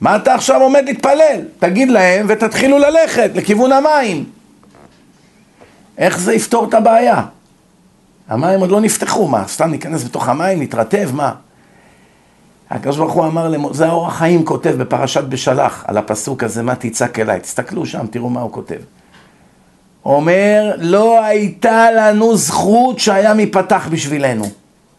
מה 0.00 0.16
אתה 0.16 0.34
עכשיו 0.34 0.62
עומד 0.62 0.82
להתפלל? 0.84 1.40
תגיד 1.58 1.90
להם 1.90 2.26
ותתחילו 2.28 2.78
ללכת 2.78 3.30
לכיוון 3.34 3.72
המים. 3.72 4.24
איך 5.98 6.18
זה 6.18 6.34
יפתור 6.34 6.68
את 6.68 6.74
הבעיה? 6.74 7.22
המים 8.28 8.60
עוד 8.60 8.70
לא 8.70 8.80
נפתחו, 8.80 9.28
מה, 9.28 9.48
סתם 9.48 9.70
ניכנס 9.70 10.04
בתוך 10.04 10.28
המים, 10.28 10.62
נתרטב, 10.62 11.10
מה? 11.14 11.32
הקדוש 12.70 12.96
ברוך 12.96 13.12
הוא 13.12 13.26
אמר, 13.26 13.48
למו- 13.48 13.74
זה 13.74 13.86
האור 13.86 14.06
החיים 14.06 14.44
כותב 14.44 14.70
בפרשת 14.78 15.24
בשלח, 15.24 15.84
על 15.86 15.96
הפסוק 15.98 16.42
הזה, 16.44 16.62
מה 16.62 16.74
תצעק 16.74 17.18
אליי, 17.18 17.40
תסתכלו 17.40 17.86
שם, 17.86 18.06
תראו 18.10 18.30
מה 18.30 18.40
הוא 18.40 18.52
כותב. 18.52 18.78
אומר, 20.04 20.72
לא 20.78 21.24
הייתה 21.24 21.90
לנו 21.90 22.36
זכות 22.36 22.98
שהים 22.98 23.40
ייפתח 23.40 23.88
בשבילנו. 23.90 24.44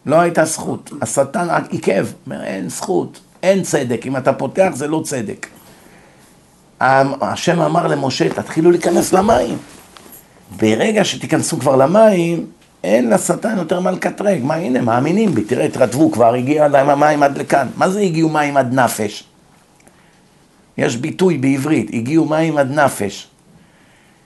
לא 0.06 0.20
הייתה 0.20 0.44
זכות. 0.44 0.90
השטן 1.02 1.48
עיכב, 1.70 2.06
אומר, 2.26 2.44
אין 2.44 2.68
זכות, 2.68 3.20
אין 3.42 3.62
צדק, 3.62 4.06
אם 4.06 4.16
אתה 4.16 4.32
פותח 4.32 4.70
זה 4.74 4.88
לא 4.88 5.00
צדק. 5.04 5.46
השם 6.80 7.60
אמר 7.60 7.86
למשה, 7.86 8.28
תתחילו 8.28 8.70
להיכנס 8.70 9.12
למים. 9.12 9.58
ברגע 10.56 11.04
שתיכנסו 11.04 11.58
כבר 11.58 11.76
למים, 11.76 12.46
אין 12.84 13.10
לשטן 13.10 13.58
יותר 13.58 13.80
מה 13.80 13.90
לקטרג. 13.90 14.42
מה, 14.42 14.54
הנה, 14.54 14.80
מאמינים 14.80 15.34
בי, 15.34 15.44
תראה, 15.44 15.64
התרטבו 15.64 16.12
כבר, 16.12 16.34
הגיע 16.34 16.68
להם 16.68 16.88
המים 16.88 17.22
עד 17.22 17.38
לכאן. 17.38 17.68
מה 17.76 17.90
זה 17.90 18.00
הגיעו 18.00 18.28
מים 18.28 18.56
עד 18.56 18.74
נפש? 18.74 19.24
יש 20.78 20.96
ביטוי 20.96 21.38
בעברית, 21.38 21.90
הגיעו 21.92 22.24
מים 22.24 22.58
עד 22.58 22.70
נפש. 22.70 23.28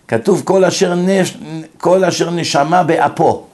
כתוב 0.09 0.43
כל 0.45 0.65
אשר, 0.65 0.95
נש... 0.95 1.37
כל 1.79 2.05
אשר 2.05 2.31
נשמה 2.31 2.83
באפו. 2.83 3.45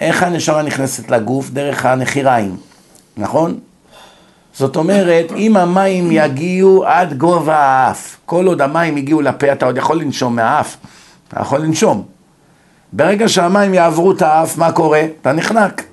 איך 0.00 0.22
הנשמה 0.22 0.62
נכנסת 0.62 1.10
לגוף? 1.10 1.50
דרך 1.50 1.86
הנחיריים, 1.86 2.56
נכון? 3.16 3.58
זאת 4.54 4.76
אומרת, 4.76 5.32
אם 5.36 5.56
המים 5.56 6.08
יגיעו 6.12 6.84
עד 6.86 7.18
גובה 7.18 7.56
האף, 7.56 8.16
כל 8.26 8.46
עוד 8.46 8.60
המים 8.60 8.96
הגיעו 8.96 9.20
לפה, 9.22 9.52
אתה 9.52 9.66
עוד 9.66 9.76
יכול 9.76 10.00
לנשום 10.00 10.36
מהאף, 10.36 10.76
אתה 11.28 11.40
יכול 11.40 11.60
לנשום. 11.60 12.06
ברגע 12.92 13.28
שהמים 13.28 13.74
יעברו 13.74 14.12
את 14.12 14.22
האף, 14.22 14.56
מה 14.58 14.72
קורה? 14.72 15.02
אתה 15.20 15.32
נחנק. 15.32 15.84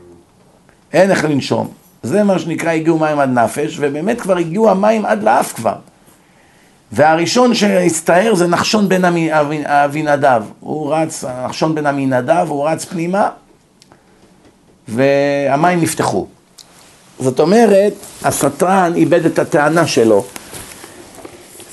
אין 0.94 1.12
איך 1.12 1.26
לנשום. 1.26 1.68
זה 2.04 2.24
מה 2.24 2.40
שנקרא 2.40 2.72
הגיעו 2.72 2.98
מים 2.98 3.20
עד 3.20 3.30
נפש, 3.30 3.78
ובאמת 3.80 4.22
כבר 4.22 4.38
הגיעו 4.38 4.70
המים 4.70 5.06
עד 5.06 5.24
לאף 5.24 5.54
כבר. 5.54 5.76
והראשון 6.92 7.54
שהסתער 7.54 8.36
זה 8.36 8.48
נחשון 8.48 8.90
בן 8.90 9.02
אבינדב. 9.66 10.44
הוא 10.60 10.96
רץ, 10.96 11.24
נחשון 11.46 11.76
בן 11.76 11.86
אמינדב, 11.86 12.46
הוא 12.50 12.68
רץ 12.68 12.86
פנימה, 12.86 13.30
והמים 14.88 15.82
נפתחו. 15.82 16.28
זאת 17.20 17.40
אומרת, 17.40 17.94
השטן 18.24 18.92
איבד 18.96 19.26
את 19.26 19.40
הטענה 19.40 19.88
שלו. 19.88 20.26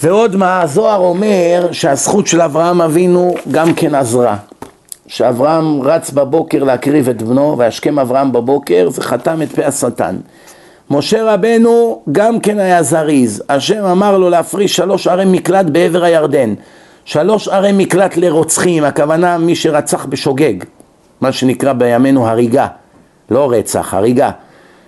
ועוד 0.02 0.36
מה, 0.36 0.60
הזוהר 0.60 1.00
אומר 1.00 1.68
שהזכות 1.72 2.26
של 2.26 2.40
אברהם 2.40 2.82
אבינו 2.82 3.34
גם 3.50 3.74
כן 3.74 3.94
עזרה. 3.94 4.36
שאברהם 5.06 5.82
רץ 5.82 6.10
בבוקר 6.10 6.64
להקריב 6.64 7.08
את 7.08 7.22
בנו, 7.22 7.58
וישכם 7.58 7.98
אברהם 7.98 8.32
בבוקר, 8.32 8.88
זה 8.90 9.02
חתם 9.02 9.42
את 9.42 9.52
פה 9.52 9.66
השטן. 9.66 10.16
משה 10.90 11.34
רבנו 11.34 12.02
גם 12.12 12.40
כן 12.40 12.58
היה 12.58 12.82
זריז, 12.82 13.42
השם 13.48 13.84
אמר 13.84 14.18
לו 14.18 14.30
להפריש 14.30 14.76
שלוש 14.76 15.06
ערי 15.06 15.24
מקלט 15.24 15.66
בעבר 15.66 16.04
הירדן. 16.04 16.54
שלוש 17.04 17.48
ערי 17.48 17.72
מקלט 17.72 18.16
לרוצחים, 18.16 18.84
הכוונה 18.84 19.38
מי 19.38 19.54
שרצח 19.54 20.04
בשוגג, 20.04 20.54
מה 21.20 21.32
שנקרא 21.32 21.72
בימינו 21.72 22.28
הריגה, 22.28 22.66
לא 23.30 23.52
רצח, 23.52 23.94
הריגה. 23.94 24.30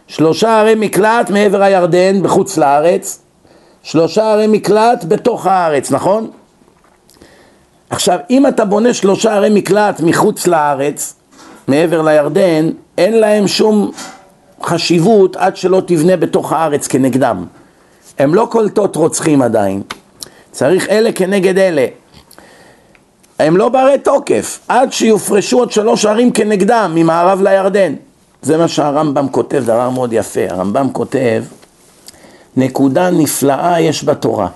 שלושה 0.08 0.60
ערי 0.60 0.74
מקלט 0.74 1.30
מעבר 1.30 1.62
הירדן 1.62 2.22
בחוץ 2.22 2.58
לארץ, 2.58 3.22
שלושה 3.82 4.32
ערי 4.32 4.46
מקלט 4.46 5.04
בתוך 5.08 5.46
הארץ, 5.46 5.92
נכון? 5.92 6.30
עכשיו, 7.90 8.18
אם 8.30 8.46
אתה 8.46 8.64
בונה 8.64 8.94
שלושה 8.94 9.34
ערי 9.34 9.48
מקלט 9.50 10.00
מחוץ 10.00 10.46
לארץ, 10.46 11.14
מעבר 11.68 12.02
לירדן, 12.02 12.70
אין 12.98 13.18
להם 13.18 13.48
שום 13.48 13.90
חשיבות 14.62 15.36
עד 15.36 15.56
שלא 15.56 15.82
תבנה 15.86 16.16
בתוך 16.16 16.52
הארץ 16.52 16.86
כנגדם. 16.86 17.44
הם 18.18 18.34
לא 18.34 18.48
קולטות 18.50 18.96
רוצחים 18.96 19.42
עדיין. 19.42 19.82
צריך 20.50 20.88
אלה 20.88 21.12
כנגד 21.12 21.58
אלה. 21.58 21.86
הם 23.38 23.56
לא 23.56 23.68
ברי 23.68 23.98
תוקף, 23.98 24.60
עד 24.68 24.92
שיופרשו 24.92 25.58
עוד 25.58 25.72
שלוש 25.72 26.06
ערים 26.06 26.32
כנגדם, 26.32 26.92
ממערב 26.94 27.42
לירדן. 27.42 27.94
זה 28.42 28.56
מה 28.56 28.68
שהרמב"ם 28.68 29.28
כותב, 29.28 29.62
דבר 29.66 29.90
מאוד 29.90 30.12
יפה. 30.12 30.40
הרמב"ם 30.50 30.88
כותב, 30.92 31.44
נקודה 32.56 33.10
נפלאה 33.10 33.80
יש 33.80 34.04
בתורה. 34.04 34.48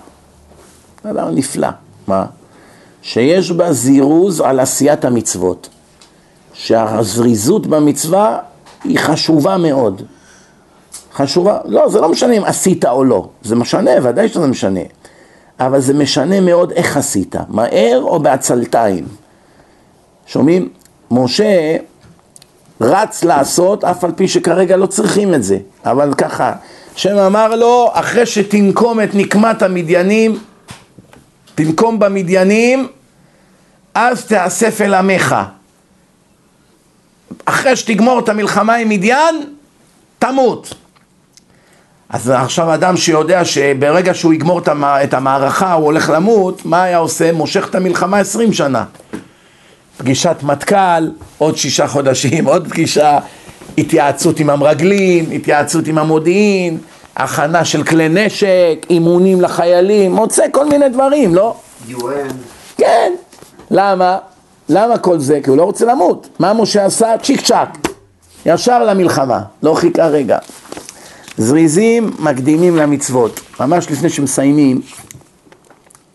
דבר 1.05 1.31
נפלא. 1.31 1.69
מה? 2.07 2.25
שיש 3.03 3.53
בה 3.53 3.73
זירוז 3.73 4.41
על 4.41 4.61
עשיית 4.61 5.05
המצוות. 5.05 5.69
שהזריזות 6.53 7.67
במצווה 7.67 8.39
היא 8.85 8.99
חשובה 8.99 9.57
מאוד. 9.57 10.03
חשובה, 11.15 11.59
לא, 11.65 11.89
זה 11.89 12.01
לא 12.01 12.09
משנה 12.09 12.35
אם 12.35 12.45
עשית 12.45 12.85
או 12.85 13.05
לא, 13.05 13.29
זה 13.43 13.57
משנה, 13.57 13.91
ודאי 14.03 14.29
שזה 14.29 14.47
משנה. 14.47 14.81
אבל 15.61 15.81
זה 15.81 15.95
משנה 15.95 16.41
מאוד 16.41 16.73
איך 16.73 16.97
עשית, 16.97 17.37
מהר 17.49 18.03
או 18.03 18.21
בעצלתיים. 18.21 19.05
שומעים? 20.27 20.69
משה 21.11 21.77
רץ 22.81 23.25
לעשות, 23.25 23.85
אף 23.85 24.05
על 24.05 24.13
פי 24.17 24.29
שכרגע 24.29 24.77
לא 24.77 24.87
צריכים 24.87 25.35
את 25.35 25.43
זה, 25.43 25.59
אבל 25.85 26.15
ככה, 26.15 26.53
השם 26.95 27.19
אמר 27.19 27.57
לו, 27.57 27.89
אחרי 27.93 28.27
שתנקום 28.27 29.01
את 29.01 29.15
נקמת 29.15 29.63
המדיינים, 29.63 30.39
תנקום 31.65 31.99
במדיינים, 31.99 32.89
אז 33.95 34.25
תאסף 34.25 34.81
אל 34.81 34.95
עמך. 34.95 35.37
אחרי 37.45 37.77
שתגמור 37.77 38.19
את 38.19 38.29
המלחמה 38.29 38.75
עם 38.75 38.89
מדיין, 38.89 39.45
תמות. 40.19 40.75
אז 42.09 42.31
עכשיו 42.31 42.75
אדם 42.75 42.97
שיודע 42.97 43.45
שברגע 43.45 44.15
שהוא 44.15 44.33
יגמור 44.33 44.61
את 44.85 45.15
המערכה 45.15 45.73
הוא 45.73 45.85
הולך 45.85 46.11
למות, 46.15 46.65
מה 46.65 46.83
היה 46.83 46.99
עושה? 46.99 47.33
מושך 47.33 47.69
את 47.71 47.75
המלחמה 47.75 48.19
עשרים 48.19 48.53
שנה. 48.53 48.85
פגישת 49.97 50.37
מטכ"ל, 50.43 51.11
עוד 51.39 51.57
שישה 51.57 51.87
חודשים, 51.87 52.45
עוד 52.53 52.69
פגישה, 52.69 53.19
התייעצות 53.79 54.41
עם 54.41 54.51
המרגלים, 54.51 55.31
התייעצות 55.31 55.87
עם 55.87 55.99
המודיעין, 55.99 56.79
הכנה 57.17 57.65
של 57.65 57.85
כלי 57.85 58.09
נשק, 58.09 58.87
אימונים 58.91 59.41
לחיילים, 59.41 60.13
מוצא 60.13 60.45
כל 60.53 60.69
מיני 60.69 60.89
דברים, 60.89 61.35
לא? 61.35 61.55
UN. 61.89 62.33
כן. 62.77 63.13
למה? 63.71 64.19
למה 64.69 64.99
כל 64.99 65.19
זה? 65.19 65.41
כי 65.43 65.51
הוא 65.51 65.57
לא 65.57 65.63
רוצה 65.63 65.87
למות. 65.87 66.29
מה 66.39 66.53
משה 66.53 66.85
עשה? 66.85 67.15
צ'יק 67.23 67.41
צ'אק. 67.41 67.69
ישר 68.47 68.85
למלחמה, 68.85 69.41
לא 69.63 69.75
חיכה 69.75 70.07
רגע. 70.07 70.39
זריזים 71.39 72.11
מקדימים 72.19 72.77
למצוות. 72.77 73.41
ממש 73.61 73.91
לפני 73.91 74.09
שמסיימים, 74.09 74.81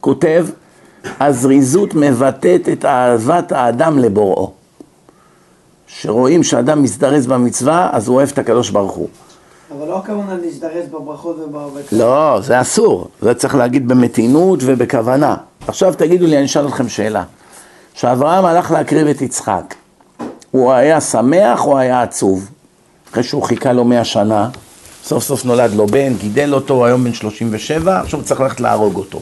כותב, 0.02 0.48
הזריזות 1.20 1.96
מבטאת 1.96 2.70
את 2.70 2.86
אהבת 2.86 3.52
האדם 3.52 4.00
לבוראו. 4.00 4.52
שרואים 5.88 6.44
שאדם 6.44 6.84
מזדרז 6.84 7.28
במצווה, 7.28 7.90
אז 7.94 8.08
הוא 8.08 8.16
אוהב 8.16 8.30
את 8.34 8.38
הקדוש 8.38 8.70
ברוך 8.70 8.92
הוא. 8.92 9.08
אבל 9.72 9.88
לא 9.88 9.98
הכוונה 9.98 10.38
להזדרז 10.38 10.90
בברכות 10.92 11.36
ובברכות. 11.40 11.94
לא, 11.94 12.40
זה 12.42 12.62
אסור. 12.62 13.08
זה 13.22 13.34
צריך 13.34 13.56
להגיד 13.56 13.88
במתינות 13.88 14.60
ובכוונה. 14.66 15.36
עכשיו 15.68 15.94
תגידו 15.94 16.26
לי, 16.26 16.38
אני 16.38 16.46
אשאל 16.46 16.68
אתכם 16.68 16.90
שאלה. 16.90 17.24
כשאברהם 17.94 18.46
הלך 18.46 18.72
להקריב 18.72 19.08
את 19.08 19.22
יצחק, 19.22 19.76
הוא 20.52 20.72
היה 20.72 21.02
שמח 21.02 21.66
או 21.66 21.78
היה 21.78 22.02
עצוב? 22.02 22.50
אחרי 23.12 23.24
שהוא 23.24 23.44
חיכה 23.44 23.74
לו 23.74 23.84
מאה 23.84 24.04
שנה, 24.04 24.50
סוף 25.04 25.24
סוף 25.24 25.46
נולד 25.46 25.74
לו 25.74 25.88
בן, 25.88 26.14
גידל 26.14 26.54
אותו, 26.54 26.86
היום 26.86 27.04
בן 27.04 27.14
37, 27.14 28.02
עכשיו 28.02 28.20
הוא 28.20 28.28
צריך 28.28 28.42
ללכת 28.42 28.60
להרוג 28.60 28.96
אותו. 28.96 29.22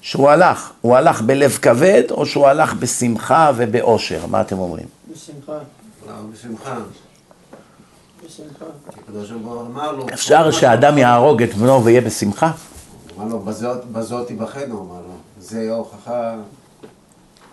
שהוא 0.00 0.30
הלך, 0.30 0.70
הוא 0.80 0.96
הלך 0.96 1.22
בלב 1.22 1.58
כבד 1.62 2.02
או 2.10 2.26
שהוא 2.26 2.46
הלך 2.46 2.74
בשמחה 2.74 3.50
ובאושר? 3.56 4.26
מה 4.26 4.40
אתם 4.40 4.58
אומרים? 4.58 4.86
בשמחה, 5.12 5.52
לא, 6.06 6.12
בשמחה. 6.32 6.74
בשמחה. 6.74 6.80
כי 8.20 8.21
הקדוש 8.21 8.21
ברוך 8.21 8.21
הוא 8.21 8.21
אמר 8.21 8.21
לו... 8.21 8.21
אפשר 10.14 10.50
שאדם 10.50 10.98
יהרוג 10.98 11.42
את 11.42 11.54
בנו 11.54 11.84
ויהיה 11.84 12.00
בשמחה? 12.00 12.50
אמר 13.18 13.28
לו, 13.28 13.42
בזאת- 13.44 13.84
הוא 14.70 14.80
אמר 14.80 15.00
לו. 15.00 15.14
זה 15.40 15.68
ההוכחה... 15.70 16.34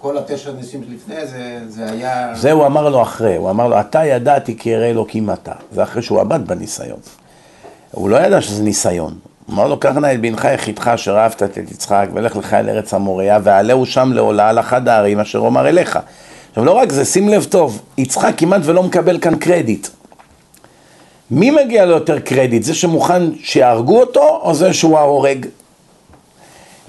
כל 0.02 0.18
התשע 0.18 0.52
ניסים 0.52 0.84
שלפני 0.84 1.28
זה, 1.28 1.60
זה 1.68 1.92
היה... 1.92 2.34
זה 2.36 2.52
הוא 2.52 2.66
אמר 2.66 2.90
לו 2.90 3.02
אחרי, 3.02 3.36
הוא 3.36 3.50
אמר 3.50 3.68
לו, 3.68 3.80
אתה 3.80 4.06
ידעתי 4.06 4.58
כי 4.58 4.76
אראה 4.76 4.90
אלוקים 4.90 5.32
אתה. 5.32 5.52
זה 5.72 5.84
אחרי 5.84 6.02
שהוא 6.02 6.22
עבד 6.22 6.48
בניסיון. 6.48 7.00
הוא 7.92 8.10
לא 8.10 8.18
ידע 8.18 8.42
שזה 8.42 8.64
ניסיון. 8.64 9.14
אמר 9.50 9.68
לו, 9.68 9.80
קח 9.80 9.90
נא 9.92 10.14
את 10.14 10.22
בנך 10.22 10.48
יחידך 10.54 10.88
אשר 10.88 11.18
אהבת 11.18 11.44
את 11.44 11.58
יצחק, 11.58 12.08
ולך 12.14 12.36
לך 12.36 12.54
אל 12.54 12.70
ארץ 12.70 12.94
המוריה, 12.94 13.40
ועלהו 13.44 13.86
שם 13.86 14.12
לעולה 14.14 14.50
על 14.50 14.60
אחד 14.60 14.88
הערים 14.88 15.20
אשר 15.20 15.40
אומר 15.40 15.68
אליך. 15.70 16.00
עכשיו 16.50 16.66
לא 16.66 16.72
רק 16.72 16.92
זה, 16.92 17.06
שים 17.06 17.30
לב 17.30 17.44
טוב, 17.44 17.82
יצחק 17.98 18.34
כמעט 18.38 18.62
ולא 18.66 18.84
מקבל 18.84 19.20
כאן 19.20 19.36
קרדיט. 19.36 19.88
מי 21.32 21.52
מגיע 21.52 21.86
לו 21.86 21.92
יותר 21.92 22.20
קרדיט? 22.20 22.64
זה 22.64 22.74
שמוכן 22.74 23.22
שיהרגו 23.44 24.00
אותו, 24.00 24.40
או 24.44 24.54
זה 24.54 24.74
שהוא 24.74 24.98
ההורג? 24.98 25.46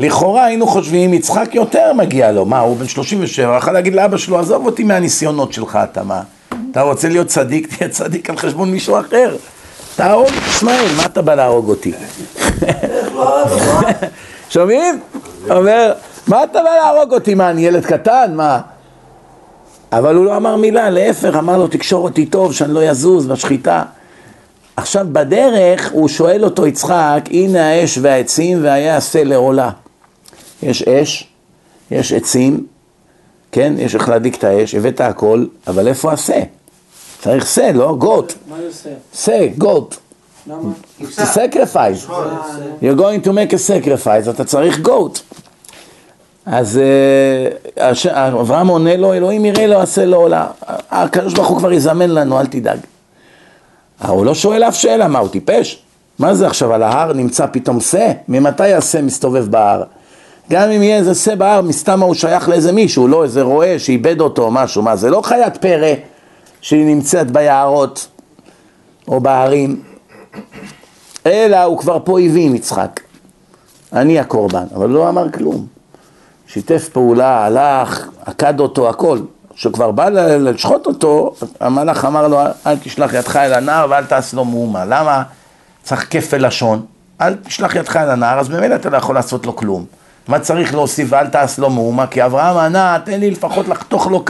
לכאורה 0.01 0.45
היינו 0.45 0.67
חושבים, 0.67 1.15
יצחק 1.15 1.55
יותר 1.55 1.93
מגיע 1.93 2.33
לו, 2.33 2.45
מה, 2.45 2.61
הוא 2.61 2.77
בן 2.77 2.89
37, 2.89 3.57
יכול 3.57 3.73
להגיד 3.73 3.95
לאבא 3.95 4.17
שלו, 4.17 4.39
עזוב 4.39 4.67
אותי 4.67 4.85
מהניסיונות 4.85 5.53
שלך, 5.53 5.79
אתה 5.93 6.03
מה? 6.03 6.23
אתה 6.71 6.83
רוצה 6.83 7.09
להיות 7.09 7.27
צדיק, 7.27 7.75
תהיה 7.77 7.91
צדיק 7.91 8.31
על 8.31 8.37
חשבון 8.37 8.71
מישהו 8.71 9.01
אחר. 9.01 9.37
תהרוג 9.97 10.27
את 10.27 10.49
ישמעאל, 10.49 10.87
מה 10.97 11.07
אתה 11.07 11.23
בא 11.23 11.35
להרוג 11.35 11.69
אותי? 11.69 11.93
שומעים? 14.51 15.01
אומר, 15.51 15.93
מה 16.27 16.45
אתה 16.45 16.59
בא 16.63 16.71
להרוג 16.71 17.13
אותי? 17.13 17.35
מה, 17.35 17.51
אני 17.51 17.67
ילד 17.67 17.87
קטן? 17.87 18.33
מה? 18.35 18.61
אבל 19.93 20.15
הוא 20.15 20.25
לא 20.25 20.37
אמר 20.37 20.57
מילה, 20.57 20.91
להפך, 20.91 21.35
אמר 21.39 21.59
לו, 21.59 21.67
תקשור 21.67 22.05
אותי 22.05 22.27
טוב, 22.27 22.53
שאני 22.53 22.75
לא 22.75 22.85
יזוז 22.85 23.27
בשחיטה. 23.27 23.83
עכשיו 24.77 25.07
בדרך 25.13 25.91
הוא 25.93 26.09
שואל 26.09 26.45
אותו 26.45 26.67
יצחק, 26.67 27.21
הנה 27.31 27.69
האש 27.71 27.99
והעצים 28.03 28.65
והיה 28.65 28.97
עשה 28.97 29.25
לעולה. 29.25 29.71
יש 30.63 30.83
אש, 30.83 31.29
יש 31.91 32.13
עצים, 32.13 32.67
כן, 33.53 33.75
יש 33.79 33.95
איך 33.95 34.09
להדליק 34.09 34.35
את 34.39 34.45
האש, 34.45 34.75
הבאת 34.75 35.01
הכל, 35.01 35.47
אבל 35.67 35.89
איפה 35.89 36.13
השה? 36.13 36.41
צריך 37.23 37.47
שה, 37.47 37.73
לא? 37.73 37.95
גוט. 37.99 38.33
מה 38.49 38.57
זה 38.57 38.67
עושה? 38.67 38.91
שה, 39.15 39.47
גוט. 39.59 39.97
למה? 40.47 40.73
Sacrifice. 41.35 42.11
אה, 42.11 42.25
You're 42.83 42.99
going 42.99 43.27
to 43.27 43.31
make 43.31 43.53
a 43.53 43.59
sacrifice, 43.69 44.31
אתה 44.31 44.45
צריך 44.45 44.79
goat. 44.87 45.37
אז 46.47 46.81
אה, 47.79 47.91
אברהם 48.41 48.69
עונה 48.69 48.97
לו, 48.97 49.15
אלוהים 49.15 49.45
יראה 49.45 49.67
לו, 49.67 49.81
עשה 49.81 50.05
לו 50.05 50.17
עולה. 50.17 50.47
הקדוש 50.91 51.35
ברוך 51.35 51.49
הוא 51.49 51.59
כבר 51.59 51.73
יזמן 51.73 52.11
לנו, 52.11 52.41
אל 52.41 52.47
תדאג. 52.47 52.79
אה, 54.05 54.11
הוא 54.11 54.25
לא 54.25 54.35
שואל 54.35 54.63
אף 54.63 54.75
שאלה, 54.75 55.09
מה 55.09 55.19
הוא 55.19 55.29
טיפש? 55.29 55.83
מה 56.19 56.35
זה 56.35 56.47
עכשיו 56.47 56.73
על 56.73 56.83
ההר 56.83 57.13
נמצא 57.13 57.47
פתאום 57.53 57.81
שא? 57.81 58.13
ממתי 58.29 58.73
השא 58.75 59.01
מסתובב 59.03 59.51
בהר? 59.51 59.83
גם 60.51 60.71
אם 60.71 60.83
יהיה 60.83 60.97
איזה 60.97 61.15
שא 61.15 61.35
בהר, 61.35 61.61
מסתם 61.61 62.03
הוא 62.03 62.15
שייך 62.15 62.49
לאיזה 62.49 62.73
מישהו, 62.73 63.09
לא 63.09 63.25
איזה 63.25 63.43
רועה 63.43 63.79
שאיבד 63.79 64.21
אותו 64.21 64.43
או 64.43 64.51
משהו, 64.51 64.83
מה 64.83 64.97
זה 64.97 65.11
לא 65.11 65.21
חיית 65.23 65.57
פרא 65.57 65.95
שהיא 66.61 66.87
נמצאת 66.87 67.31
ביערות 67.31 68.09
או 69.09 69.21
בהרים, 69.21 69.83
אלא 71.27 71.63
הוא 71.63 71.79
כבר 71.79 71.99
פה 72.05 72.21
הבין 72.21 72.55
יצחק, 72.55 73.01
אני 73.93 74.19
הקורבן, 74.19 74.65
אבל 74.75 74.91
לא 74.91 75.09
אמר 75.09 75.31
כלום. 75.31 75.67
שיתף 76.47 76.89
פעולה, 76.89 77.47
הלך, 77.47 78.09
עקד 78.27 78.61
אותו, 78.61 78.89
הכל. 78.89 79.19
כשכבר 79.61 79.91
בא 79.91 80.09
לשחוט 80.09 80.87
אותו, 80.87 81.35
המלאך 81.61 82.05
אמר 82.05 82.29
לו, 82.29 82.41
אל 82.67 82.77
תשלח 82.77 83.13
ידך 83.15 83.37
אל 83.37 83.55
הנער 83.55 83.87
ואל 83.91 84.05
תעש 84.05 84.35
לו 84.35 84.45
מאומה. 84.45 84.85
למה? 84.85 85.23
צריך 85.83 86.07
כפל 86.11 86.47
לשון. 86.47 86.87
אל 87.21 87.35
תשלח 87.35 87.75
ידך 87.75 87.97
אל 87.97 88.11
הנער, 88.11 88.39
אז 88.39 88.49
ממילא 88.49 88.75
אתה 88.75 88.91
לא 88.91 88.97
יכול 88.97 89.15
לעשות 89.15 89.47
לו 89.47 89.57
כלום. 89.57 89.85
מה 90.29 90.39
צריך 90.39 90.75
להוסיף 90.75 91.09
ואל 91.11 91.27
תעש 91.27 91.59
לו 91.59 91.71
מאומה? 91.71 92.07
כי 92.07 92.25
אברהם 92.25 92.57
ענה, 92.57 92.99
תן 93.05 93.21
לי 93.21 93.31
לפחות 93.31 93.69
לחתוך 93.69 94.07
לו 94.07 94.25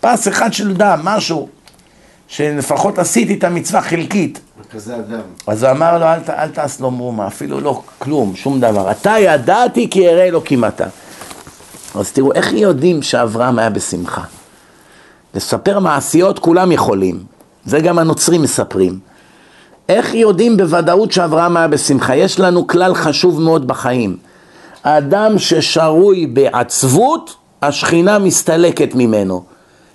פס 0.00 0.28
אחד 0.28 0.52
של 0.52 0.74
דם, 0.74 1.00
משהו. 1.04 1.48
שלפחות 2.28 2.98
עשיתי 2.98 3.34
את 3.34 3.44
המצווה 3.44 3.80
חלקית. 3.80 4.40
כזה 4.72 4.96
אדם. 4.96 5.20
אז 5.46 5.62
הוא 5.62 5.70
אמר 5.70 5.98
לו, 5.98 6.04
אל, 6.04 6.18
אל 6.28 6.48
תעש 6.48 6.80
לו 6.80 6.90
מאומה, 6.90 7.26
אפילו 7.26 7.60
לא 7.60 7.82
כלום, 7.98 8.36
שום 8.36 8.60
דבר. 8.60 8.90
אתה 8.90 9.14
ידעתי 9.18 9.90
כי 9.90 10.08
אראה 10.08 10.24
אלוקים 10.24 10.64
אתה. 10.64 10.86
אז 11.94 12.12
תראו, 12.12 12.32
איך 12.32 12.52
יודעים 12.52 13.02
שאברהם 13.02 13.58
היה 13.58 13.70
בשמחה? 13.70 14.22
לספר 15.34 15.78
מעשיות 15.78 16.38
כולם 16.38 16.72
יכולים, 16.72 17.18
זה 17.64 17.80
גם 17.80 17.98
הנוצרים 17.98 18.42
מספרים. 18.42 18.98
איך 19.88 20.14
יודעים 20.14 20.56
בוודאות 20.56 21.12
שאברהם 21.12 21.56
היה 21.56 21.68
בשמחה? 21.68 22.16
יש 22.16 22.40
לנו 22.40 22.66
כלל 22.66 22.94
חשוב 22.94 23.40
מאוד 23.40 23.66
בחיים. 23.66 24.16
האדם 24.84 25.38
ששרוי 25.38 26.26
בעצבות, 26.26 27.34
השכינה 27.62 28.18
מסתלקת 28.18 28.94
ממנו. 28.94 29.42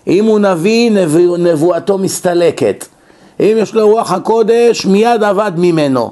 אם 0.08 0.26
הוא 0.26 0.40
נביא, 0.40 0.92
נבוא, 0.92 1.38
נבואתו 1.38 1.98
מסתלקת. 1.98 2.86
אם 3.40 3.56
יש 3.58 3.74
לו 3.74 3.90
רוח 3.90 4.12
הקודש, 4.12 4.86
מיד 4.86 5.24
אבד 5.24 5.52
ממנו. 5.58 6.12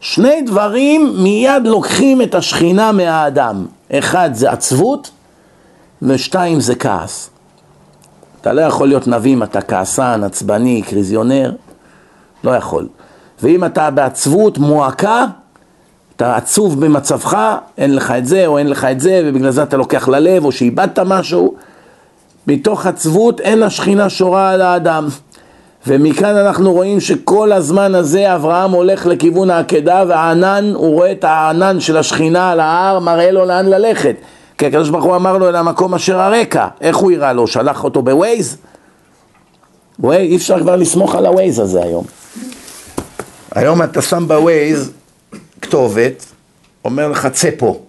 שני 0.00 0.42
דברים 0.42 1.12
מיד 1.16 1.62
לוקחים 1.64 2.22
את 2.22 2.34
השכינה 2.34 2.92
מהאדם. 2.92 3.66
אחד 3.92 4.30
זה 4.32 4.50
עצבות, 4.50 5.10
ושתיים 6.02 6.60
זה 6.60 6.74
כעס. 6.74 7.30
אתה 8.40 8.52
לא 8.52 8.60
יכול 8.60 8.88
להיות 8.88 9.08
נביא 9.08 9.32
אם 9.32 9.42
אתה 9.42 9.60
כעסן, 9.60 10.24
עצבני, 10.24 10.82
קריזיונר, 10.82 11.52
לא 12.44 12.50
יכול. 12.50 12.88
ואם 13.42 13.64
אתה 13.64 13.90
בעצבות, 13.90 14.58
מועקה, 14.58 15.24
אתה 16.16 16.36
עצוב 16.36 16.84
במצבך, 16.84 17.56
אין 17.78 17.94
לך 17.94 18.10
את 18.10 18.26
זה 18.26 18.46
או 18.46 18.58
אין 18.58 18.70
לך 18.70 18.84
את 18.84 19.00
זה, 19.00 19.22
ובגלל 19.24 19.50
זה 19.50 19.62
אתה 19.62 19.76
לוקח 19.76 20.08
ללב, 20.08 20.44
או 20.44 20.52
שאיבדת 20.52 20.98
משהו, 20.98 21.54
מתוך 22.46 22.86
עצבות 22.86 23.40
אין 23.40 23.62
השכינה 23.62 24.10
שורה 24.10 24.50
על 24.50 24.62
האדם. 24.62 25.08
ומכאן 25.86 26.36
אנחנו 26.36 26.72
רואים 26.72 27.00
שכל 27.00 27.52
הזמן 27.52 27.94
הזה 27.94 28.34
אברהם 28.34 28.70
הולך 28.70 29.06
לכיוון 29.06 29.50
העקדה 29.50 30.04
והענן, 30.08 30.72
הוא 30.74 30.94
רואה 30.94 31.12
את 31.12 31.24
הענן 31.24 31.80
של 31.80 31.96
השכינה 31.96 32.50
על 32.50 32.60
ההר, 32.60 32.98
מראה 32.98 33.30
לו 33.30 33.44
לאן 33.44 33.66
ללכת. 33.66 34.16
כי 34.58 34.66
הקדוש 34.66 34.90
ברוך 34.90 35.04
הוא 35.04 35.16
אמר 35.16 35.38
לו 35.38 35.48
אל 35.48 35.56
המקום 35.56 35.94
אשר 35.94 36.20
הרקע. 36.20 36.68
איך 36.80 36.96
הוא 36.96 37.12
יראה 37.12 37.32
לו? 37.32 37.46
שלח 37.46 37.84
אותו 37.84 38.02
בווייז? 38.02 38.56
וואי, 39.98 40.16
אי 40.16 40.36
אפשר 40.36 40.60
כבר 40.60 40.76
לסמוך 40.76 41.14
על 41.14 41.26
הווייז 41.26 41.58
הזה 41.58 41.82
היום. 41.82 42.04
היום 43.54 43.82
אתה 43.82 44.02
שם 44.02 44.28
בווייז 44.28 44.90
כתובת, 45.62 46.24
אומר 46.84 47.08
לך 47.08 47.26
צא 47.26 47.50
פה. 47.58 47.80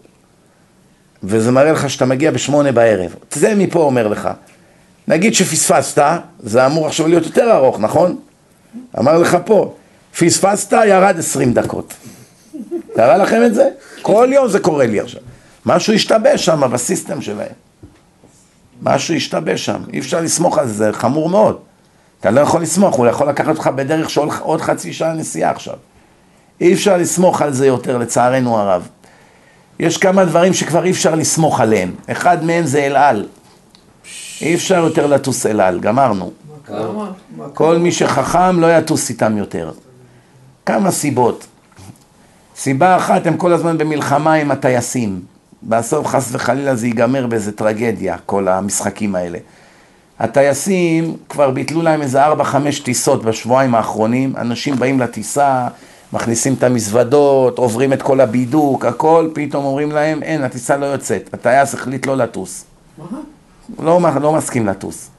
וזה 1.24 1.52
מראה 1.52 1.72
לך 1.72 1.90
שאתה 1.90 2.06
מגיע 2.06 2.32
בשמונה 2.32 2.72
בערב. 2.72 3.16
צא 3.30 3.54
מפה 3.58 3.80
אומר 3.80 4.08
לך. 4.08 4.30
נגיד 5.08 5.34
שפספסת, 5.34 6.04
זה 6.40 6.66
אמור 6.66 6.88
עכשיו 6.88 7.08
להיות 7.08 7.26
יותר 7.26 7.52
ארוך, 7.56 7.80
נכון? 7.80 8.20
אמר 9.00 9.18
לך 9.18 9.38
פה, 9.46 9.74
פספסת, 10.20 10.74
ירד 10.88 11.16
20 11.20 11.54
דקות. 11.54 11.94
קרה 12.96 13.18
לכם 13.18 13.42
את 13.46 13.54
זה? 13.54 13.70
כל 14.02 14.30
יום 14.32 14.48
זה 14.48 14.60
קורה 14.60 14.86
לי 14.86 15.00
עכשיו. 15.00 15.22
משהו 15.66 15.94
השתבש 15.94 16.46
שם 16.46 16.72
בסיסטם 16.72 17.22
שלהם. 17.22 17.52
משהו 18.82 19.16
השתבש 19.16 19.66
שם, 19.66 19.82
אי 19.94 20.00
אפשר 20.00 20.22
לסמוך 20.22 20.58
על 20.58 20.68
זה, 20.68 20.74
זה 20.74 20.94
חמור 20.94 21.30
מאוד. 21.30 21.58
אתה 22.20 22.32
לא 22.32 22.42
יכול 22.42 22.62
לסמוך, 22.62 22.96
הוא 22.96 23.08
יכול 23.08 23.30
לקחת 23.30 23.48
אותך 23.48 23.70
בדרך 23.76 24.10
של 24.10 24.22
עוד 24.40 24.62
חצי 24.62 24.94
שעה 24.94 25.14
נסיעה 25.14 25.52
עכשיו. 25.52 25.76
אי 26.62 26.74
אפשר 26.74 26.98
לסמוך 26.98 27.42
על 27.42 27.54
זה 27.54 27.68
יותר, 27.68 27.98
לצערנו 27.98 28.58
הרב. 28.58 28.88
יש 29.80 29.98
כמה 29.98 30.26
דברים 30.26 30.54
שכבר 30.54 30.84
אי 30.84 30.92
אפשר 30.92 31.16
לסמוך 31.16 31.60
עליהם. 31.60 31.96
אחד 32.12 32.44
מהם 32.44 32.66
זה 32.66 32.80
אל 32.80 32.96
על. 32.96 33.28
אי 34.42 34.56
אפשר 34.56 34.76
יותר 34.76 35.08
לטוס 35.08 35.46
אל 35.46 35.62
על, 35.62 35.80
גמרנו. 35.80 36.32
כל 37.54 37.78
מי 37.78 37.92
שחכם 37.92 38.60
לא 38.60 38.78
יטוס 38.78 39.10
איתם 39.10 39.38
יותר. 39.38 39.72
כמה 40.66 40.92
סיבות. 40.92 41.48
סיבה 42.56 42.98
אחת, 42.98 43.28
הם 43.28 43.38
כל 43.38 43.54
הזמן 43.54 43.78
במלחמה 43.78 44.34
עם 44.34 44.52
הטייסים. 44.52 45.22
בסוף 45.64 46.08
חס 46.08 46.30
וחלילה 46.32 46.76
זה 46.76 46.88
ייגמר 46.88 47.28
באיזה 47.28 47.52
טרגדיה, 47.52 48.18
כל 48.26 48.48
המשחקים 48.48 49.16
האלה. 49.16 49.38
הטייסים 50.20 51.18
כבר 51.30 51.52
ביטלו 51.52 51.82
להם 51.82 52.02
איזה 52.02 52.24
ארבע, 52.24 52.44
חמש 52.44 52.80
טיסות 52.80 53.24
בשבועיים 53.24 53.76
האחרונים, 53.76 54.34
אנשים 54.38 54.76
באים 54.76 55.00
לטיסה, 55.00 55.68
מכניסים 56.14 56.54
את 56.54 56.64
המזוודות, 56.64 57.58
עוברים 57.58 57.94
את 57.94 58.02
כל 58.02 58.22
הבידוק, 58.22 58.86
הכל, 58.86 59.30
פתאום 59.34 59.66
אומרים 59.66 59.92
להם, 59.92 60.24
אין, 60.24 60.44
הטיסה 60.44 60.78
לא 60.78 60.86
יוצאת, 60.86 61.34
הטייס 61.34 61.74
החליט 61.74 62.06
לא 62.06 62.18
לטוס. 62.18 62.66
מה? 62.98 63.20
לא, 63.80 64.00
לא 64.22 64.34
מסכים 64.34 64.68
לטוס. 64.68 65.10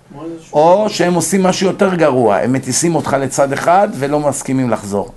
או 0.53 0.86
שהם 0.88 1.14
עושים 1.14 1.43
משהו 1.43 1.66
יותר 1.66 1.95
גרוע, 1.95 2.36
הם 2.36 2.53
מטיסים 2.53 2.95
אותך 2.95 3.16
לצד 3.20 3.53
אחד 3.53 3.88
ולא 3.95 4.20
מסכימים 4.20 4.70
לחזור. 4.70 5.12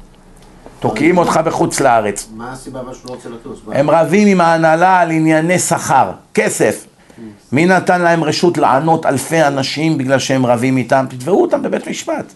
תוקעים 0.84 1.18
אותך 1.18 1.40
בחוץ 1.46 1.80
לארץ. 1.80 2.30
מה 2.36 2.52
הסיבה 2.52 2.80
אבל 2.80 2.94
שהוא 2.94 3.10
לא 3.10 3.14
רוצה 3.16 3.30
לטוס? 3.30 3.60
מה? 3.68 3.76
הם 3.76 3.90
רבים 3.90 4.28
עם 4.28 4.42
ההנהלה 4.42 5.00
על 5.00 5.12
ענייני 5.12 5.60
שכר, 5.60 6.12
כסף. 6.34 6.86
מי 7.52 7.66
נתן 7.66 8.02
להם 8.02 8.24
רשות 8.24 8.58
לענות 8.58 9.06
אלפי 9.06 9.44
אנשים 9.44 9.98
בגלל 9.98 10.20
שהם 10.20 10.46
רבים 10.46 10.78
איתם? 10.78 11.06
תתבעו 11.10 11.42
אותם 11.42 11.62
בבית 11.62 11.88
משפט. 11.88 12.34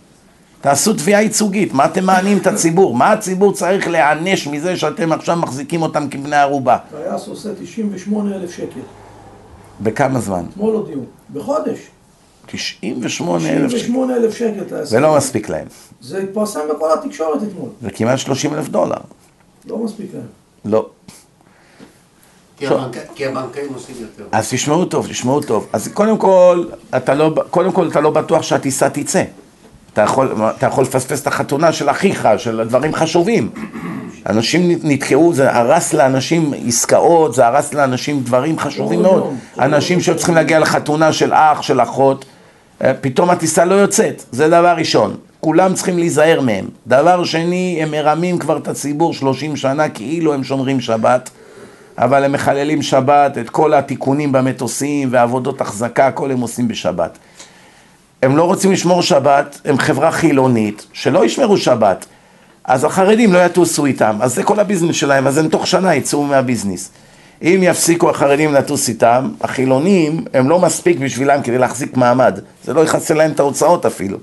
תעשו 0.61 0.93
תביעה 0.93 1.21
ייצוגית, 1.21 1.73
מה 1.73 1.85
אתם 1.85 2.05
מענים 2.05 2.37
את 2.37 2.47
הציבור? 2.47 2.95
מה 2.95 3.11
הציבור 3.11 3.53
צריך 3.53 3.87
להיענש 3.87 4.47
מזה 4.47 4.77
שאתם 4.77 5.11
עכשיו 5.11 5.35
מחזיקים 5.35 5.81
אותם 5.81 6.09
כבני 6.09 6.35
ערובה? 6.35 6.77
טייס 6.91 7.27
עושה 7.27 7.49
98 7.61 8.35
אלף 8.35 8.51
שקל. 8.51 8.79
בכמה 9.81 10.19
זמן? 10.19 10.45
אתמול 10.51 10.75
הודיעו. 10.75 11.01
בחודש. 11.33 11.79
98 12.47 13.49
אלף 13.49 13.71
שקל. 13.71 13.77
98 13.79 14.15
אלף 14.15 14.33
שקל 14.37 14.63
טייס. 14.69 14.89
זה 14.89 14.99
לא 14.99 15.17
מספיק 15.17 15.49
להם, 15.49 15.65
זה 16.01 16.17
התפרסם 16.17 16.59
בכל 16.75 16.89
התקשורת 16.93 17.43
אתמול. 17.43 17.69
זה 17.81 17.91
כמעט 17.91 18.19
30 18.19 18.53
אלף 18.53 18.67
דולר. 18.69 18.97
לא 19.65 19.77
מספיק 19.77 20.09
להם. 20.13 20.23
לא. 20.65 20.85
כי 22.57 22.67
הבנק- 22.67 22.97
כי 23.15 23.25
הבנקאים 23.25 23.73
עושים 23.73 23.95
יותר. 23.99 24.23
אז 24.31 24.49
תשמעו 24.49 24.85
טוב, 24.85 25.07
תשמעו 25.07 25.41
טוב. 25.41 25.67
אז 25.73 25.87
קודם 25.87 26.17
כל, 26.17 26.63
אתה 26.97 27.13
לא, 27.13 27.33
קודם 27.49 27.71
כל 27.71 27.87
אתה 27.87 28.01
לא 28.01 28.09
בטוח 28.09 28.41
שהטיסה 28.41 28.89
תצא. 28.89 29.23
אתה 29.93 30.01
יכול, 30.01 30.35
אתה 30.57 30.65
יכול 30.65 30.83
לפספס 30.83 31.21
את 31.21 31.27
החתונה 31.27 31.71
של 31.71 31.89
אחיך, 31.89 32.27
של 32.37 32.63
דברים 32.67 32.95
חשובים. 32.95 33.49
אנשים 34.29 34.79
נתקעו, 34.83 35.33
זה 35.33 35.55
הרס 35.55 35.93
לאנשים 35.93 36.53
עסקאות, 36.67 37.33
זה 37.33 37.47
הרס 37.47 37.73
לאנשים 37.73 38.19
דברים 38.23 38.59
חשובים 38.59 39.01
מאוד. 39.01 39.33
אנשים. 39.59 40.01
שצריכים 40.01 40.35
להגיע 40.35 40.59
לחתונה 40.59 41.13
של 41.13 41.33
אח, 41.33 41.61
של 41.61 41.81
אחות, 41.81 42.25
פתאום 43.01 43.29
הטיסה 43.29 43.65
לא 43.65 43.75
יוצאת, 43.75 44.23
זה 44.31 44.47
דבר 44.47 44.73
ראשון. 44.77 45.17
כולם 45.39 45.73
צריכים 45.73 45.97
להיזהר 45.97 46.41
מהם. 46.41 46.65
דבר 46.87 47.23
שני, 47.23 47.79
הם 47.81 47.91
מרמים 47.91 48.37
כבר 48.37 48.57
את 48.57 48.67
הציבור 48.67 49.13
30 49.13 49.55
שנה 49.55 49.89
כאילו 49.89 50.33
הם 50.33 50.43
שומרים 50.43 50.81
שבת. 50.81 51.29
אבל 51.97 52.23
הם 52.23 52.31
מחללים 52.31 52.81
שבת, 52.81 53.37
את 53.37 53.49
כל 53.49 53.73
התיקונים 53.73 54.31
במטוסים 54.31 55.09
ועבודות 55.11 55.61
החזקה, 55.61 56.07
הכל 56.07 56.31
הם 56.31 56.39
עושים 56.39 56.67
בשבת. 56.67 57.17
הם 58.23 58.37
לא 58.37 58.43
רוצים 58.43 58.71
לשמור 58.71 59.01
שבת, 59.01 59.61
הם 59.65 59.77
חברה 59.77 60.11
חילונית, 60.11 60.85
שלא 60.93 61.25
ישמרו 61.25 61.57
שבת. 61.57 62.05
אז 62.63 62.83
החרדים 62.83 63.33
לא 63.33 63.45
יטוסו 63.45 63.85
איתם, 63.85 64.17
אז 64.21 64.35
זה 64.35 64.43
כל 64.43 64.59
הביזנס 64.59 64.95
שלהם, 64.95 65.27
אז 65.27 65.37
הם 65.37 65.47
תוך 65.47 65.67
שנה 65.67 65.95
יצאו 65.95 66.23
מהביזנס. 66.23 66.91
אם 67.41 67.59
יפסיקו 67.63 68.09
החרדים 68.09 68.53
לטוס 68.53 68.89
איתם, 68.89 69.29
החילונים 69.41 70.25
הם 70.33 70.49
לא 70.49 70.59
מספיק 70.59 70.99
בשבילם 70.99 71.41
כדי 71.41 71.57
להחזיק 71.57 71.97
מעמד. 71.97 72.39
זה 72.63 72.73
לא 72.73 72.81
יכסה 72.81 73.13
להם 73.13 73.31
את 73.31 73.39
ההוצאות 73.39 73.85
אפילו. 73.85 74.17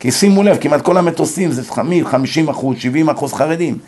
כי 0.00 0.12
שימו 0.12 0.42
לב, 0.42 0.56
כמעט 0.60 0.82
כל 0.82 0.96
המטוסים 0.96 1.52
זה 1.52 1.62
50 2.04 2.48
אחוז, 2.48 2.76
70 2.78 3.08
אחוז 3.08 3.32
חרדים, 3.32 3.78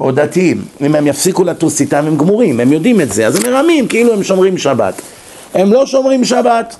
או 0.00 0.12
דתיים. 0.12 0.64
אם 0.80 0.94
הם 0.94 1.06
יפסיקו 1.06 1.44
לטוס 1.44 1.80
איתם, 1.80 2.04
הם 2.06 2.16
גמורים, 2.16 2.60
הם 2.60 2.72
יודעים 2.72 3.00
את 3.00 3.12
זה, 3.12 3.26
אז 3.26 3.36
הם 3.36 3.52
מרמים, 3.52 3.88
כאילו 3.88 4.12
הם 4.12 4.22
שומרים 4.22 4.58
שבת. 4.58 5.02
הם 5.54 5.72
לא 5.72 5.86
שומרים 5.86 6.24
שבת, 6.24 6.76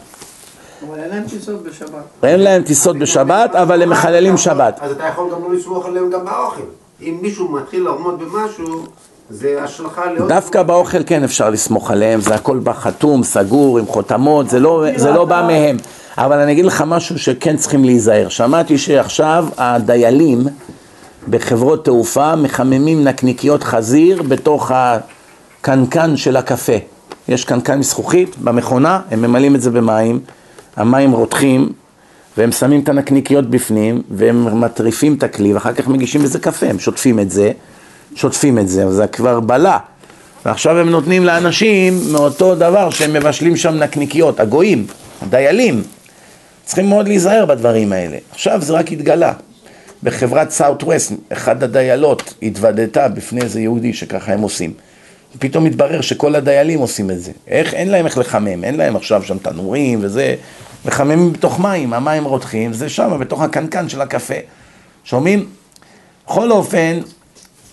אבל 0.89 1.01
אין 1.01 1.11
להם 1.11 1.25
טיסות 1.29 1.63
בשבת. 1.63 2.05
אין 2.23 2.41
להם 2.41 2.63
טיסות 2.63 2.99
בשבת, 2.99 3.55
אבל 3.55 3.83
הם 3.83 3.91
מחללים 3.91 4.37
שבת. 4.37 4.79
אז 4.81 4.91
אתה 4.91 5.05
יכול 5.05 5.31
גם 5.33 5.43
לא 5.43 5.55
לסמוך 5.55 5.87
עליהם 5.87 6.11
גם 6.11 6.25
באוכל. 6.25 6.63
אם 7.03 7.19
מישהו 7.23 7.49
מתחיל 7.49 7.83
לעמוד 7.83 8.23
במשהו, 8.23 8.87
זה 9.33 9.63
השלכה 9.63 10.13
לעוד... 10.13 10.29
דווקא 10.29 10.63
באוכל 10.63 10.99
כן 11.07 11.25
אפשר 11.25 11.51
לסמוך 11.51 11.91
עליהם, 11.91 12.21
זה 12.21 12.35
הכל 12.35 12.59
בא 12.59 12.73
חתום, 12.73 13.25
סגור, 13.25 13.79
עם 13.79 13.87
חותמות, 13.87 14.51
זה 14.51 14.61
לא, 14.61 14.85
זה 14.97 15.11
לא 15.11 15.25
בא 15.25 15.47
מהם. 15.47 15.77
אבל 16.19 16.39
אני 16.39 16.53
אגיד 16.53 16.65
לך 16.65 16.85
משהו 16.87 17.19
שכן 17.19 17.57
צריכים 17.57 17.85
להיזהר. 17.85 18.29
שמעתי 18.29 18.79
שעכשיו 18.79 19.47
הדיילים 19.59 20.41
בחברות 21.29 21.85
תעופה 21.85 22.37
מחממים 22.37 23.05
נקניקיות 23.05 23.63
חזיר 23.63 24.23
בתוך 24.23 24.71
הקנקן 24.75 26.17
של 26.17 26.37
הקפה. 26.37 26.77
יש 27.29 27.45
קנקן 27.45 27.79
מזכוכית 27.79 28.37
במכונה, 28.39 29.01
הם 29.11 29.23
ממלאים 29.23 29.55
את 29.55 29.61
זה 29.61 29.71
במים, 29.71 30.21
המים 30.77 31.13
רותחים, 31.13 31.73
והם 32.37 32.53
שמים 32.53 32.81
את 32.81 32.89
הנקניקיות 32.89 33.51
בפנים, 33.51 34.03
והם 34.11 34.61
מטריפים 34.61 35.15
את 35.15 35.23
הכלי, 35.23 35.55
ואחר 35.55 35.73
כך 35.73 35.89
מגישים 35.89 36.23
בזה 36.23 36.39
קפה, 36.39 36.67
הם 36.67 36.79
שוטפים 36.79 37.21
את 37.21 37.31
זה, 37.31 37.53
שוטפים 38.15 38.59
את 38.59 38.69
זה, 38.69 38.85
אבל 38.85 38.93
זה 38.93 39.07
כבר 39.07 39.41
בלה. 39.41 39.79
ועכשיו 40.47 40.79
הם 40.79 40.91
נותנים 40.91 41.25
לאנשים 41.25 42.01
מאותו 42.13 42.55
דבר 42.55 42.91
שהם 42.91 43.13
מבשלים 43.13 43.57
שם 43.57 43.75
נקניקיות, 43.75 44.41
הגויים, 44.41 44.87
הדיילים. 45.23 45.83
צריכים 46.65 46.89
מאוד 46.89 47.09
להיזהר 47.09 47.47
בדברים 47.47 47.93
האלה. 47.93 48.17
עכשיו 48.31 48.63
זה 48.63 48.73
רק 48.73 48.93
התגלה. 48.93 49.33
בחברת 50.03 50.51
סאות'-ווסט, 50.51 51.13
אחת 51.33 51.63
הדיילות 51.63 52.35
התוודתה 52.43 53.09
בפני 53.09 53.41
איזה 53.41 53.61
יהודי 53.61 53.93
שככה 53.93 54.33
הם 54.33 54.41
עושים. 54.41 54.73
פתאום 55.39 55.67
התברר 55.67 56.01
שכל 56.01 56.35
הדיילים 56.35 56.79
עושים 56.79 57.11
את 57.11 57.23
זה. 57.23 57.33
איך, 57.49 57.75
אין 57.75 57.89
להם 57.89 58.07
איך 58.07 58.19
לחמם, 58.19 58.65
אין 58.65 58.77
להם 58.77 58.97
עכשיו 58.97 59.23
שם 59.23 59.39
תנורים 59.39 59.99
וזה, 60.03 60.35
מחממים 60.85 61.33
בתוך 61.33 61.61
מים, 61.61 61.93
המים 61.93 62.25
רותחים, 62.25 62.73
זה 62.73 62.89
שם, 62.89 63.17
בתוך 63.21 63.43
הקנקן 63.43 63.89
של 63.89 64.01
הקפה. 64.01 64.35
שומעים? 65.05 65.49
בכל 66.27 66.53
אופן, 66.53 67.01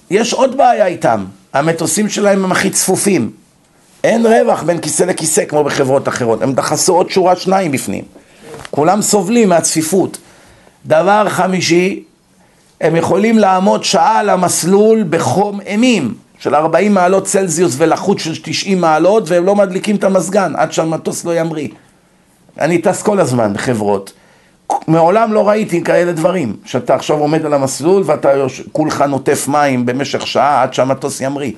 יש 0.09 0.33
עוד 0.33 0.57
בעיה 0.57 0.85
איתם, 0.85 1.25
המטוסים 1.53 2.09
שלהם 2.09 2.43
הם 2.43 2.51
הכי 2.51 2.69
צפופים. 2.69 3.31
אין 4.03 4.25
רווח 4.25 4.63
בין 4.63 4.79
כיסא 4.79 5.03
לכיסא 5.03 5.45
כמו 5.45 5.63
בחברות 5.63 6.07
אחרות, 6.07 6.41
הם 6.41 6.53
דחסו 6.53 6.95
עוד 6.95 7.09
שורה 7.09 7.35
שניים 7.35 7.71
בפנים. 7.71 8.03
כולם 8.71 9.01
סובלים 9.01 9.49
מהצפיפות. 9.49 10.17
דבר 10.85 11.29
חמישי, 11.29 12.03
הם 12.81 12.95
יכולים 12.95 13.37
לעמוד 13.37 13.83
שעה 13.83 14.19
על 14.19 14.29
המסלול 14.29 15.03
בחום 15.09 15.61
אימים 15.61 16.13
של 16.39 16.55
40 16.55 16.93
מעלות 16.93 17.25
צלזיוס 17.25 17.75
ולחות 17.77 18.19
של 18.19 18.33
90 18.43 18.81
מעלות 18.81 19.29
והם 19.29 19.45
לא 19.45 19.55
מדליקים 19.55 19.95
את 19.95 20.03
המזגן 20.03 20.53
עד 20.55 20.71
שהמטוס 20.71 21.25
לא 21.25 21.39
ימריא. 21.39 21.67
אני 22.59 22.81
טס 22.81 23.01
כל 23.03 23.19
הזמן 23.19 23.53
בחברות. 23.53 24.13
מעולם 24.87 25.33
לא 25.33 25.49
ראיתי 25.49 25.83
כאלה 25.83 26.11
דברים, 26.11 26.55
שאתה 26.65 26.95
עכשיו 26.95 27.17
עומד 27.17 27.45
על 27.45 27.53
המסלול 27.53 28.03
ואתה 28.05 28.31
יוש... 28.31 28.61
כולך 28.71 29.01
נוטף 29.01 29.47
מים 29.47 29.85
במשך 29.85 30.27
שעה 30.27 30.63
עד 30.63 30.73
שהמטוס 30.73 31.21
ימריא. 31.21 31.51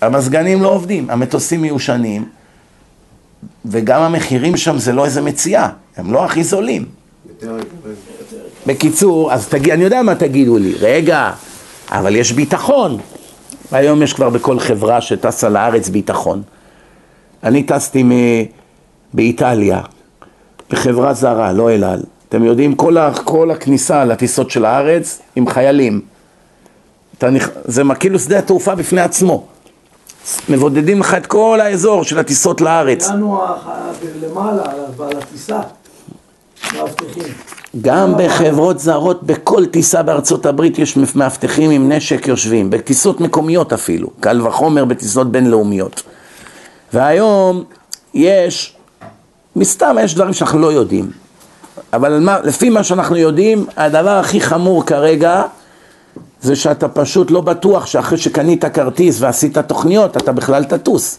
המזגנים 0.00 0.62
לא 0.62 0.68
עובדים, 0.68 1.10
המטוסים 1.10 1.62
מיושנים, 1.62 2.24
וגם 3.64 4.00
המחירים 4.00 4.56
שם 4.56 4.78
זה 4.78 4.92
לא 4.92 5.04
איזה 5.04 5.22
מציאה, 5.22 5.68
הם 5.96 6.12
לא 6.12 6.24
הכי 6.24 6.44
זולים. 6.44 6.84
בקיצור, 8.66 9.32
אז 9.32 9.48
תגיד, 9.48 9.72
אני 9.72 9.84
יודע 9.84 10.02
מה 10.02 10.14
תגידו 10.14 10.58
לי, 10.58 10.74
רגע, 10.80 11.32
אבל 11.90 12.16
יש 12.16 12.32
ביטחון. 12.32 12.98
היום 13.72 14.02
יש 14.02 14.12
כבר 14.12 14.30
בכל 14.30 14.58
חברה 14.58 15.00
שטסה 15.00 15.48
לארץ 15.48 15.88
ביטחון. 15.88 16.42
אני 17.42 17.62
טסתי 17.62 18.02
מ... 18.02 18.10
באיטליה, 19.14 19.80
בחברה 20.70 21.14
זרה, 21.14 21.52
לא 21.52 21.70
אל 21.70 21.84
על. 21.84 22.02
אתם 22.34 22.44
יודעים, 22.44 22.74
כל, 22.74 22.98
ה... 22.98 23.10
כל 23.24 23.50
הכניסה 23.50 24.04
לטיסות 24.04 24.50
של 24.50 24.64
הארץ 24.64 25.18
עם 25.36 25.48
חיילים. 25.48 26.00
נכ... 27.22 27.48
זה 27.64 27.82
כאילו 28.00 28.18
שדה 28.18 28.38
התעופה 28.38 28.74
בפני 28.74 29.00
עצמו. 29.00 29.46
מבודדים 30.48 31.00
לך 31.00 31.14
את 31.14 31.26
כל 31.26 31.58
האזור 31.62 32.04
של 32.04 32.18
הטיסות 32.18 32.60
לארץ. 32.60 33.06
הגענו 33.08 33.42
ה- 33.42 33.46
ה- 33.46 33.92
למעלה, 34.22 34.62
על- 34.64 35.06
על 35.06 35.16
הטיסה. 35.18 35.60
מאבטחים. 36.74 37.22
גם 37.80 38.14
בחברות 38.18 38.78
זרות, 38.78 39.22
בכל 39.22 39.66
טיסה 39.66 40.02
בארצות 40.02 40.46
הברית 40.46 40.78
יש 40.78 40.96
מאבטחים 41.14 41.70
עם 41.70 41.92
נשק 41.92 42.28
יושבים, 42.28 42.70
בטיסות 42.70 43.20
מקומיות 43.20 43.72
אפילו, 43.72 44.08
קל 44.20 44.46
וחומר 44.46 44.84
בטיסות 44.84 45.32
בינלאומיות. 45.32 46.02
והיום 46.92 47.64
יש, 48.14 48.76
מסתם 49.56 49.96
יש 50.00 50.14
דברים 50.14 50.32
שאנחנו 50.32 50.58
לא 50.58 50.72
יודעים, 50.72 51.23
אבל 51.92 52.20
מה, 52.20 52.38
לפי 52.44 52.70
מה 52.70 52.84
שאנחנו 52.84 53.16
יודעים, 53.16 53.66
הדבר 53.76 54.10
הכי 54.10 54.40
חמור 54.40 54.86
כרגע 54.86 55.42
זה 56.40 56.56
שאתה 56.56 56.88
פשוט 56.88 57.30
לא 57.30 57.40
בטוח 57.40 57.86
שאחרי 57.86 58.18
שקנית 58.18 58.64
כרטיס 58.64 59.20
ועשית 59.20 59.58
תוכניות, 59.58 60.16
אתה 60.16 60.32
בכלל 60.32 60.64
תטוס. 60.64 61.18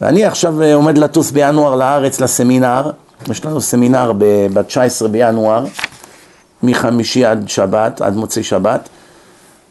ואני 0.00 0.24
עכשיו 0.24 0.62
אה, 0.62 0.74
עומד 0.74 0.98
לטוס 0.98 1.30
בינואר 1.30 1.76
לארץ 1.76 2.20
לסמינר, 2.20 2.90
יש 3.30 3.44
לנו 3.44 3.60
סמינר 3.60 4.12
ב-19 4.18 5.08
בינואר, 5.08 5.64
מחמישי 6.62 7.24
עד 7.24 7.48
שבת, 7.48 8.00
עד 8.00 8.16
מוצאי 8.16 8.42
שבת, 8.42 8.88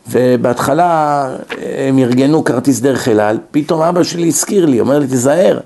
ובהתחלה 0.07 1.27
אה, 1.57 1.87
הם 1.87 1.99
ארגנו 1.99 2.43
כרטיס 2.43 2.79
דרך 2.79 3.07
אל 3.07 3.19
על, 3.19 3.37
פתאום 3.51 3.81
אבא 3.81 4.03
שלי 4.03 4.27
הזכיר 4.27 4.65
לי, 4.65 4.79
אומר 4.79 4.99
לי 4.99 5.07
תיזהר, 5.07 5.59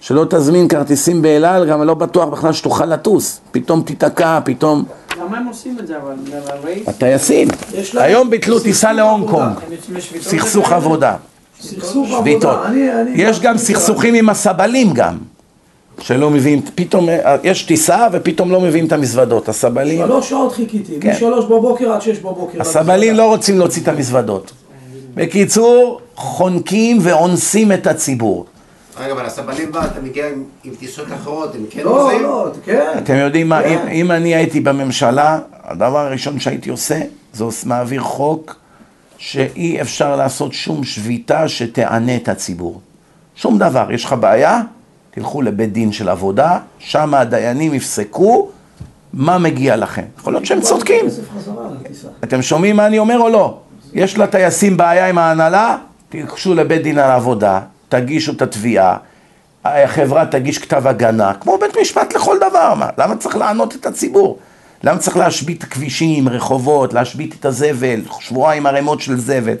שלא 0.00 0.26
תזמין 0.30 0.68
כרטיסים 0.68 1.22
באל 1.22 1.44
על, 1.44 1.66
גם 1.70 1.82
לא 1.82 1.94
בטוח 1.94 2.28
בכלל 2.28 2.52
שתוכל 2.52 2.86
לטוס, 2.86 3.40
פתאום 3.52 3.82
תיתקע, 3.82 4.38
פתאום... 4.44 4.84
למה 5.20 5.38
הם 5.38 5.46
עושים 5.46 5.76
את 5.78 5.86
זה 5.86 5.96
אבל? 5.96 6.14
הטייסים, 6.86 7.48
היום 7.94 8.30
ביטלו 8.30 8.60
טיסה 8.60 8.92
להונג. 8.92 9.30
קונג? 9.30 9.54
סכסוך? 10.20 10.72
עבודה. 10.72 11.16
סכסוך. 11.60 12.08
עבודה. 12.12 12.62
יש 13.14 13.40
גם 13.40 13.58
סכסוכים 13.58 14.14
עם 14.14 14.28
הסבלים 14.28 14.92
גם, 14.92 15.18
שלא 16.00 16.30
מביאים, 16.30 16.62
פתאום 16.74 17.08
אה, 17.08 17.36
יש 17.42 17.62
טיסה 17.62 18.06
ופתאום 18.12 18.50
לא 18.50 18.60
מביאים 18.60 18.86
את 18.86 18.92
המזוודות, 18.92 19.48
הסבלים, 19.48 20.06
שלוש 20.06 20.28
שעות 20.28 20.52
חיכיתי, 20.52 21.00
כן. 21.00 21.10
משלוש 21.10 21.44
בבוקר 21.44 21.92
עד 21.92 22.02
שש 22.02 22.18
בבוקר. 22.18 22.60
הסבלים 22.60 23.14
לא 23.14 23.26
רוצים 23.26 23.58
להוציא 23.58 23.82
את 23.82 23.88
המזוודות. 23.88 24.52
בקיצור, 25.14 26.00
חונקים 26.14 26.98
ואונסים 27.00 27.72
את 27.72 27.86
הציבור. 27.86 28.46
רגע, 29.00 29.12
אבל 29.12 29.26
הסבלים 29.26 29.72
בא, 29.72 29.84
אתה 29.84 30.00
מגיע 30.00 30.28
עם, 30.28 30.44
עם 30.64 30.74
טיסות 30.74 31.06
אחרות, 31.12 31.54
הם 31.54 31.64
כן 31.70 31.82
לא, 31.84 31.90
עוזרים? 31.90 32.22
לא, 32.22 32.48
כן. 32.64 32.92
אתם 32.98 33.14
יודעים 33.14 33.48
מה, 33.48 33.60
אם, 33.60 33.78
כן. 33.78 33.88
אם 33.88 34.10
אני 34.10 34.34
הייתי 34.34 34.60
בממשלה, 34.60 35.38
הדבר 35.64 35.98
הראשון 35.98 36.40
שהייתי 36.40 36.70
עושה, 36.70 37.00
זה 37.32 37.44
מעביר 37.66 38.02
חוק 38.02 38.56
שאי 39.18 39.80
אפשר 39.80 40.16
לעשות 40.16 40.52
שום 40.52 40.84
שביתה 40.84 41.48
שתענה 41.48 42.16
את 42.16 42.28
הציבור. 42.28 42.80
שום 43.36 43.58
דבר. 43.58 43.92
יש 43.92 44.04
לך 44.04 44.12
בעיה, 44.20 44.60
תלכו 45.10 45.42
לבית 45.42 45.72
דין 45.72 45.92
של 45.92 46.08
עבודה, 46.08 46.58
שם 46.78 47.14
הדיינים 47.14 47.74
יפסקו 47.74 48.48
מה 49.12 49.38
מגיע 49.38 49.76
לכם. 49.76 50.04
יכול 50.18 50.32
להיות 50.32 50.46
שהם 50.46 50.60
צודקים. 50.60 51.06
אתם 52.24 52.42
שומעים 52.42 52.76
מה 52.76 52.86
אני 52.86 52.98
אומר 52.98 53.18
או 53.18 53.28
לא? 53.28 53.58
יש 53.92 54.18
לטייסים 54.18 54.76
בעיה 54.76 55.08
עם 55.08 55.18
ההנהלה, 55.18 55.76
תיגשו 56.08 56.54
לבית 56.54 56.82
דין 56.82 56.98
על 56.98 57.10
עבודה, 57.10 57.60
תגישו 57.90 58.32
את 58.32 58.42
התביעה, 58.42 58.96
החברה 59.64 60.26
תגיש 60.26 60.58
כתב 60.58 60.86
הגנה, 60.86 61.34
כמו 61.34 61.58
בית 61.58 61.76
משפט 61.80 62.14
לכל 62.14 62.36
דבר, 62.36 62.74
מה? 62.74 62.88
למה 62.98 63.16
צריך 63.16 63.36
לענות 63.36 63.74
את 63.74 63.86
הציבור? 63.86 64.38
למה 64.84 64.98
צריך 64.98 65.16
להשבית 65.16 65.64
כבישים, 65.64 66.28
רחובות, 66.28 66.92
להשבית 66.92 67.34
את 67.40 67.44
הזבל, 67.44 68.00
שבועיים 68.20 68.66
ערימות 68.66 69.00
של 69.00 69.20
זבל? 69.20 69.54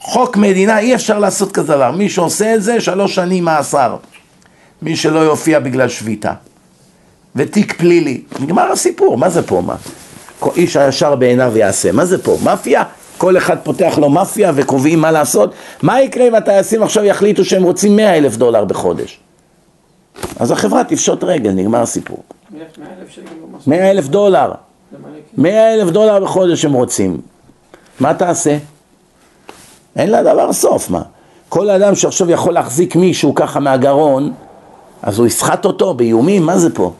חוק 0.00 0.36
מדינה, 0.36 0.78
אי 0.78 0.94
אפשר 0.94 1.18
לעשות 1.18 1.52
כזה 1.52 1.72
דבר. 1.72 1.90
מי 1.90 2.08
שעושה 2.08 2.54
את 2.54 2.62
זה, 2.62 2.80
שלוש 2.80 3.14
שנים 3.14 3.44
מאסר. 3.44 3.96
מי 4.82 4.96
שלא 4.96 5.18
יופיע 5.18 5.58
בגלל 5.58 5.88
שביתה. 5.88 6.32
ותיק 7.36 7.72
פלילי. 7.78 8.22
נגמר 8.40 8.72
הסיפור, 8.72 9.18
מה 9.18 9.28
זה 9.30 9.42
פה 9.42 9.62
מה? 9.66 9.76
איש 10.56 10.76
הישר 10.76 11.14
בעיניו 11.14 11.56
יעשה, 11.56 11.92
מה 11.92 12.04
זה 12.04 12.22
פה? 12.22 12.38
מאפיה? 12.44 12.82
כל 13.18 13.36
אחד 13.36 13.56
פותח 13.62 13.98
לו 13.98 14.08
מאפיה 14.08 14.52
וקובעים 14.54 15.00
מה 15.00 15.10
לעשות? 15.10 15.54
מה 15.82 16.00
יקרה 16.00 16.28
אם 16.28 16.34
הטייסים 16.34 16.82
עכשיו 16.82 17.04
יחליטו 17.04 17.44
שהם 17.44 17.62
רוצים 17.62 17.96
100 17.96 18.16
אלף 18.16 18.36
דולר 18.36 18.64
בחודש? 18.64 19.20
אז 20.40 20.50
החברה 20.50 20.84
תפשוט 20.84 21.24
רגל, 21.24 21.50
נגמר 21.50 21.82
הסיפור. 21.82 22.22
מאה 22.50 22.62
אלף 23.00 23.10
שקל 23.10 23.22
לא 23.40 23.46
מספיק. 23.52 23.68
100 23.68 23.90
אלף 23.90 24.08
דולר, 24.08 24.52
זה 24.92 24.98
מלא 24.98 25.18
כסף. 25.32 25.38
100 25.38 25.74
אלף 25.74 25.90
דולר 25.90 26.24
בחודש 26.24 26.64
הם 26.64 26.72
רוצים. 26.72 27.20
מה 28.00 28.14
תעשה? 28.14 28.58
אין 29.96 30.10
לדבר 30.10 30.52
סוף, 30.52 30.90
מה? 30.90 31.02
כל 31.48 31.70
אדם 31.70 31.94
שעכשיו 31.94 32.30
יכול 32.30 32.54
להחזיק 32.54 32.96
מישהו 32.96 33.34
ככה 33.34 33.60
מהגרון, 33.60 34.32
אז 35.02 35.18
הוא 35.18 35.26
יסחט 35.26 35.64
אותו 35.64 35.94
באיומים, 35.94 36.46
מה 36.46 36.58
זה 36.58 36.74
פה? 36.74 36.92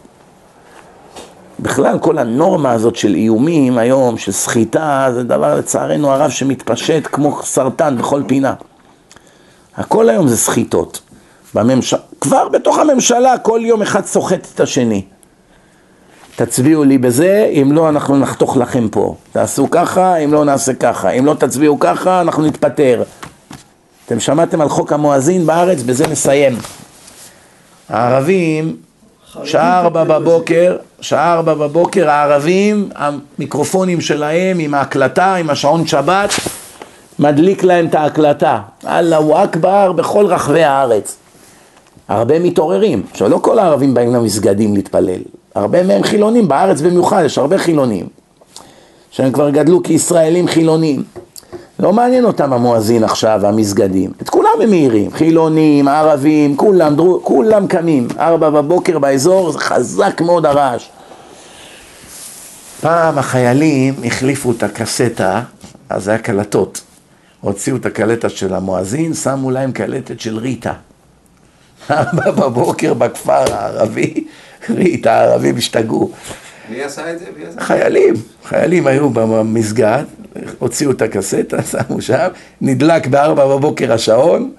בכלל 1.60 1.98
כל 1.98 2.18
הנורמה 2.18 2.72
הזאת 2.72 2.96
של 2.96 3.14
איומים 3.14 3.78
היום, 3.78 4.18
של 4.18 4.32
סחיטה, 4.32 5.08
זה 5.14 5.22
דבר 5.22 5.54
לצערנו 5.54 6.10
הרב 6.10 6.30
שמתפשט 6.30 7.08
כמו 7.12 7.42
סרטן 7.42 7.98
בכל 7.98 8.22
פינה. 8.26 8.54
הכל 9.76 10.08
היום 10.08 10.28
זה 10.28 10.36
סחיטות. 10.36 11.00
בממש... 11.54 11.94
כבר 12.20 12.48
בתוך 12.48 12.78
הממשלה 12.78 13.38
כל 13.38 13.60
יום 13.62 13.82
אחד 13.82 14.04
סוחט 14.04 14.46
את 14.54 14.60
השני. 14.60 15.02
תצביעו 16.36 16.84
לי 16.84 16.98
בזה, 16.98 17.50
אם 17.62 17.72
לא 17.72 17.88
אנחנו 17.88 18.16
נחתוך 18.16 18.56
לכם 18.56 18.88
פה. 18.88 19.14
תעשו 19.32 19.70
ככה, 19.70 20.16
אם 20.16 20.32
לא 20.32 20.44
נעשה 20.44 20.74
ככה. 20.74 21.10
אם 21.10 21.26
לא 21.26 21.34
תצביעו 21.34 21.78
ככה, 21.80 22.20
אנחנו 22.20 22.46
נתפטר. 22.46 23.02
אתם 24.06 24.20
שמעתם 24.20 24.60
על 24.60 24.68
חוק 24.68 24.92
המואזין 24.92 25.46
בארץ? 25.46 25.82
בזה 25.82 26.06
נסיים. 26.06 26.58
הערבים, 27.88 28.76
שעה 29.44 29.80
ארבע 29.80 30.04
בבוקר, 30.04 30.76
שעה 31.00 31.34
ארבע 31.34 31.54
בבוקר, 31.54 32.10
הערבים, 32.10 32.88
המיקרופונים 32.94 34.00
שלהם 34.00 34.58
עם 34.58 34.74
ההקלטה, 34.74 35.34
עם 35.34 35.50
השעון 35.50 35.86
שבת, 35.86 36.30
מדליק 37.18 37.64
להם 37.64 37.86
את 37.86 37.94
ההקלטה. 37.94 38.60
אללהו 38.86 39.34
אכבר 39.44 39.92
בכל 39.92 40.26
רחבי 40.26 40.64
הארץ. 40.64 41.16
הרבה 42.08 42.38
מתעוררים. 42.38 43.02
עכשיו, 43.10 43.28
לא 43.28 43.38
כל 43.38 43.58
הערבים 43.58 43.94
באים 43.94 44.14
למסגדים 44.14 44.74
להתפלל. 44.74 45.20
הרבה 45.54 45.82
מהם 45.82 46.02
חילונים, 46.02 46.48
בארץ 46.48 46.80
במיוחד, 46.80 47.22
יש 47.24 47.38
הרבה 47.38 47.58
חילונים. 47.58 48.06
שהם 49.10 49.32
כבר 49.32 49.50
גדלו 49.50 49.82
כישראלים 49.82 50.48
חילונים. 50.48 51.02
לא 51.78 51.92
מעניין 51.92 52.24
אותם 52.24 52.52
המואזין 52.52 53.04
עכשיו, 53.04 53.46
המסגדים. 53.46 54.12
את 54.22 54.28
כולם 54.28 54.50
הם 54.62 54.70
מעירים, 54.70 55.12
חילונים, 55.12 55.88
ערבים, 55.88 56.56
כולם, 56.56 56.96
דרו, 56.96 57.20
כולם 57.22 57.66
קמים. 57.66 58.08
ארבע 58.18 58.50
בבוקר 58.50 58.98
באזור, 58.98 59.52
זה 59.52 59.58
חזק 59.58 60.20
מאוד 60.20 60.46
הרעש. 60.46 60.88
פעם 62.80 63.18
החיילים 63.18 63.94
החליפו 64.04 64.52
את 64.52 64.62
הקסטה, 64.62 65.42
אז 65.88 66.04
זה 66.04 66.10
היה 66.10 66.18
קלטות. 66.18 66.80
הוציאו 67.40 67.76
את 67.76 67.86
הקלטת 67.86 68.30
של 68.30 68.54
המואזין, 68.54 69.14
שמו 69.14 69.50
להם 69.50 69.72
קלטת 69.72 70.20
של 70.20 70.38
ריטה. 70.38 70.72
ארבע 71.90 72.30
בבוקר 72.30 72.94
בכפר 72.94 73.54
הערבי, 73.54 74.24
ריטה, 74.70 75.12
הערבים 75.12 75.56
השתגעו. 75.56 76.10
מי 76.70 76.82
עשה 76.82 77.12
את 77.12 77.18
זה? 77.18 77.26
חיילים, 77.58 78.14
חיילים 78.44 78.86
היו 78.86 79.10
במסגד, 79.10 80.04
הוציאו 80.58 80.90
את 80.90 81.02
הקסטה, 81.02 81.62
שמו 81.70 82.02
שם, 82.02 82.28
נדלק 82.60 83.06
בארבע 83.06 83.46
בבוקר 83.46 83.92
השעון, 83.92 84.52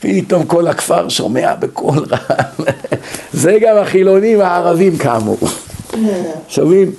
פתאום 0.00 0.44
כל 0.46 0.66
הכפר 0.66 1.08
שומע 1.08 1.54
בקול 1.54 2.04
רם. 2.10 2.64
זה 3.32 3.58
גם 3.60 3.76
החילונים 3.76 4.40
הערבים 4.40 4.98
קמו. 4.98 5.36
שומעים? 6.48 6.90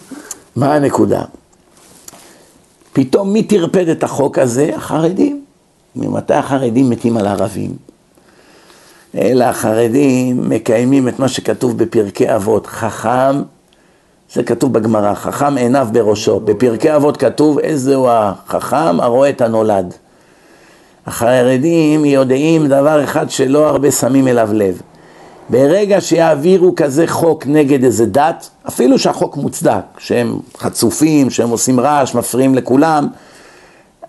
מה 0.56 0.76
הנקודה? 0.76 1.22
פתאום 2.94 3.34
מי 3.34 3.44
טרפד 3.44 3.88
את 3.88 4.04
החוק 4.04 4.40
הזה? 4.40 4.72
החרדים. 4.76 5.42
ממתי 5.96 6.34
החרדים 6.34 6.90
מתים 6.90 7.18
על 7.18 7.28
ערבים? 7.28 7.72
אלא 9.16 9.46
החרדים 9.46 10.50
מקיימים 10.50 11.08
את 11.08 11.20
מה 11.20 11.28
שכתוב 11.28 11.78
בפרקי 11.78 12.36
אבות, 12.36 12.68
חכם, 12.68 13.42
זה 14.34 14.44
כתוב 14.44 14.74
בגמרא, 14.74 15.14
חכם 15.14 15.58
עיניו 15.58 15.88
בראשו. 15.92 16.40
בפרקי 16.40 16.96
אבות 16.96 17.18
כתוב 17.18 17.60
איזהו 17.60 18.08
החכם 18.10 19.00
הרואה 19.00 19.30
את 19.30 19.42
הנולד. 19.42 19.94
החרדים 21.06 22.06
יודעים 22.06 22.68
דבר 22.68 23.04
אחד 23.04 23.30
שלא 23.30 23.70
הרבה 23.70 23.92
שמים 23.92 24.28
אליו 24.28 24.50
לב. 24.54 24.82
ברגע 25.50 26.02
שיעבירו 26.02 26.74
כזה 26.76 27.08
חוק 27.08 27.48
נגד 27.48 27.84
איזה 27.84 28.06
דת, 28.06 28.50
אפילו 28.68 29.00
שהחוק 29.00 29.38
מוצדק, 29.38 29.84
שהם 29.98 30.40
חצופים, 30.58 31.30
שהם 31.30 31.50
עושים 31.50 31.80
רעש, 31.80 32.16
מפריעים 32.16 32.56
לכולם, 32.56 33.08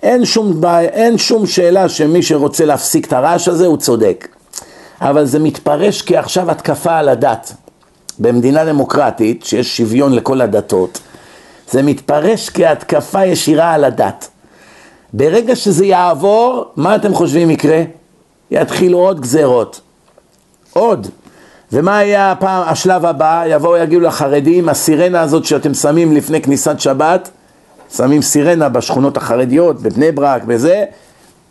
אין 0.03 0.25
שום, 0.25 0.61
אין 0.93 1.19
שום 1.19 1.47
שאלה 1.47 1.89
שמי 1.89 2.23
שרוצה 2.23 2.65
להפסיק 2.65 3.07
את 3.07 3.13
הרעש 3.13 3.49
הזה 3.49 3.67
הוא 3.67 3.77
צודק. 3.77 4.29
אבל 5.01 5.25
זה 5.25 5.39
מתפרש 5.39 6.03
כעכשיו 6.03 6.51
התקפה 6.51 6.99
על 6.99 7.09
הדת. 7.09 7.53
במדינה 8.19 8.65
דמוקרטית, 8.65 9.45
שיש 9.45 9.77
שוויון 9.77 10.13
לכל 10.13 10.41
הדתות, 10.41 11.01
זה 11.71 11.83
מתפרש 11.83 12.51
כהתקפה 12.51 13.25
ישירה 13.25 13.73
על 13.73 13.85
הדת. 13.85 14.29
ברגע 15.13 15.57
שזה 15.57 15.87
יעבור, 15.87 16.65
מה 16.77 16.97
אתם 16.97 17.15
חושבים 17.15 17.51
יקרה? 17.51 17.83
יתחילו 18.51 18.99
עוד 18.99 19.21
גזרות. 19.21 19.81
עוד. 20.73 21.07
ומה 21.73 22.05
יהיה 22.05 22.33
הפעם, 22.33 22.69
השלב 22.69 23.05
הבא? 23.07 23.45
יבואו 23.47 23.77
יגידו 23.77 24.01
לחרדים, 24.01 24.69
הסירנה 24.69 25.21
הזאת 25.21 25.45
שאתם 25.45 25.75
שמים 25.75 26.13
לפני 26.13 26.43
כניסת 26.43 26.81
שבת, 26.81 27.31
שמים 27.97 28.23
סירנה 28.23 28.69
בשכונות 28.69 29.17
החרדיות, 29.17 29.83
בבני 29.83 30.13
ברק, 30.13 30.45
בזה, 30.45 30.85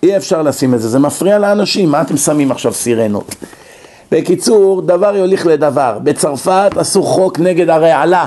אי 0.04 0.18
אפשר 0.18 0.42
לשים 0.42 0.74
את 0.74 0.82
זה, 0.82 0.90
זה 0.90 1.00
מפריע 1.00 1.40
לאנשים, 1.40 1.90
מה 1.90 2.02
אתם 2.02 2.18
שמים 2.18 2.52
עכשיו 2.52 2.74
סירנות? 2.74 3.36
בקיצור, 4.12 4.82
דבר 4.82 5.16
יוליך 5.16 5.46
לדבר. 5.46 5.98
בצרפת 6.04 6.72
עשו 6.78 7.04
חוק 7.04 7.40
נגד 7.40 7.70
הרעלה, 7.70 8.26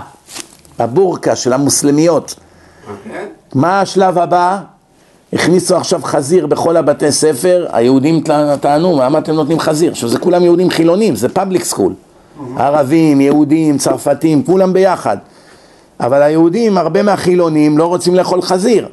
הבורקה 0.79 1.37
של 1.37 1.53
המוסלמיות. 1.53 2.35
אוקיי? 2.91 3.27
מה 3.55 3.81
השלב 3.81 4.19
הבא? 4.19 4.59
הכניסו 5.33 5.77
עכשיו 5.77 6.01
חזיר 6.03 6.47
בכל 6.47 6.77
הבתי 6.77 7.13
ספר, 7.13 7.67
היהודים 7.73 8.21
טע- 8.21 8.57
טענו, 8.61 8.99
למה 9.03 9.19
אתם 9.19 9.33
נותנים 9.33 9.59
חזיר? 9.61 9.93
עכשיו 9.93 10.09
זה 10.09 10.19
כולם 10.19 10.43
יהודים 10.45 10.71
חילונים, 10.71 11.17
זה 11.17 11.29
public 11.29 11.65
school. 11.65 11.93
ערבים, 12.59 13.21
יהודים, 13.21 13.79
צרפתים, 13.79 14.43
כולם 14.45 14.73
ביחד. 14.73 15.17
אבל 16.01 16.23
היהודים, 16.23 16.79
הרבה 16.79 17.03
מהחילונים 17.03 17.79
לא 17.79 17.87
רוצים 17.87 18.15
לאכול 18.15 18.43
חזיר. 18.43 18.89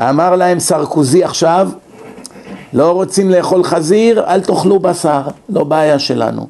אמר 0.00 0.36
להם 0.36 0.60
סרקוזי 0.60 1.24
עכשיו, 1.24 1.68
לא 2.72 2.90
רוצים 2.90 3.30
לאכול 3.30 3.64
חזיר, 3.64 4.24
אל 4.26 4.40
תאכלו 4.40 4.78
בשר, 4.78 5.22
לא 5.48 5.64
בעיה 5.64 5.98
שלנו. 5.98 6.46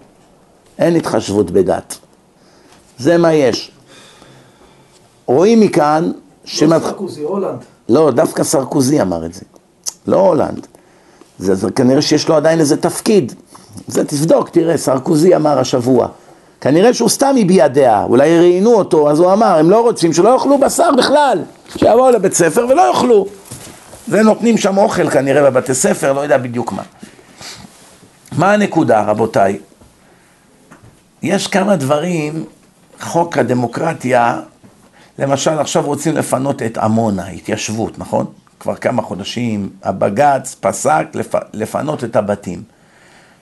אין 0.79 0.97
התחשבות 0.97 1.51
בדת. 1.51 1.97
זה 2.99 3.19
מה 3.19 3.33
יש. 3.33 3.71
רואים 5.27 5.61
מכאן 5.61 6.05
לא 6.05 6.13
שמת... 6.45 6.83
סרקוזי, 6.83 7.23
הולנד. 7.23 7.59
לא, 7.89 8.11
דווקא 8.11 8.45
סרקוזי 8.45 9.03
אמר 9.03 9.27
את 9.27 9.35
זה, 9.35 9.43
לא 10.07 10.21
הולנד. 10.21 10.67
זה, 11.39 11.55
זה 11.55 11.71
כנראה 11.71 12.03
שיש 12.03 12.29
לו 12.29 12.35
עדיין 12.35 12.61
איזה 12.61 12.77
תפקיד. 12.77 13.33
זה 13.87 14.05
תבדוק, 14.05 14.49
תראה, 14.49 14.77
סרקוזי 14.77 15.37
אמר 15.37 15.59
השבוע. 15.59 16.09
כנראה 16.61 16.95
שהוא 16.95 17.09
סתם 17.09 17.35
הביע 17.41 17.69
דעה, 17.69 18.05
אולי 18.05 18.39
ראיינו 18.39 18.75
אותו, 18.75 19.11
אז 19.11 19.21
הוא 19.21 19.33
אמר, 19.33 19.59
הם 19.59 19.71
לא 19.71 19.81
רוצים 19.81 20.13
שלא 20.13 20.29
יאכלו 20.29 20.59
בשר 20.59 20.91
בכלל, 20.99 21.39
שיבואו 21.77 22.11
לבית 22.11 22.35
ספר 22.35 22.67
ולא 22.69 22.83
יאכלו. 22.89 23.27
ונותנים 24.09 24.59
שם 24.59 24.79
אוכל 24.79 25.11
כנראה 25.11 25.51
בבתי 25.51 25.75
ספר, 25.75 26.13
לא 26.13 26.21
יודע 26.21 26.39
בדיוק 26.39 26.73
מה. 26.73 26.83
מה 28.33 28.53
הנקודה, 28.53 29.03
רבותיי? 29.03 29.59
יש 31.23 31.47
כמה 31.47 31.77
דברים, 31.77 32.45
חוק 33.01 33.39
הדמוקרטיה, 33.39 34.41
למשל 35.19 35.59
עכשיו 35.59 35.83
רוצים 35.87 36.17
לפנות 36.17 36.63
את 36.63 36.79
עמונה, 36.79 37.27
התיישבות, 37.27 37.99
נכון? 37.99 38.27
כבר 38.61 38.75
כמה 38.75 39.03
חודשים 39.03 39.71
הבג"ץ 39.83 40.57
פסק 40.61 41.07
לפ... 41.15 41.35
לפנות 41.53 42.05
את 42.05 42.17
הבתים. 42.17 42.63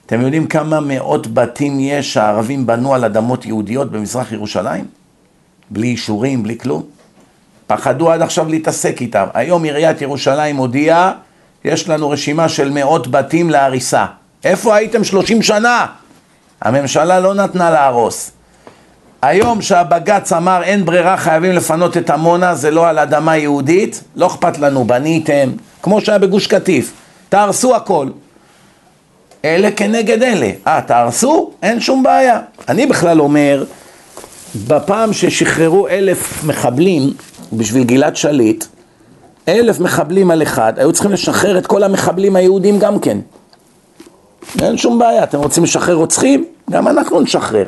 אתם 0.05 0.21
יודעים 0.21 0.47
כמה 0.47 0.79
מאות 0.79 1.33
בתים 1.33 1.79
יש 1.79 2.13
שהערבים 2.13 2.65
בנו 2.65 2.93
על 2.93 3.05
אדמות 3.05 3.45
יהודיות 3.45 3.91
במזרח 3.91 4.31
ירושלים? 4.31 4.85
בלי 5.69 5.87
אישורים, 5.87 6.43
בלי 6.43 6.57
כלום? 6.57 6.96
פחדו 7.67 8.11
עד 8.11 8.21
עכשיו 8.21 8.49
להתעסק 8.49 9.01
איתם. 9.01 9.25
היום 9.33 9.63
עיריית 9.63 10.01
ירושלים 10.01 10.57
הודיעה, 10.57 11.11
יש 11.65 11.89
לנו 11.89 12.09
רשימה 12.09 12.49
של 12.49 12.69
מאות 12.69 13.07
בתים 13.07 13.49
להריסה. 13.49 14.05
איפה 14.43 14.75
הייתם 14.75 15.03
30 15.03 15.41
שנה? 15.41 15.85
הממשלה 16.61 17.19
לא 17.19 17.33
נתנה 17.33 17.69
להרוס. 17.69 18.31
היום 19.21 19.61
שהבג"ץ 19.61 20.33
אמר 20.33 20.63
אין 20.63 20.85
ברירה 20.85 21.17
חייבים 21.17 21.51
לפנות 21.51 21.97
את 21.97 22.09
עמונה 22.09 22.55
זה 22.55 22.71
לא 22.71 22.87
על 22.87 22.99
אדמה 22.99 23.37
יהודית 23.37 24.03
לא 24.15 24.27
אכפת 24.27 24.59
לנו 24.59 24.83
בניתם 24.83 25.49
כמו 25.81 26.01
שהיה 26.01 26.19
בגוש 26.19 26.47
קטיף 26.47 26.91
תהרסו 27.29 27.75
הכל 27.75 28.07
אלה 29.45 29.71
כנגד 29.71 30.23
אלה 30.23 30.51
אה 30.67 30.81
תהרסו? 30.81 31.51
אין 31.63 31.79
שום 31.79 32.03
בעיה 32.03 32.39
אני 32.69 32.85
בכלל 32.85 33.21
אומר 33.21 33.63
בפעם 34.67 35.13
ששחררו 35.13 35.87
אלף 35.87 36.43
מחבלים 36.43 37.13
בשביל 37.53 37.83
גלעד 37.83 38.15
שליט 38.15 38.65
אלף 39.47 39.79
מחבלים 39.79 40.31
על 40.31 40.43
אחד 40.43 40.73
היו 40.77 40.93
צריכים 40.93 41.11
לשחרר 41.11 41.57
את 41.57 41.67
כל 41.67 41.83
המחבלים 41.83 42.35
היהודים 42.35 42.79
גם 42.79 42.99
כן 42.99 43.17
אין 44.61 44.77
שום 44.77 44.99
בעיה, 44.99 45.23
אתם 45.23 45.37
רוצים 45.37 45.63
לשחרר 45.63 45.95
רוצחים? 45.95 46.45
גם 46.69 46.87
אנחנו 46.87 47.21
נשחרר. 47.21 47.65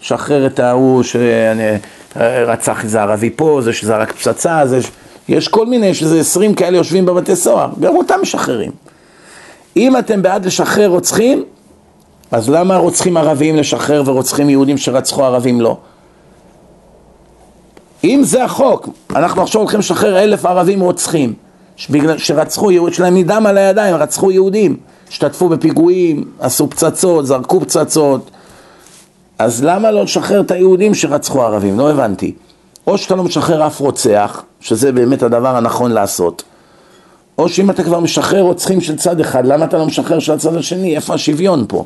שחרר 0.00 0.46
את 0.46 0.60
ההוא 0.60 1.02
שרצח 1.02 2.84
איזה 2.84 3.02
ערבי 3.02 3.30
פה, 3.30 3.60
זה 3.64 3.72
שזרק 3.72 4.12
פצצה, 4.12 4.66
זה 4.66 4.82
ש... 4.82 4.90
יש 5.28 5.48
כל 5.48 5.66
מיני, 5.66 5.86
יש 5.86 6.02
איזה 6.02 6.20
עשרים 6.20 6.54
כאלה 6.54 6.76
יושבים 6.76 7.06
בבתי 7.06 7.36
סוהר, 7.36 7.70
גם 7.80 7.96
אותם 7.96 8.18
משחררים. 8.22 8.70
אם 9.76 9.96
אתם 9.96 10.22
בעד 10.22 10.46
לשחרר 10.46 10.86
רוצחים, 10.86 11.44
אז 12.30 12.50
למה 12.50 12.76
רוצחים 12.76 13.16
ערבים 13.16 13.56
לשחרר 13.56 14.02
ורוצחים 14.06 14.50
יהודים 14.50 14.78
שרצחו 14.78 15.24
ערבים 15.24 15.60
לא? 15.60 15.76
אם 18.04 18.20
זה 18.24 18.44
החוק, 18.44 18.88
אנחנו 19.16 19.42
עכשיו 19.42 19.60
הולכים 19.60 19.80
לשחרר 19.80 20.18
אלף 20.18 20.46
ערבים 20.46 20.80
רוצחים, 20.80 21.34
שרצחו, 22.16 22.72
יש 22.72 23.00
להם 23.00 23.14
מדם 23.14 23.46
על 23.46 23.58
הידיים, 23.58 23.96
רצחו 23.96 24.30
יהודים, 24.30 24.76
השתתפו 25.08 25.48
בפיגועים, 25.48 26.24
עשו 26.40 26.70
פצצות, 26.70 27.26
זרקו 27.26 27.60
פצצות, 27.60 28.30
אז 29.38 29.64
למה 29.64 29.90
לא 29.90 30.02
לשחרר 30.02 30.40
את 30.40 30.50
היהודים 30.50 30.94
שרצחו 30.94 31.42
ערבים? 31.42 31.78
לא 31.78 31.90
הבנתי. 31.90 32.34
או 32.86 32.98
שאתה 32.98 33.14
לא 33.14 33.24
משחרר 33.24 33.66
אף 33.66 33.80
רוצח, 33.80 34.44
שזה 34.60 34.92
באמת 34.92 35.22
הדבר 35.22 35.56
הנכון 35.56 35.90
לעשות, 35.90 36.42
או 37.38 37.48
שאם 37.48 37.70
אתה 37.70 37.84
כבר 37.84 38.00
משחרר 38.00 38.42
רוצחים 38.42 38.80
של 38.80 38.96
צד 38.96 39.20
אחד, 39.20 39.46
למה 39.46 39.64
אתה 39.64 39.78
לא 39.78 39.86
משחרר 39.86 40.18
של 40.18 40.32
הצד 40.32 40.56
השני? 40.56 40.96
איפה 40.96 41.14
השוויון 41.14 41.64
פה? 41.68 41.84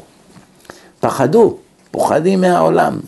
פחדו, 1.00 1.56
פוחדים 1.90 2.40
מהעולם. 2.40 2.98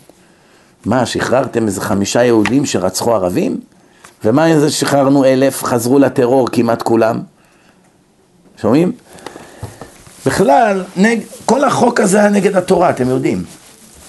מה, 0.86 1.06
שחררתם 1.06 1.66
איזה 1.66 1.80
חמישה 1.80 2.24
יהודים 2.24 2.66
שרצחו 2.66 3.14
ערבים? 3.14 3.60
ומה 4.24 4.58
זה 4.60 4.70
שחררנו 4.70 5.24
אלף, 5.24 5.64
חזרו 5.64 5.98
לטרור 5.98 6.48
כמעט 6.52 6.82
כולם? 6.82 7.20
שומעים? 8.60 8.92
בכלל, 10.26 10.84
נג... 10.96 11.20
כל 11.44 11.64
החוק 11.64 12.00
הזה 12.00 12.20
היה 12.20 12.28
נגד 12.28 12.56
התורה, 12.56 12.90
אתם 12.90 13.08
יודעים. 13.08 13.44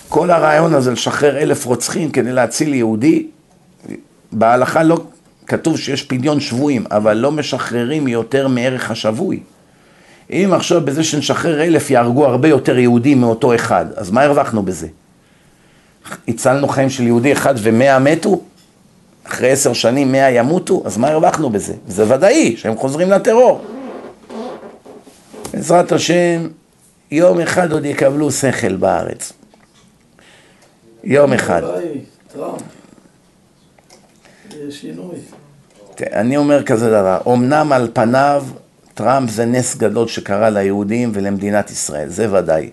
כל 0.10 0.32
הרעיון 0.32 0.74
הזה 0.74 0.92
לשחרר 0.92 1.38
אלף 1.38 1.66
רוצחים 1.66 2.12
כדי 2.12 2.32
להציל 2.32 2.74
יהודי, 2.74 3.28
בהלכה 4.32 4.84
לא 4.84 4.98
כתוב 5.48 5.78
שיש 5.78 6.04
פדיון 6.04 6.40
שבויים, 6.40 6.86
אבל 6.92 7.18
לא 7.18 7.32
משחררים 7.32 8.08
יותר 8.08 8.48
מערך 8.48 8.92
השבוי. 8.92 9.40
אם 10.30 10.50
עכשיו 10.54 10.82
בזה 10.86 11.04
שנשחרר 11.04 11.64
אלף 11.64 11.90
יהרגו 11.90 12.26
הרבה 12.26 12.48
יותר 12.48 12.78
יהודים 12.78 13.22
מאותו 13.22 13.56
אחד, 13.56 13.86
אז 13.96 14.12
מה 14.12 14.22
הרווחנו 14.22 14.64
בזה? 14.64 14.88
הצלנו 16.28 16.68
חיים 16.68 16.90
של 16.90 17.04
יהודי 17.04 17.34
אחד 17.34 17.54
ומאה 17.58 18.00
מתו? 18.00 18.42
אחרי 19.24 19.52
עשר 19.52 19.74
שנים 19.74 20.12
מאה 20.12 20.32
ימותו? 20.32 20.82
אז 20.86 20.98
מה 20.98 21.08
הרווחנו 21.08 21.50
בזה? 21.50 21.74
זה 21.88 22.16
ודאי 22.16 22.58
שהם 22.58 22.78
חוזרים 22.78 23.10
לטרור. 23.10 23.62
בעזרת 25.54 25.92
השם, 25.92 26.48
יום 27.12 27.40
אחד 27.40 27.72
עוד 27.72 27.86
יקבלו 27.86 28.32
שכל 28.32 28.76
בארץ. 28.76 29.34
יום 31.04 31.34
אחד. 31.34 31.62
אני 36.14 36.38
אומר 36.38 36.64
כזה 36.64 36.90
דבר, 36.90 37.18
אמנם 37.28 37.72
על 37.72 37.90
פניו 37.94 38.46
טראמפ 38.94 39.30
זה 39.30 39.46
נס 39.46 39.76
גדול 39.76 40.08
שקרה 40.08 40.50
ליהודים 40.50 41.12
ולמדינת 41.14 41.72
ישראל, 41.72 42.10
זה 42.10 42.34
ודאי. 42.34 42.70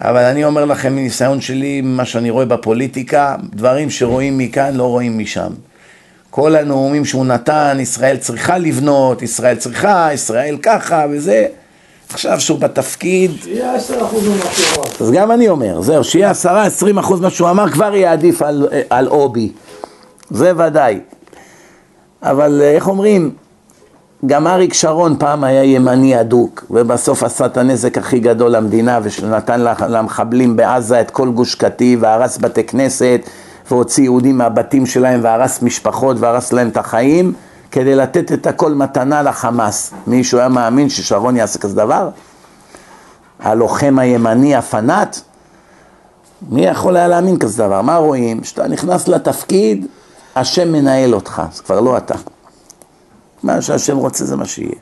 אבל 0.00 0.24
אני 0.24 0.44
אומר 0.44 0.64
לכם 0.64 0.96
מניסיון 0.96 1.40
שלי, 1.40 1.80
ממה 1.80 2.04
שאני 2.04 2.30
רואה 2.30 2.44
בפוליטיקה, 2.44 3.36
דברים 3.54 3.90
שרואים 3.90 4.38
מכאן 4.38 4.74
לא 4.74 4.82
רואים 4.82 5.18
משם. 5.18 5.52
כל 6.30 6.56
הנאומים 6.56 7.04
שהוא 7.04 7.26
נתן, 7.26 7.76
ישראל 7.80 8.16
צריכה 8.16 8.58
לבנות, 8.58 9.22
ישראל 9.22 9.56
צריכה, 9.56 10.08
ישראל 10.12 10.56
ככה 10.62 11.06
וזה. 11.10 11.46
עכשיו 12.12 12.40
שהוא 12.40 12.58
בתפקיד, 12.58 13.30
יהיה 13.46 13.76
10% 13.76 13.90
ממה 13.92 14.06
שהוא 14.52 14.76
אמר. 14.76 14.84
אז 15.00 15.10
גם 15.10 15.30
אני 15.30 15.48
אומר, 15.48 15.80
זהו, 15.80 16.04
שיהיה 16.04 16.30
עשרה, 16.30 16.62
עשרים 16.62 16.98
אחוז 16.98 17.20
מה 17.20 17.30
שהוא 17.30 17.50
אמר, 17.50 17.70
כבר 17.70 17.94
יהיה 17.94 18.12
עדיף 18.12 18.42
על, 18.42 18.68
על 18.90 19.08
אובי. 19.08 19.52
זה 20.30 20.52
ודאי. 20.56 21.00
אבל 22.22 22.62
אה, 22.62 22.70
איך 22.70 22.88
אומרים, 22.88 23.30
גם 24.26 24.46
אריק 24.46 24.74
שרון 24.74 25.16
פעם 25.18 25.44
היה 25.44 25.64
ימני 25.64 26.20
אדוק, 26.20 26.64
ובסוף 26.70 27.22
עשה 27.22 27.46
את 27.46 27.56
הנזק 27.56 27.98
הכי 27.98 28.20
גדול 28.20 28.50
למדינה, 28.50 29.00
ונתן 29.22 29.60
למחבלים 29.88 30.56
בעזה 30.56 31.00
את 31.00 31.10
כל 31.10 31.28
גוש 31.28 31.54
קטיף, 31.54 32.00
והרס 32.02 32.38
בתי 32.38 32.64
כנסת, 32.64 33.20
והוציא 33.70 34.04
יהודים 34.04 34.38
מהבתים 34.38 34.86
שלהם, 34.86 35.20
והרס 35.22 35.62
משפחות, 35.62 36.16
והרס 36.20 36.52
להם 36.52 36.68
את 36.68 36.76
החיים, 36.76 37.32
כדי 37.70 37.94
לתת 37.94 38.32
את 38.32 38.46
הכל 38.46 38.72
מתנה 38.72 39.22
לחמאס. 39.22 39.92
מישהו 40.06 40.38
היה 40.38 40.48
מאמין 40.48 40.88
ששרון 40.88 41.36
יעשה 41.36 41.58
כזה 41.58 41.76
דבר? 41.76 42.08
הלוחם 43.40 43.98
הימני 43.98 44.56
הפנאט? 44.56 45.20
מי 46.50 46.66
יכול 46.66 46.96
היה 46.96 47.08
להאמין 47.08 47.38
כזה 47.38 47.62
דבר? 47.62 47.82
מה 47.82 47.96
רואים? 47.96 48.40
כשאתה 48.40 48.68
נכנס 48.68 49.08
לתפקיד, 49.08 49.86
השם 50.36 50.72
מנהל 50.72 51.14
אותך, 51.14 51.42
זה 51.52 51.62
כבר 51.62 51.80
לא 51.80 51.96
אתה. 51.96 52.14
מה 53.44 53.62
שהשם 53.62 53.96
רוצה 53.96 54.24
זה 54.24 54.36
מה 54.36 54.44
שיהיה. 54.44 54.74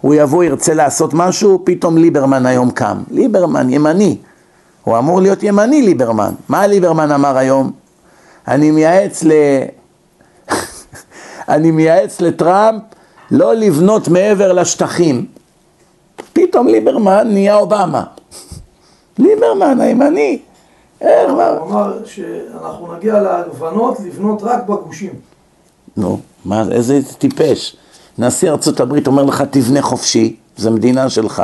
הוא 0.00 0.14
יבוא, 0.14 0.44
ירצה 0.44 0.74
לעשות 0.74 1.14
משהו, 1.14 1.62
פתאום 1.64 1.98
ליברמן 1.98 2.46
היום 2.46 2.70
קם. 2.70 3.02
ליברמן, 3.10 3.70
ימני. 3.70 4.16
הוא 4.84 4.98
אמור 4.98 5.20
להיות 5.20 5.42
ימני 5.42 5.82
ליברמן. 5.82 6.34
מה 6.48 6.66
ליברמן 6.66 7.12
אמר 7.12 7.36
היום? 7.36 7.72
אני 8.48 8.70
מייעץ 8.70 9.24
ל... 9.24 9.32
אני 11.48 11.70
מייעץ 11.70 12.20
לטראמפ 12.20 12.82
לא 13.30 13.54
לבנות 13.54 14.08
מעבר 14.08 14.52
לשטחים. 14.52 15.26
פתאום 16.32 16.66
ליברמן 16.66 17.28
נהיה 17.32 17.56
אובמה. 17.56 18.04
ליברמן 19.18 19.80
הימני. 19.80 20.38
איך 21.00 21.30
מה? 21.30 21.48
הוא 21.48 21.70
אמר 21.70 21.98
שאנחנו 22.04 22.96
נגיע 22.96 23.20
להבנות 23.20 24.00
לבנות 24.00 24.42
רק 24.42 24.62
בגושים. 24.62 25.12
נו, 25.96 26.20
מה, 26.44 26.64
איזה 26.72 27.00
טיפש. 27.18 27.76
נשיא 28.18 28.50
ארצות 28.50 28.80
הברית 28.80 29.06
אומר 29.06 29.24
לך 29.24 29.42
תבנה 29.50 29.82
חופשי, 29.82 30.36
זו 30.56 30.70
מדינה 30.70 31.10
שלך. 31.10 31.42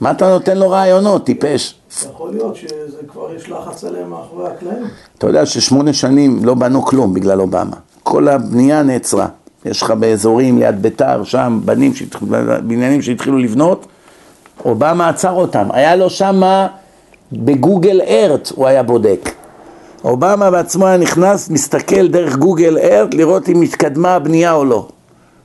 מה 0.00 0.10
אתה 0.10 0.28
נותן 0.28 0.58
לו 0.58 0.70
רעיונות, 0.70 1.24
טיפש? 1.26 1.74
יכול 2.10 2.30
להיות 2.30 2.56
שזה 2.56 2.68
כבר 3.08 3.28
יש 3.36 3.50
לחץ 3.50 3.84
עליהם 3.84 4.10
מאחורי 4.10 4.48
הקלעים. 4.48 4.84
אתה 5.18 5.26
יודע 5.26 5.46
ששמונה 5.46 5.92
שנים 5.92 6.44
לא 6.44 6.54
בנו 6.54 6.82
כלום 6.82 7.14
בגלל 7.14 7.40
אובמה. 7.40 7.76
כל 8.02 8.28
הבנייה 8.28 8.82
נעצרה. 8.82 9.26
יש 9.64 9.82
לך 9.82 9.90
באזורים 9.90 10.58
ליד 10.58 10.82
ביתר, 10.82 11.24
שם, 11.24 11.60
בנים, 11.64 11.94
שהתח- 11.94 12.22
בניינים 12.66 13.02
שהתחילו 13.02 13.38
לבנות, 13.38 13.86
אובמה 14.64 15.08
עצר 15.08 15.32
אותם. 15.32 15.68
היה 15.72 15.96
לו 15.96 16.10
שמה, 16.10 16.66
בגוגל 17.32 18.00
ארט 18.08 18.52
הוא 18.54 18.66
היה 18.66 18.82
בודק. 18.82 19.30
אובמה 20.04 20.50
בעצמו 20.50 20.86
היה 20.86 20.96
נכנס, 20.96 21.50
מסתכל 21.50 22.08
דרך 22.08 22.36
גוגל 22.36 22.78
ארט 22.78 23.14
לראות 23.14 23.48
אם 23.48 23.62
התקדמה 23.62 24.14
הבנייה 24.14 24.52
או 24.52 24.64
לא. 24.64 24.88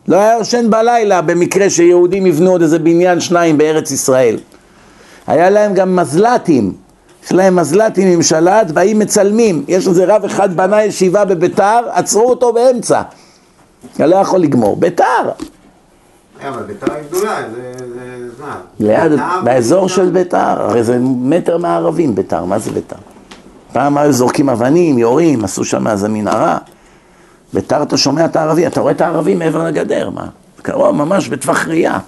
לא 0.07 0.17
היה 0.17 0.37
יושן 0.37 0.69
בלילה 0.69 1.21
במקרה 1.21 1.69
שיהודים 1.69 2.25
יבנו 2.25 2.51
עוד 2.51 2.61
איזה 2.61 2.79
בניין 2.79 3.19
שניים 3.19 3.57
בארץ 3.57 3.91
ישראל. 3.91 4.37
היה 5.27 5.49
להם 5.49 5.73
גם 5.73 5.95
מזל"טים, 5.95 6.73
יש 7.25 7.31
להם 7.31 7.55
מזל"טים 7.55 8.07
עם 8.07 8.21
שלט, 8.21 8.71
באים 8.71 8.99
מצלמים, 8.99 9.63
יש 9.67 9.87
איזה 9.87 10.05
רב 10.15 10.25
אחד 10.25 10.57
בנה 10.57 10.83
ישיבה 10.83 11.25
בביתר, 11.25 11.79
עצרו 11.91 12.29
אותו 12.29 12.53
באמצע. 12.53 13.01
אתה 13.93 14.05
לא 14.05 14.15
יכול 14.15 14.39
לגמור. 14.39 14.75
ביתר, 14.75 15.03
אה, 16.43 16.49
אבל 16.49 16.63
ביתר 16.63 16.93
היא 16.93 17.03
גדולה, 17.09 17.41
זה... 17.55 17.73
מה? 18.39 18.55
ליד, 18.79 19.11
באזור 19.43 19.89
של 19.89 20.09
ביתר, 20.09 20.61
הרי 20.61 20.83
זה 20.83 20.97
מטר 21.01 21.57
מהערבים 21.57 22.15
ביתר, 22.15 22.45
מה 22.45 22.59
זה 22.59 22.71
ביתר? 22.71 22.95
פעם 23.73 23.97
היו 23.97 24.13
זורקים 24.13 24.49
אבנים, 24.49 24.97
יורים, 24.97 25.43
עשו 25.43 25.65
שם 25.65 25.87
איזה 25.87 26.09
מנהרה. 26.09 26.57
ביתר 27.57 27.83
אתה 27.83 27.97
שומע 27.97 28.25
את 28.25 28.35
הערבי, 28.35 28.67
אתה 28.67 28.81
רואה 28.81 28.91
את 28.91 29.01
הערבי 29.01 29.35
מעבר 29.35 29.63
לגדר, 29.63 30.09
מה? 30.09 30.27
קרוב, 30.61 30.95
ממש 30.95 31.29
בטווח 31.29 31.67
ראייה. 31.67 31.99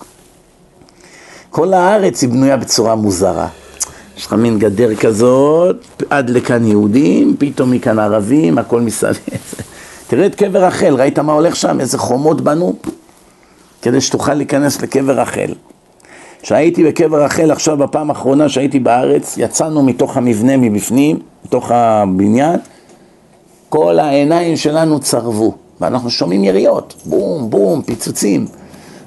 כל 1.49 1.73
הארץ 1.73 2.21
היא 2.21 2.29
בנויה 2.29 2.57
בצורה 2.57 2.95
מוזרה. 2.95 3.47
יש 4.17 4.25
לך 4.25 4.33
מין 4.33 4.59
גדר 4.59 4.95
כזאת, 4.95 6.03
עד 6.09 6.29
לכאן 6.29 6.65
יהודים, 6.65 7.35
פתאום 7.39 7.71
מכאן 7.71 7.99
ערבים, 7.99 8.57
הכל 8.57 8.81
מסביב. 8.81 9.17
תראה 10.07 10.25
את 10.25 10.35
קבר 10.35 10.63
רחל, 10.63 10.95
ראית 10.95 11.19
מה 11.19 11.33
הולך 11.33 11.55
שם? 11.55 11.79
איזה 11.79 11.97
חומות 11.97 12.41
בנו? 12.41 12.75
כדי 13.81 14.01
שתוכל 14.01 14.33
להיכנס 14.33 14.81
לקבר 14.81 15.19
רחל. 15.19 15.53
כשהייתי 16.41 16.83
בקבר 16.83 17.23
רחל 17.23 17.51
עכשיו 17.51 17.77
בפעם 17.77 18.09
האחרונה 18.09 18.49
שהייתי 18.49 18.79
בארץ, 18.79 19.37
יצאנו 19.37 19.83
מתוך 19.83 20.17
המבנה 20.17 20.57
מבפנים, 20.57 21.19
מתוך 21.45 21.71
הבניין, 21.71 22.59
כל 23.69 23.99
העיניים 23.99 24.57
שלנו 24.57 24.99
צרבו, 24.99 25.53
ואנחנו 25.81 26.09
שומעים 26.09 26.43
יריות, 26.43 26.95
בום, 27.05 27.49
בום, 27.49 27.81
פיצוצים. 27.81 28.47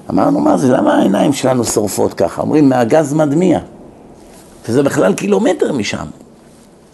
אמרנו, 0.09 0.39
מה 0.39 0.57
זה, 0.57 0.71
למה 0.73 0.97
העיניים 0.97 1.33
שלנו 1.33 1.63
שורפות 1.63 2.13
ככה? 2.13 2.41
אומרים, 2.41 2.69
מהגז 2.69 3.13
מדמיע. 3.13 3.59
וזה 4.67 4.83
בכלל 4.83 5.13
קילומטר 5.13 5.73
משם, 5.73 6.05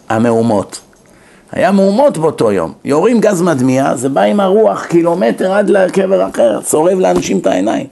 המהומות. 0.09 0.79
היה 1.51 1.71
מהומות 1.71 2.17
באותו 2.17 2.51
יום. 2.51 2.73
יורים 2.85 3.19
גז 3.19 3.41
מדמיע, 3.41 3.95
זה 3.95 4.09
בא 4.09 4.21
עם 4.21 4.39
הרוח 4.39 4.85
קילומטר 4.85 5.53
עד 5.53 5.69
לקבר 5.69 6.29
אחר, 6.29 6.61
צורב 6.61 6.99
לאנשים 6.99 7.37
את 7.37 7.47
העיניים. 7.47 7.87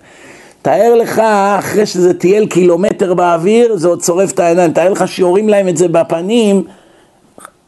תאר 0.61 0.95
לך, 0.95 1.19
אחרי 1.59 1.85
שזה 1.85 2.13
טייל 2.13 2.45
קילומטר 2.45 3.13
באוויר, 3.13 3.77
זה 3.77 3.87
עוד 3.87 4.01
צורב 4.01 4.29
את 4.33 4.39
העיניים. 4.39 4.71
תאר 4.71 4.89
לך 4.89 5.07
שיורים 5.07 5.49
להם 5.49 5.67
את 5.67 5.77
זה 5.77 5.87
בפנים, 5.87 6.63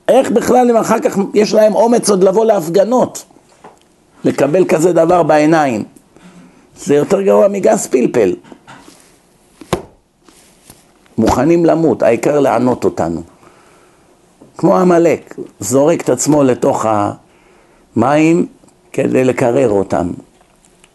איך 0.09 0.31
בכלל 0.31 0.69
הם 0.69 0.77
אחר 0.77 0.99
כך 0.99 1.17
יש 1.33 1.53
להם 1.53 1.75
אומץ 1.75 2.09
עוד 2.09 2.23
לבוא 2.23 2.45
להפגנות, 2.45 3.25
לקבל 4.23 4.65
כזה 4.65 4.93
דבר 4.93 5.23
בעיניים. 5.23 5.83
זה 6.77 6.95
יותר 6.95 7.21
גרוע 7.21 7.47
מגז 7.47 7.87
פלפל. 7.87 8.35
מוכנים 11.17 11.65
למות, 11.65 12.03
העיקר 12.03 12.39
לענות 12.39 12.83
אותנו. 12.83 13.21
כמו 14.57 14.77
עמלק, 14.77 15.35
זורק 15.59 16.01
את 16.01 16.09
עצמו 16.09 16.43
לתוך 16.43 16.85
המים 17.95 18.45
כדי 18.93 19.23
לקרר 19.23 19.69
אותם. 19.69 20.11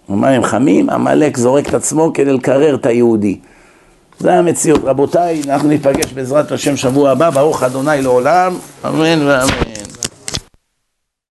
המים 0.09 0.45
חמים, 0.45 0.91
עמלק 0.91 1.37
זורק 1.37 1.69
את 1.69 1.75
עצמו 1.75 2.11
כדי 2.15 2.33
לקרר 2.33 2.75
את 2.75 2.87
היהודי. 2.87 3.39
זה 4.19 4.35
המציאות. 4.35 4.81
רבותיי, 4.85 5.43
אנחנו 5.49 5.69
ניפגש 5.69 6.12
בעזרת 6.12 6.53
השם 6.53 6.77
שבוע 6.77 7.11
הבא, 7.11 7.31
ברוך 7.31 7.62
אדוני 7.62 8.03
לעולם, 8.03 8.55
אמן 8.85 9.27
ואמן. 9.27 9.64